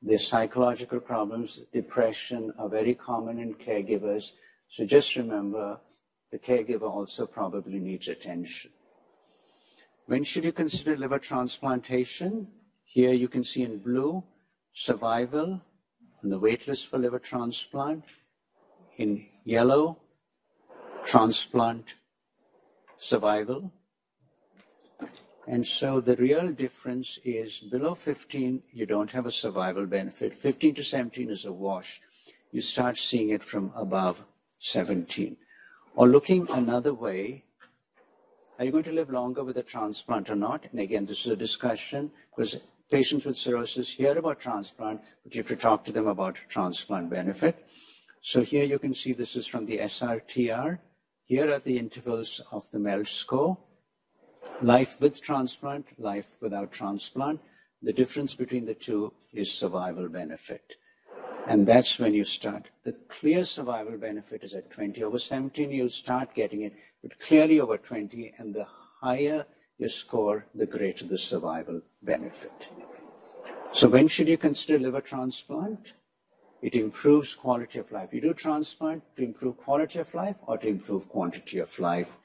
The 0.00 0.16
psychological 0.16 1.00
problems, 1.00 1.64
depression 1.74 2.54
are 2.58 2.70
very 2.70 2.94
common 2.94 3.38
in 3.38 3.52
caregivers. 3.56 4.32
So 4.70 4.86
just 4.86 5.16
remember 5.16 5.78
the 6.32 6.38
caregiver 6.38 6.90
also 6.90 7.26
probably 7.26 7.78
needs 7.78 8.08
attention. 8.08 8.70
When 10.06 10.24
should 10.24 10.44
you 10.44 10.52
consider 10.52 10.96
liver 10.96 11.18
transplantation? 11.18 12.48
Here 12.84 13.12
you 13.12 13.28
can 13.28 13.44
see 13.44 13.64
in 13.64 13.80
blue 13.80 14.24
survival 14.72 15.60
on 16.24 16.30
the 16.30 16.40
waitlist 16.40 16.86
for 16.86 16.96
liver 16.96 17.18
transplant. 17.18 18.04
In 18.96 19.26
yellow, 19.44 19.98
transplant 21.06 21.94
survival. 22.98 23.72
And 25.46 25.64
so 25.64 26.00
the 26.00 26.16
real 26.16 26.52
difference 26.52 27.20
is 27.24 27.60
below 27.60 27.94
15, 27.94 28.64
you 28.72 28.86
don't 28.86 29.12
have 29.12 29.24
a 29.24 29.30
survival 29.30 29.86
benefit. 29.86 30.34
15 30.34 30.74
to 30.74 30.84
17 30.84 31.30
is 31.30 31.44
a 31.44 31.52
wash. 31.52 32.00
You 32.50 32.60
start 32.60 32.98
seeing 32.98 33.30
it 33.30 33.44
from 33.44 33.72
above 33.76 34.24
17. 34.58 35.36
Or 35.94 36.08
looking 36.08 36.48
another 36.50 36.92
way, 36.92 37.44
are 38.58 38.64
you 38.64 38.72
going 38.72 38.84
to 38.84 38.92
live 38.92 39.10
longer 39.10 39.44
with 39.44 39.58
a 39.58 39.62
transplant 39.62 40.28
or 40.28 40.34
not? 40.34 40.64
And 40.72 40.80
again, 40.80 41.06
this 41.06 41.24
is 41.24 41.30
a 41.30 41.36
discussion 41.36 42.10
because 42.34 42.56
patients 42.90 43.24
with 43.24 43.38
cirrhosis 43.38 43.90
hear 43.90 44.18
about 44.18 44.40
transplant, 44.40 45.02
but 45.22 45.34
you 45.34 45.40
have 45.40 45.48
to 45.48 45.56
talk 45.56 45.84
to 45.84 45.92
them 45.92 46.08
about 46.08 46.40
transplant 46.48 47.10
benefit. 47.10 47.64
So 48.22 48.42
here 48.42 48.64
you 48.64 48.80
can 48.80 48.92
see 48.92 49.12
this 49.12 49.36
is 49.36 49.46
from 49.46 49.66
the 49.66 49.78
SRTR. 49.78 50.80
Here 51.26 51.52
are 51.52 51.58
the 51.58 51.76
intervals 51.76 52.40
of 52.52 52.70
the 52.70 52.78
MELD 52.78 53.08
score. 53.08 53.58
Life 54.62 55.00
with 55.00 55.20
transplant, 55.20 55.86
life 55.98 56.30
without 56.40 56.70
transplant. 56.70 57.40
The 57.82 57.92
difference 57.92 58.34
between 58.34 58.64
the 58.64 58.74
two 58.74 59.12
is 59.32 59.52
survival 59.52 60.08
benefit. 60.08 60.76
And 61.48 61.66
that's 61.66 61.98
when 61.98 62.14
you 62.14 62.22
start. 62.22 62.70
The 62.84 62.92
clear 63.08 63.44
survival 63.44 63.98
benefit 63.98 64.44
is 64.44 64.54
at 64.54 64.70
20. 64.70 65.02
Over 65.02 65.18
17, 65.18 65.72
you'll 65.72 65.88
start 65.88 66.32
getting 66.32 66.62
it, 66.62 66.74
but 67.02 67.18
clearly 67.18 67.58
over 67.58 67.76
20, 67.76 68.34
and 68.38 68.54
the 68.54 68.68
higher 69.00 69.46
your 69.78 69.88
score, 69.88 70.46
the 70.54 70.66
greater 70.66 71.06
the 71.06 71.18
survival 71.18 71.82
benefit. 72.02 72.68
So 73.72 73.88
when 73.88 74.06
should 74.06 74.28
you 74.28 74.38
consider 74.38 74.78
liver 74.78 75.00
transplant? 75.00 75.94
It 76.62 76.74
improves 76.74 77.34
quality 77.34 77.78
of 77.78 77.92
life. 77.92 78.12
You 78.12 78.20
do 78.20 78.34
transplant 78.34 79.02
to 79.16 79.24
improve 79.24 79.56
quality 79.58 79.98
of 79.98 80.14
life 80.14 80.36
or 80.46 80.58
to 80.58 80.68
improve 80.68 81.08
quantity 81.08 81.58
of 81.58 81.78
life. 81.78 82.16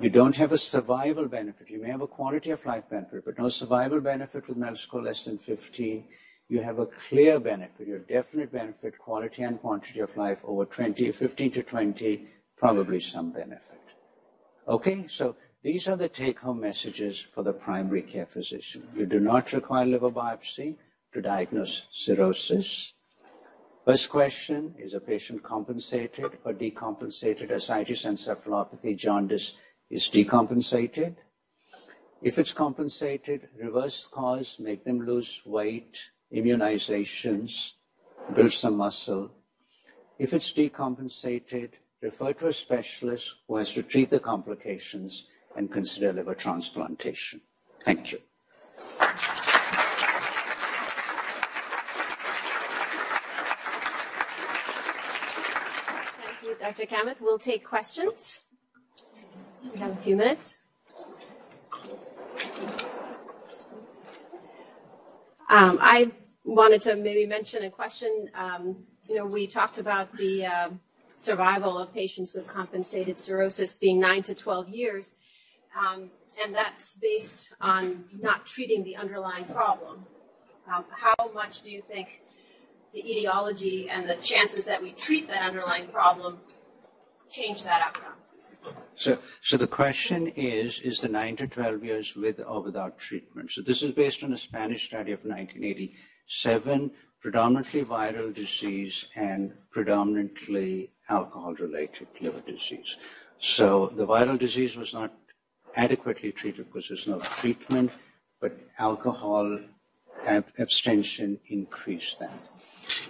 You 0.00 0.10
don't 0.10 0.36
have 0.36 0.52
a 0.52 0.58
survival 0.58 1.26
benefit. 1.26 1.68
You 1.68 1.82
may 1.82 1.90
have 1.90 2.02
a 2.02 2.06
quality 2.06 2.50
of 2.52 2.64
life 2.64 2.84
benefit, 2.88 3.24
but 3.24 3.38
no 3.38 3.48
survival 3.48 4.00
benefit 4.00 4.46
with 4.46 4.56
MELD 4.56 4.78
score 4.78 5.02
less 5.02 5.24
than 5.24 5.38
15. 5.38 6.04
You 6.48 6.62
have 6.62 6.78
a 6.78 6.86
clear 6.86 7.40
benefit, 7.40 7.88
your 7.88 7.98
definite 7.98 8.52
benefit, 8.52 8.96
quality 8.98 9.42
and 9.42 9.60
quantity 9.60 10.00
of 10.00 10.16
life 10.16 10.38
over 10.44 10.64
20, 10.64 11.10
15 11.10 11.50
to 11.50 11.62
20, 11.62 12.26
probably 12.56 13.00
some 13.00 13.32
benefit. 13.32 13.80
Okay, 14.66 15.06
so 15.08 15.34
these 15.62 15.88
are 15.88 15.96
the 15.96 16.08
take 16.08 16.38
home 16.38 16.60
messages 16.60 17.20
for 17.20 17.42
the 17.42 17.52
primary 17.52 18.02
care 18.02 18.26
physician. 18.26 18.86
You 18.94 19.04
do 19.04 19.18
not 19.18 19.52
require 19.52 19.84
liver 19.84 20.10
biopsy 20.10 20.76
to 21.12 21.20
diagnose 21.20 21.88
cirrhosis. 21.90 22.94
First 23.88 24.10
question 24.10 24.74
is 24.78 24.92
a 24.92 25.00
patient 25.00 25.42
compensated 25.42 26.36
or 26.44 26.52
decompensated 26.52 27.50
ascites 27.50 28.04
encephalopathy 28.04 28.94
jaundice 28.94 29.54
is 29.88 30.10
decompensated? 30.10 31.14
If 32.20 32.38
it's 32.38 32.52
compensated, 32.52 33.48
reverse 33.58 34.06
cause, 34.06 34.58
make 34.58 34.84
them 34.84 35.06
lose 35.06 35.40
weight, 35.46 36.10
immunizations, 36.30 37.72
build 38.34 38.52
some 38.52 38.76
muscle. 38.76 39.30
If 40.18 40.34
it's 40.34 40.52
decompensated, 40.52 41.70
refer 42.02 42.34
to 42.34 42.48
a 42.48 42.52
specialist 42.52 43.36
who 43.48 43.56
has 43.56 43.72
to 43.72 43.82
treat 43.82 44.10
the 44.10 44.20
complications 44.20 45.28
and 45.56 45.72
consider 45.72 46.12
liver 46.12 46.34
transplantation. 46.34 47.40
Thank 47.86 48.12
you. 48.12 48.18
Thank 56.40 56.57
you, 56.57 56.57
Dr. 56.68 56.84
Kamath. 56.84 57.22
We'll 57.22 57.38
take 57.38 57.64
questions. 57.64 58.42
We 59.72 59.78
have 59.78 59.90
a 59.90 59.96
few 60.02 60.14
minutes. 60.16 60.58
Um, 65.48 65.78
I 65.80 66.12
wanted 66.44 66.82
to 66.82 66.96
maybe 66.96 67.24
mention 67.24 67.64
a 67.64 67.70
question. 67.70 68.28
Um, 68.34 68.84
you 69.08 69.14
know, 69.14 69.24
we 69.24 69.46
talked 69.46 69.78
about 69.78 70.14
the 70.18 70.44
uh, 70.44 70.68
survival 71.08 71.78
of 71.78 71.94
patients 71.94 72.34
with 72.34 72.46
compensated 72.46 73.18
cirrhosis 73.18 73.74
being 73.76 73.98
9 73.98 74.24
to 74.24 74.34
12 74.34 74.68
years. 74.68 75.14
Um, 75.74 76.10
and 76.44 76.54
that's 76.54 76.96
based 76.96 77.48
on 77.62 78.04
not 78.20 78.44
treating 78.44 78.84
the 78.84 78.96
underlying 78.96 79.46
problem. 79.46 80.04
Um, 80.70 80.84
how 80.90 81.30
much 81.32 81.62
do 81.62 81.72
you 81.72 81.80
think 81.80 82.24
the 82.92 83.00
etiology 83.00 83.88
and 83.88 84.06
the 84.06 84.16
chances 84.16 84.66
that 84.66 84.82
we 84.82 84.92
treat 84.92 85.28
that 85.28 85.42
underlying 85.42 85.86
problem 85.86 86.40
change 87.30 87.64
that 87.64 87.82
outcome? 87.82 88.14
So, 88.94 89.18
so 89.42 89.56
the 89.56 89.66
question 89.66 90.28
is, 90.28 90.80
is 90.80 91.00
the 91.00 91.08
9 91.08 91.36
to 91.36 91.46
12 91.46 91.84
years 91.84 92.16
with 92.16 92.40
or 92.40 92.62
without 92.62 92.98
treatment? 92.98 93.52
So 93.52 93.62
this 93.62 93.82
is 93.82 93.92
based 93.92 94.24
on 94.24 94.32
a 94.32 94.38
Spanish 94.38 94.86
study 94.86 95.12
of 95.12 95.24
1987, 95.24 96.90
predominantly 97.20 97.84
viral 97.84 98.34
disease 98.34 99.06
and 99.14 99.52
predominantly 99.70 100.90
alcohol-related 101.08 102.08
liver 102.20 102.40
disease. 102.40 102.96
So 103.38 103.92
the 103.94 104.06
viral 104.06 104.38
disease 104.38 104.76
was 104.76 104.92
not 104.92 105.12
adequately 105.76 106.32
treated 106.32 106.66
because 106.66 106.88
there's 106.88 107.06
no 107.06 107.20
treatment, 107.20 107.92
but 108.40 108.58
alcohol 108.78 109.60
ab- 110.26 110.52
abstention 110.58 111.38
increased 111.48 112.18
that. 112.18 112.38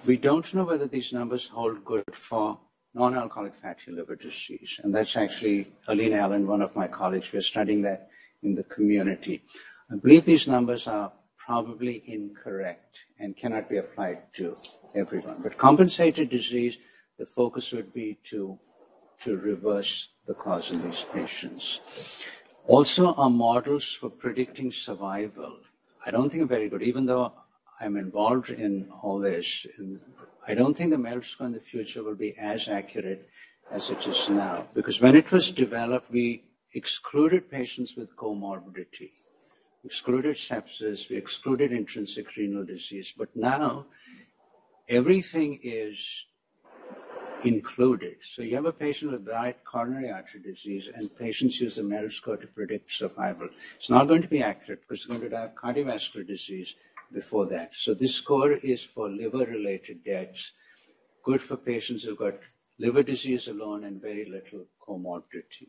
We 0.05 0.17
don't 0.17 0.53
know 0.53 0.65
whether 0.65 0.87
these 0.87 1.13
numbers 1.13 1.49
hold 1.49 1.85
good 1.85 2.05
for 2.13 2.59
non-alcoholic 2.95 3.55
fatty 3.57 3.93
liver 3.93 4.17
disease. 4.17 4.81
And 4.83 4.95
that's 4.95 5.17
actually 5.17 5.73
Alina 5.87 6.17
Allen, 6.17 6.47
one 6.47 6.63
of 6.63 6.75
my 6.75 6.89
colleagues. 6.89 7.33
We're 7.33 7.43
studying 7.43 7.83
that 7.83 8.09
in 8.43 8.55
the 8.55 8.65
community. 8.65 9.43
I 9.91 9.97
believe 9.97 10.25
these 10.25 10.47
numbers 10.47 10.87
are 10.89 11.13
probably 11.37 12.03
incorrect 12.07 12.99
and 13.19 13.37
cannot 13.37 13.69
be 13.69 13.79
applied 13.79 14.19
to 14.37 14.57
everyone. 14.95 15.41
But 15.43 15.57
compensated 15.57 16.29
disease, 16.31 16.77
the 17.19 17.27
focus 17.27 17.73
would 17.73 17.93
be 17.93 18.19
to, 18.25 18.59
to 19.25 19.37
reverse 19.37 20.09
the 20.27 20.35
cause 20.35 20.71
in 20.71 20.83
these 20.89 21.05
patients. 21.13 21.81
Also, 22.67 23.15
our 23.15 23.31
models 23.31 23.97
for 23.99 24.11
predicting 24.11 24.71
survival, 24.71 25.57
I 26.05 26.11
don't 26.11 26.31
think 26.31 26.43
are 26.43 26.47
very 26.47 26.69
good, 26.69 26.83
even 26.83 27.07
though 27.07 27.33
I'm 27.81 27.97
involved 27.97 28.51
in 28.51 28.91
all 29.03 29.19
this. 29.19 29.67
I 30.49 30.55
don't 30.55 30.75
think 30.75 30.91
the 30.91 30.99
MELD 30.99 31.27
score 31.27 31.47
in 31.47 31.53
the 31.53 31.61
future 31.61 32.03
will 32.03 32.15
be 32.15 32.35
as 32.39 32.69
accurate 32.69 33.29
as 33.71 33.91
it 33.91 34.07
is 34.07 34.31
now. 34.31 34.67
Because 34.73 34.99
when 34.99 35.15
it 35.15 35.31
was 35.31 35.51
developed, 35.51 36.11
we 36.11 36.45
excluded 36.73 37.51
patients 37.51 37.97
with 37.97 38.17
comorbidity, 38.17 39.11
excluded 39.85 40.37
sepsis, 40.37 41.11
we 41.11 41.17
excluded 41.17 41.71
intrinsic 41.71 42.35
renal 42.35 42.65
disease. 42.65 43.13
But 43.17 43.29
now, 43.37 43.87
everything 44.89 45.61
is 45.63 46.25
included. 47.45 48.17
So 48.23 48.41
you 48.41 48.57
have 48.57 48.65
a 48.65 48.73
patient 48.73 49.13
with 49.13 49.29
right 49.29 49.57
coronary 49.65 50.11
artery 50.11 50.41
disease, 50.41 50.89
and 50.95 51.15
patients 51.15 51.61
use 51.61 51.77
the 51.77 51.83
MELD 51.83 52.13
score 52.13 52.39
to 52.39 52.47
predict 52.47 52.91
survival. 52.91 53.49
It's 53.79 53.91
not 53.91 54.09
going 54.09 54.23
to 54.23 54.29
be 54.29 54.43
accurate 54.43 54.81
because 54.81 55.05
it's 55.05 55.15
going 55.15 55.29
to 55.29 55.37
have 55.37 55.55
cardiovascular 55.55 56.27
disease 56.27 56.75
before 57.13 57.47
that. 57.47 57.73
So 57.77 57.95
this 57.95 58.15
score 58.15 58.53
is 58.53 58.83
for 58.83 59.09
liver-related 59.09 60.05
deaths, 60.05 60.53
good 61.25 61.43
for 61.43 61.57
patients 61.57 62.05
who've 62.05 62.19
got 62.19 62.35
liver 62.79 63.03
disease 63.03 63.49
alone 63.49 63.85
and 63.85 64.01
very 64.01 64.25
little 64.25 64.67
comorbidity. 64.87 65.69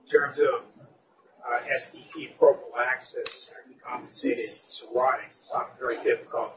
In 0.00 0.06
terms 0.08 0.38
of 0.40 0.62
uh, 1.42 1.60
SBP 1.74 2.38
prophylaxis 2.38 3.50
or 3.52 3.64
decompensated 3.70 4.62
cirrhotics, 4.62 5.38
it's 5.38 5.50
often 5.54 5.74
very 5.80 6.02
difficult 6.04 6.52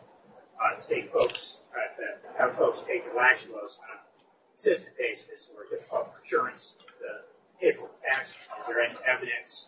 uh, 0.61 0.79
to 0.79 0.87
take 0.87 1.11
folks, 1.11 1.59
uh, 1.75 2.37
have 2.37 2.55
folks 2.57 2.83
take 2.85 3.05
lactulose 3.15 3.79
on 3.79 3.95
a 3.95 4.51
consistent 4.51 4.97
basis 4.97 5.49
or 5.55 5.63
difficult 5.69 6.13
for 6.13 6.21
insurance 6.21 6.75
to 6.79 6.85
pay 7.59 7.71
for 7.71 7.89
tax. 8.11 8.35
Is 8.59 8.67
there 8.67 8.81
any 8.81 8.95
evidence 9.07 9.67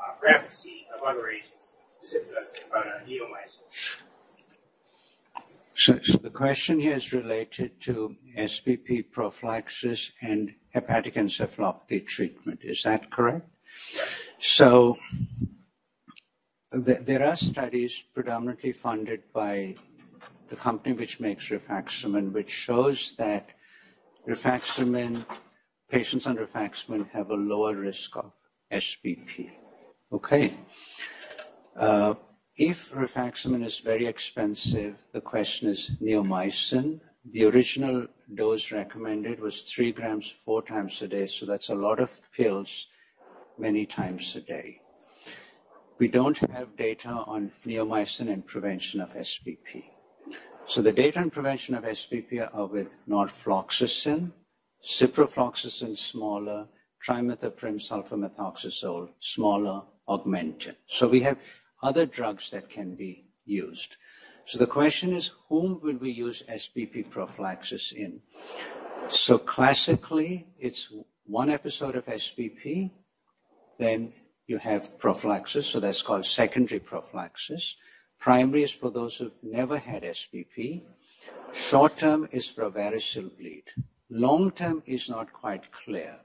uh, 0.00 0.14
for 0.18 0.28
efficacy 0.28 0.86
of 0.94 1.02
other 1.02 1.28
agents, 1.28 1.74
specifically 1.86 2.36
about 2.70 2.86
a 2.86 3.04
neomycin? 3.08 3.60
So, 5.76 5.98
so, 6.02 6.18
the 6.18 6.30
question 6.30 6.78
here 6.78 6.96
is 6.96 7.12
related 7.12 7.80
to 7.80 8.14
SBP 8.38 9.10
prophylaxis 9.10 10.12
and 10.22 10.54
hepatic 10.72 11.14
encephalopathy 11.14 12.06
treatment. 12.06 12.60
Is 12.62 12.84
that 12.84 13.10
correct? 13.10 13.48
Yes. 13.92 14.18
So 14.40 14.98
th- 16.72 17.00
there 17.00 17.26
are 17.26 17.36
studies 17.36 18.04
predominantly 18.14 18.72
funded 18.72 19.22
by 19.32 19.74
the 20.48 20.56
company 20.56 20.94
which 20.94 21.20
makes 21.20 21.48
rifaximin, 21.48 22.32
which 22.32 22.50
shows 22.50 23.14
that 23.18 23.50
rifaximin, 24.28 25.24
patients 25.90 26.26
on 26.26 26.36
rifaximin 26.36 27.10
have 27.10 27.30
a 27.30 27.34
lower 27.34 27.74
risk 27.74 28.16
of 28.16 28.32
SBP. 28.72 29.50
Okay. 30.14 30.54
Uh, 31.76 32.14
if 32.56 32.92
rifaximin 32.92 33.66
is 33.66 33.80
very 33.80 34.06
expensive, 34.06 34.94
the 35.12 35.20
question 35.20 35.68
is 35.68 35.90
neomycin. 36.00 37.00
The 37.32 37.46
original 37.46 38.06
dose 38.32 38.70
recommended 38.70 39.40
was 39.40 39.62
three 39.62 39.90
grams 39.90 40.32
four 40.44 40.62
times 40.62 41.02
a 41.02 41.08
day, 41.08 41.26
so 41.26 41.46
that's 41.46 41.70
a 41.70 41.74
lot 41.74 41.98
of 41.98 42.20
pills 42.30 42.86
many 43.58 43.86
times 43.86 44.36
a 44.36 44.40
day. 44.40 44.80
We 45.98 46.06
don't 46.06 46.38
have 46.52 46.76
data 46.76 47.08
on 47.08 47.50
neomycin 47.66 48.32
and 48.32 48.46
prevention 48.46 49.00
of 49.00 49.14
SBP. 49.14 49.82
So 50.68 50.80
the 50.80 50.92
data 50.92 51.18
on 51.18 51.30
prevention 51.30 51.74
of 51.74 51.82
SBP 51.82 52.54
are 52.54 52.66
with 52.66 52.94
norfloxacin, 53.08 54.30
ciprofloxacin 54.86 55.98
smaller, 55.98 56.68
trimethoprim 57.04 57.80
sulfamethoxazole 57.80 59.08
smaller, 59.18 59.82
augmentin. 60.08 60.76
So 60.86 61.08
we 61.08 61.20
have 61.20 61.38
other 61.82 62.06
drugs 62.06 62.50
that 62.50 62.70
can 62.70 62.94
be 62.94 63.24
used. 63.44 63.96
So 64.46 64.58
the 64.58 64.66
question 64.66 65.12
is, 65.12 65.32
whom 65.48 65.80
will 65.82 65.96
we 65.96 66.10
use 66.10 66.42
SBP 66.48 67.10
prophylaxis 67.10 67.92
in? 67.92 68.20
So 69.08 69.38
classically, 69.38 70.46
it's 70.58 70.92
one 71.24 71.50
episode 71.50 71.96
of 71.96 72.04
SBP, 72.06 72.90
then 73.78 74.12
you 74.46 74.58
have 74.58 74.98
prophylaxis, 74.98 75.66
so 75.66 75.80
that's 75.80 76.02
called 76.02 76.26
secondary 76.26 76.80
prophylaxis. 76.80 77.76
Primary 78.18 78.62
is 78.62 78.70
for 78.70 78.90
those 78.90 79.16
who've 79.16 79.42
never 79.42 79.78
had 79.78 80.02
SBP. 80.02 80.82
Short 81.52 81.96
term 81.96 82.28
is 82.32 82.46
for 82.48 82.64
a 82.64 82.70
variceal 82.70 83.36
bleed. 83.36 83.64
Long 84.10 84.50
term 84.50 84.82
is 84.86 85.08
not 85.08 85.32
quite 85.32 85.72
clear. 85.72 86.20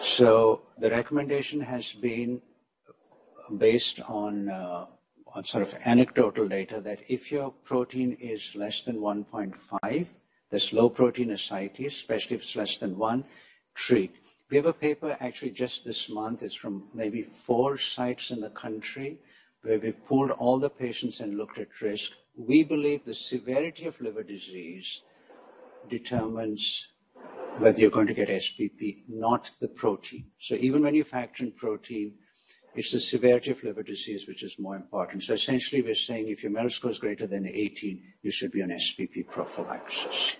So 0.00 0.62
the 0.78 0.90
recommendation 0.90 1.60
has 1.60 1.92
been 1.92 2.42
based 3.58 4.00
on, 4.02 4.48
uh, 4.48 4.86
on 5.34 5.44
sort 5.44 5.62
of 5.62 5.76
anecdotal 5.84 6.48
data 6.48 6.80
that 6.80 7.00
if 7.08 7.30
your 7.30 7.52
protein 7.64 8.16
is 8.20 8.54
less 8.54 8.84
than 8.84 8.98
1.5, 8.98 10.06
that's 10.50 10.72
low 10.72 10.88
protein 10.88 11.30
ascites, 11.30 11.80
especially 11.80 12.36
if 12.36 12.42
it's 12.42 12.56
less 12.56 12.76
than 12.76 12.98
1, 12.98 13.24
treat. 13.74 14.16
We 14.50 14.56
have 14.56 14.66
a 14.66 14.72
paper 14.72 15.16
actually 15.20 15.52
just 15.52 15.84
this 15.84 16.08
month, 16.08 16.42
it's 16.42 16.54
from 16.54 16.84
maybe 16.92 17.22
four 17.22 17.78
sites 17.78 18.30
in 18.30 18.40
the 18.40 18.50
country 18.50 19.18
where 19.62 19.78
we 19.78 19.92
pulled 19.92 20.30
all 20.32 20.58
the 20.58 20.70
patients 20.70 21.20
and 21.20 21.36
looked 21.36 21.58
at 21.58 21.80
risk, 21.80 22.12
we 22.36 22.64
believe 22.64 23.04
the 23.04 23.14
severity 23.14 23.86
of 23.86 24.00
liver 24.00 24.22
disease 24.22 25.02
determines 25.88 26.88
whether 27.58 27.78
you're 27.80 27.90
going 27.90 28.06
to 28.06 28.14
get 28.14 28.28
SBP, 28.28 29.02
not 29.08 29.50
the 29.60 29.68
protein. 29.68 30.24
So 30.38 30.54
even 30.54 30.82
when 30.82 30.94
you 30.94 31.04
factor 31.04 31.44
in 31.44 31.52
protein, 31.52 32.14
it's 32.74 32.92
the 32.92 33.00
severity 33.00 33.50
of 33.50 33.62
liver 33.64 33.82
disease 33.82 34.26
which 34.26 34.42
is 34.42 34.58
more 34.58 34.76
important. 34.76 35.22
So 35.22 35.34
essentially, 35.34 35.82
we're 35.82 35.94
saying 35.94 36.28
if 36.28 36.42
your 36.42 36.52
MELD 36.52 36.72
score 36.72 36.90
is 36.90 36.98
greater 36.98 37.26
than 37.26 37.46
18, 37.46 38.02
you 38.22 38.30
should 38.30 38.52
be 38.52 38.62
on 38.62 38.68
SBP 38.68 39.28
prophylaxis. 39.28 40.36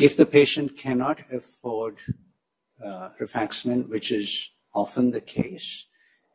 If 0.00 0.16
the 0.16 0.26
patient 0.26 0.76
cannot 0.76 1.20
afford 1.32 1.98
uh, 2.84 3.10
rifaximin, 3.20 3.88
which 3.88 4.12
is 4.12 4.50
often 4.74 5.10
the 5.10 5.20
case, 5.20 5.86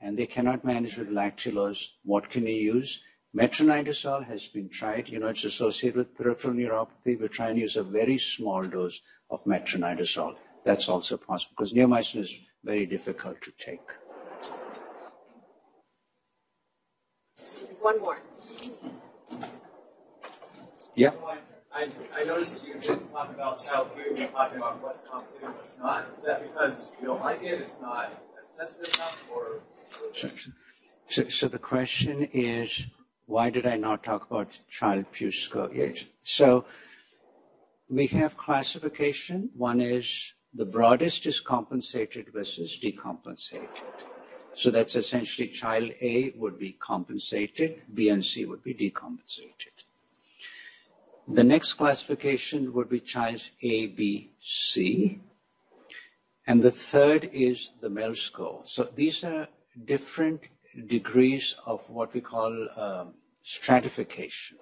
and 0.01 0.17
they 0.17 0.25
cannot 0.25 0.65
manage 0.65 0.97
with 0.97 1.09
lactulose, 1.09 1.87
what 2.03 2.29
can 2.29 2.45
you 2.45 2.53
use? 2.53 2.99
Metronidazole 3.35 4.27
has 4.27 4.47
been 4.47 4.69
tried. 4.69 5.09
You 5.09 5.19
know, 5.19 5.27
it's 5.27 5.45
associated 5.45 5.97
with 5.97 6.15
peripheral 6.15 6.53
neuropathy. 6.53 7.19
We're 7.19 7.29
trying 7.29 7.55
to 7.55 7.61
use 7.61 7.77
a 7.77 7.83
very 7.83 8.19
small 8.19 8.63
dose 8.63 9.01
of 9.29 9.43
metronidazole. 9.45 10.35
That's 10.65 10.87
also 10.87 11.17
possible 11.17 11.55
because 11.57 11.73
neomycin 11.73 12.21
is 12.21 12.33
very 12.63 12.85
difficult 12.85 13.41
to 13.41 13.51
take. 13.57 13.81
One 17.84 17.99
more. 17.99 18.17
Yeah. 20.95 21.11
I, 21.75 21.89
I 22.15 22.23
noticed 22.23 22.65
you 22.65 22.75
didn't 22.75 23.11
talk 23.11 23.29
about 23.29 23.59
child 23.59 23.89
Pugh, 23.93 24.15
you're 24.15 24.27
talking 24.29 24.57
about 24.59 24.81
what's 24.81 25.03
compensated 25.03 25.47
and 25.47 25.55
what's 25.55 25.77
not. 25.77 26.07
Is 26.17 26.25
that 26.25 26.41
because 26.43 26.93
you 27.01 27.07
don't 27.07 27.21
like 27.21 27.43
it, 27.43 27.59
it's 27.59 27.75
not 27.81 28.13
sensitive 28.47 28.95
enough, 28.95 29.21
or 29.36 29.59
so, 30.13 30.29
so, 31.09 31.27
so, 31.27 31.47
the 31.49 31.59
question 31.59 32.29
is, 32.31 32.86
why 33.25 33.49
did 33.49 33.65
I 33.65 33.75
not 33.75 34.01
talk 34.01 34.31
about 34.31 34.59
child 34.69 35.11
Pugh's 35.11 35.51
So 36.21 36.63
we 37.89 38.07
have 38.07 38.38
classification. 38.38 39.49
One 39.57 39.81
is 39.81 40.31
the 40.53 40.65
broadest 40.65 41.25
is 41.25 41.41
compensated 41.41 42.31
versus 42.31 42.79
decompensated. 42.81 43.67
So 44.56 44.70
that's 44.70 44.95
essentially 44.95 45.47
child 45.47 45.91
A 46.01 46.32
would 46.36 46.60
be 46.60 46.74
compensated, 46.74 47.82
B 47.93 48.10
and 48.10 48.26
C 48.26 48.45
would 48.45 48.64
be 48.64 48.74
decompensated. 48.74 49.74
The 51.28 51.43
next 51.43 51.74
classification 51.74 52.74
would 52.74 52.89
be 52.89 52.99
child 52.99 53.49
A, 53.62 53.88
B, 53.88 54.32
C. 54.41 55.22
And 56.45 56.62
the 56.62 56.72
third 56.72 57.30
is 57.32 57.72
the 57.82 57.89
MELD 57.89 58.18
score. 58.18 58.62
So 58.66 58.84
these 58.84 59.24
are 59.24 59.47
different 59.86 60.41
degrees 60.88 61.56
of 61.66 61.82
what 61.89 62.14
we 62.14 62.22
call 62.22 62.68
um, 62.78 63.14
stratification. 63.41 64.58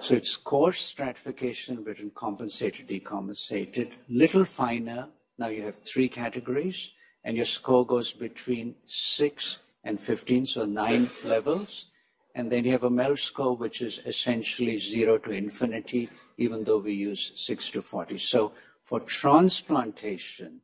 So 0.00 0.14
it's 0.14 0.36
coarse 0.36 0.80
stratification 0.80 1.82
between 1.82 2.10
compensated, 2.10 2.88
decompensated, 2.88 3.92
little 4.08 4.44
finer. 4.44 5.08
Now 5.38 5.48
you 5.48 5.62
have 5.62 5.78
three 5.78 6.08
categories, 6.08 6.92
and 7.24 7.36
your 7.36 7.46
score 7.46 7.86
goes 7.86 8.12
between 8.12 8.74
6 8.86 9.58
and 9.82 10.00
15, 10.00 10.46
so 10.46 10.64
nine 10.64 11.10
levels. 11.24 11.86
And 12.34 12.50
then 12.50 12.64
you 12.64 12.72
have 12.72 12.84
a 12.84 12.90
MELD 12.90 13.18
score, 13.18 13.56
which 13.56 13.80
is 13.80 14.00
essentially 14.06 14.78
0 14.78 15.18
to 15.18 15.30
infinity, 15.30 16.10
even 16.36 16.64
though 16.64 16.78
we 16.78 16.92
use 16.92 17.32
6 17.36 17.70
to 17.72 17.82
40. 17.82 18.18
So 18.18 18.52
for 18.82 19.00
transplantation, 19.00 20.60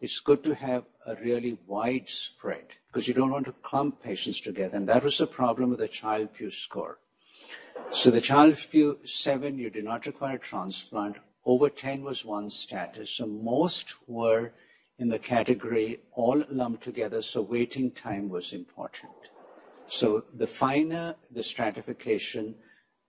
it's 0.00 0.20
good 0.20 0.42
to 0.44 0.54
have 0.54 0.84
a 1.06 1.14
really 1.16 1.56
wide 1.66 2.10
spread 2.10 2.66
because 2.88 3.08
you 3.08 3.14
don't 3.14 3.30
want 3.30 3.46
to 3.46 3.52
clump 3.62 4.02
patients 4.02 4.40
together. 4.40 4.76
And 4.76 4.88
that 4.88 5.04
was 5.04 5.18
the 5.18 5.26
problem 5.26 5.70
with 5.70 5.78
the 5.78 5.88
Child 5.88 6.34
Pugh 6.34 6.50
score. 6.50 6.98
So 7.90 8.10
the 8.10 8.20
Child 8.20 8.58
Pugh 8.70 8.98
7, 9.04 9.56
you 9.56 9.70
did 9.70 9.84
not 9.84 10.06
require 10.06 10.36
a 10.36 10.38
transplant. 10.38 11.16
Over 11.46 11.70
10 11.70 12.02
was 12.02 12.24
one 12.24 12.50
status. 12.50 13.10
So 13.10 13.26
most 13.26 13.94
were 14.08 14.52
in 14.98 15.08
the 15.08 15.18
category 15.18 16.00
all 16.12 16.44
lumped 16.50 16.82
together, 16.82 17.20
so 17.22 17.42
waiting 17.42 17.90
time 17.90 18.28
was 18.28 18.52
important. 18.52 19.12
So 19.88 20.24
the 20.34 20.46
finer 20.46 21.16
the 21.30 21.42
stratification, 21.42 22.54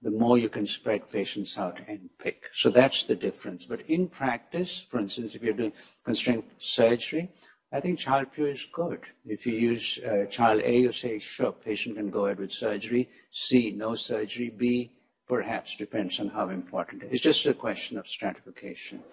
the 0.02 0.12
more 0.12 0.38
you 0.38 0.50
can 0.50 0.66
spread 0.66 1.10
patients 1.12 1.58
out 1.58 1.80
and 1.88 2.10
pick. 2.20 2.50
So 2.54 2.70
that's 2.70 3.06
the 3.06 3.16
difference. 3.16 3.66
But 3.66 3.82
in 3.90 4.08
practice, 4.08 4.86
for 4.90 5.00
instance, 5.00 5.36
if 5.36 5.44
you're 5.44 5.54
doing 5.54 5.74
constraint 6.04 6.46
surgery, 6.58 7.32
I 7.72 7.80
think 7.80 8.00
child 8.00 8.28
Pugh 8.34 8.46
is 8.46 8.66
good. 8.72 9.02
If 9.26 9.46
you 9.46 9.54
use 9.54 10.00
uh, 10.00 10.26
child 10.26 10.62
A, 10.64 10.78
you 10.78 10.92
say, 10.92 11.20
sure, 11.20 11.52
patient 11.52 11.98
can 11.98 12.10
go 12.10 12.26
ahead 12.26 12.40
with 12.40 12.52
surgery. 12.52 13.10
C, 13.32 13.72
no 13.72 13.96
surgery. 13.96 14.50
B, 14.50 14.92
perhaps, 15.28 15.76
depends 15.76 16.20
on 16.20 16.30
how 16.30 16.50
important 16.50 17.04
it 17.04 17.08
is. 17.08 17.14
It's 17.14 17.24
just 17.24 17.46
a 17.48 17.54
question 17.54 17.98
of 17.98 18.08
stratification. 18.08 19.04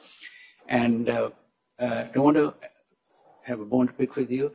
And 0.69 1.09
uh, 1.09 1.31
uh, 1.79 2.05
I 2.09 2.11
don't 2.13 2.25
want 2.25 2.37
to 2.37 2.55
have 3.47 3.61
a 3.61 3.65
bone 3.65 3.89
to 3.89 3.93
pick 3.93 4.17
with 4.17 4.31
you. 4.31 4.53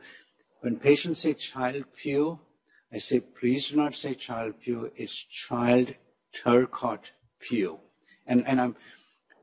When 0.60 0.76
patients 0.76 1.20
say 1.20 1.34
child 1.34 1.84
Pugh, 1.96 2.38
I 2.92 2.98
say, 2.98 3.20
please 3.20 3.70
do 3.70 3.76
not 3.76 3.94
say 3.94 4.14
child 4.14 4.54
Pugh, 4.62 4.90
it's 4.96 5.14
child 5.14 5.94
Turcotte 6.34 7.10
Pugh. 7.40 7.78
And, 8.26 8.46
and 8.46 8.60
I'm, 8.60 8.76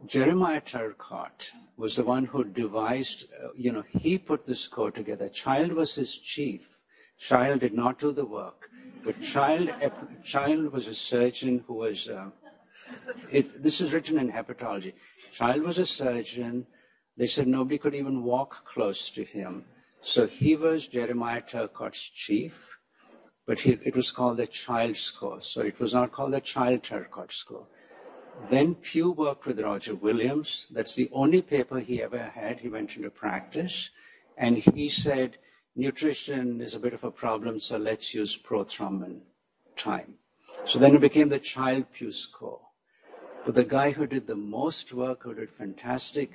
Jeremiah 0.06 0.62
Turcotte 0.62 1.52
was 1.78 1.96
the 1.96 2.04
one 2.04 2.26
who 2.26 2.44
devised, 2.44 3.26
uh, 3.44 3.50
you 3.56 3.72
know, 3.72 3.84
he 3.90 4.18
put 4.18 4.46
this 4.46 4.68
code 4.68 4.96
together. 4.96 5.30
Child 5.30 5.74
was 5.74 5.96
his 5.96 6.18
chief. 6.18 6.78
Child 7.18 7.62
did 7.62 7.74
not 7.74 8.00
do 8.00 8.12
the 8.12 8.26
work, 8.26 8.70
but 9.04 9.22
Child, 9.22 9.72
Child 10.24 10.72
was 10.72 10.88
a 10.88 10.94
surgeon 10.94 11.64
who 11.66 11.76
was, 11.76 12.10
uh, 12.10 12.30
it, 13.32 13.64
this 13.64 13.80
is 13.80 13.94
written 13.94 14.18
in 14.18 14.32
hepatology. 14.32 14.94
Child 15.32 15.62
was 15.64 15.78
a 15.78 15.86
surgeon. 15.86 16.68
They 17.18 17.28
said 17.28 17.48
nobody 17.48 17.78
could 17.78 17.96
even 17.96 18.24
walk 18.24 18.66
close 18.66 19.10
to 19.12 19.24
him. 19.24 19.66
So 20.02 20.28
he 20.28 20.56
was 20.56 20.88
Jeremiah 20.88 21.42
Turcotte's 21.42 22.10
chief, 22.10 22.78
but 23.46 23.62
he, 23.62 23.80
it 23.84 23.96
was 23.96 24.12
called 24.12 24.38
the 24.38 24.48
Child 24.48 24.98
Score. 24.98 25.42
So 25.42 25.62
it 25.62 25.80
was 25.80 25.94
not 25.94 26.12
called 26.12 26.34
the 26.34 26.42
Child 26.42 26.84
Turcotte 26.84 27.32
Score. 27.32 27.68
Then 28.50 28.76
Pugh 28.76 29.12
worked 29.12 29.46
with 29.46 29.62
Roger 29.62 29.96
Williams. 29.96 30.68
That's 30.72 30.96
the 30.96 31.10
only 31.14 31.42
paper 31.42 31.80
he 31.80 32.04
ever 32.04 32.32
had. 32.36 32.60
He 32.60 32.68
went 32.68 32.96
into 32.96 33.10
practice 33.10 33.92
and 34.38 34.58
he 34.58 34.90
said, 34.90 35.38
nutrition 35.76 36.62
is 36.62 36.76
a 36.76 36.80
bit 36.80 36.94
of 36.94 37.04
a 37.04 37.12
problem, 37.12 37.60
so 37.60 37.78
let's 37.78 38.14
use 38.14 38.38
prothrombin 38.38 39.22
time. 39.78 40.16
So 40.66 40.80
then 40.80 40.96
it 40.96 41.02
became 41.02 41.30
the 41.30 41.40
Child 41.40 41.86
Pugh 41.94 42.12
score. 42.12 42.62
But 43.46 43.56
the 43.56 43.64
guy 43.64 43.92
who 43.92 44.08
did 44.08 44.28
the 44.28 44.36
most 44.36 44.94
work, 44.94 45.24
who 45.24 45.34
did 45.34 45.52
fantastic, 45.52 46.32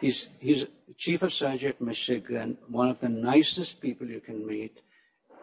he's, 0.00 0.28
he's 0.40 0.66
chief 0.96 1.22
of 1.22 1.32
surgery 1.32 1.70
at 1.70 1.80
Michigan, 1.80 2.58
one 2.68 2.88
of 2.88 3.00
the 3.00 3.08
nicest 3.08 3.80
people 3.80 4.06
you 4.08 4.20
can 4.20 4.46
meet. 4.46 4.82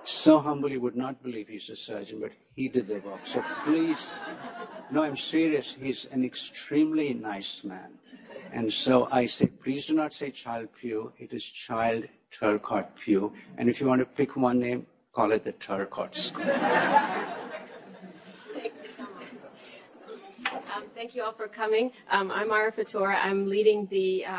So 0.04 0.39
humble 0.39 0.70
you 0.70 0.80
would 0.82 0.96
not 0.96 1.24
believe 1.24 1.48
he's 1.48 1.70
a 1.72 1.76
surgeon, 1.76 2.20
but 2.20 2.32
he 2.54 2.68
did 2.68 2.88
the 2.88 3.00
work. 3.00 3.22
So 3.24 3.43
please, 3.64 4.12
no, 4.91 5.04
I'm 5.04 5.18
serious. 5.18 5.74
He's 5.74 6.06
an 6.12 6.24
extremely 6.24 7.14
nice 7.14 7.64
man. 7.64 7.98
And 8.54 8.72
so 8.72 9.08
I 9.12 9.26
say, 9.26 9.48
please 9.48 9.88
do 9.88 9.96
not 9.96 10.14
say 10.14 10.30
child 10.30 10.70
Pugh. 10.80 11.12
It 11.18 11.34
is 11.34 11.43
child 11.43 12.06
Turcotte 12.32 12.96
Pugh. 12.96 13.34
And 13.58 13.68
if 13.70 13.82
you 13.82 13.88
want 13.88 14.00
to 14.00 14.06
pick 14.06 14.36
one 14.36 14.60
name, 14.60 14.86
call 15.12 15.32
it 15.32 15.43
the 15.43 15.54
Turcotte 15.54 16.16
school. 16.16 16.46
Thank 18.54 18.74
you 18.84 18.89
so 18.96 19.08
much. 20.43 20.70
Um, 20.76 20.85
thank 20.96 21.14
you 21.14 21.24
all 21.24 21.34
for 21.34 21.48
coming. 21.48 21.91
Um, 22.10 22.32
I'm 22.32 22.48
Mara 22.48 22.72
Fatora. 22.72 23.18
I'm 23.22 23.48
leading 23.48 23.86
the 23.88 24.26
uh, 24.26 24.32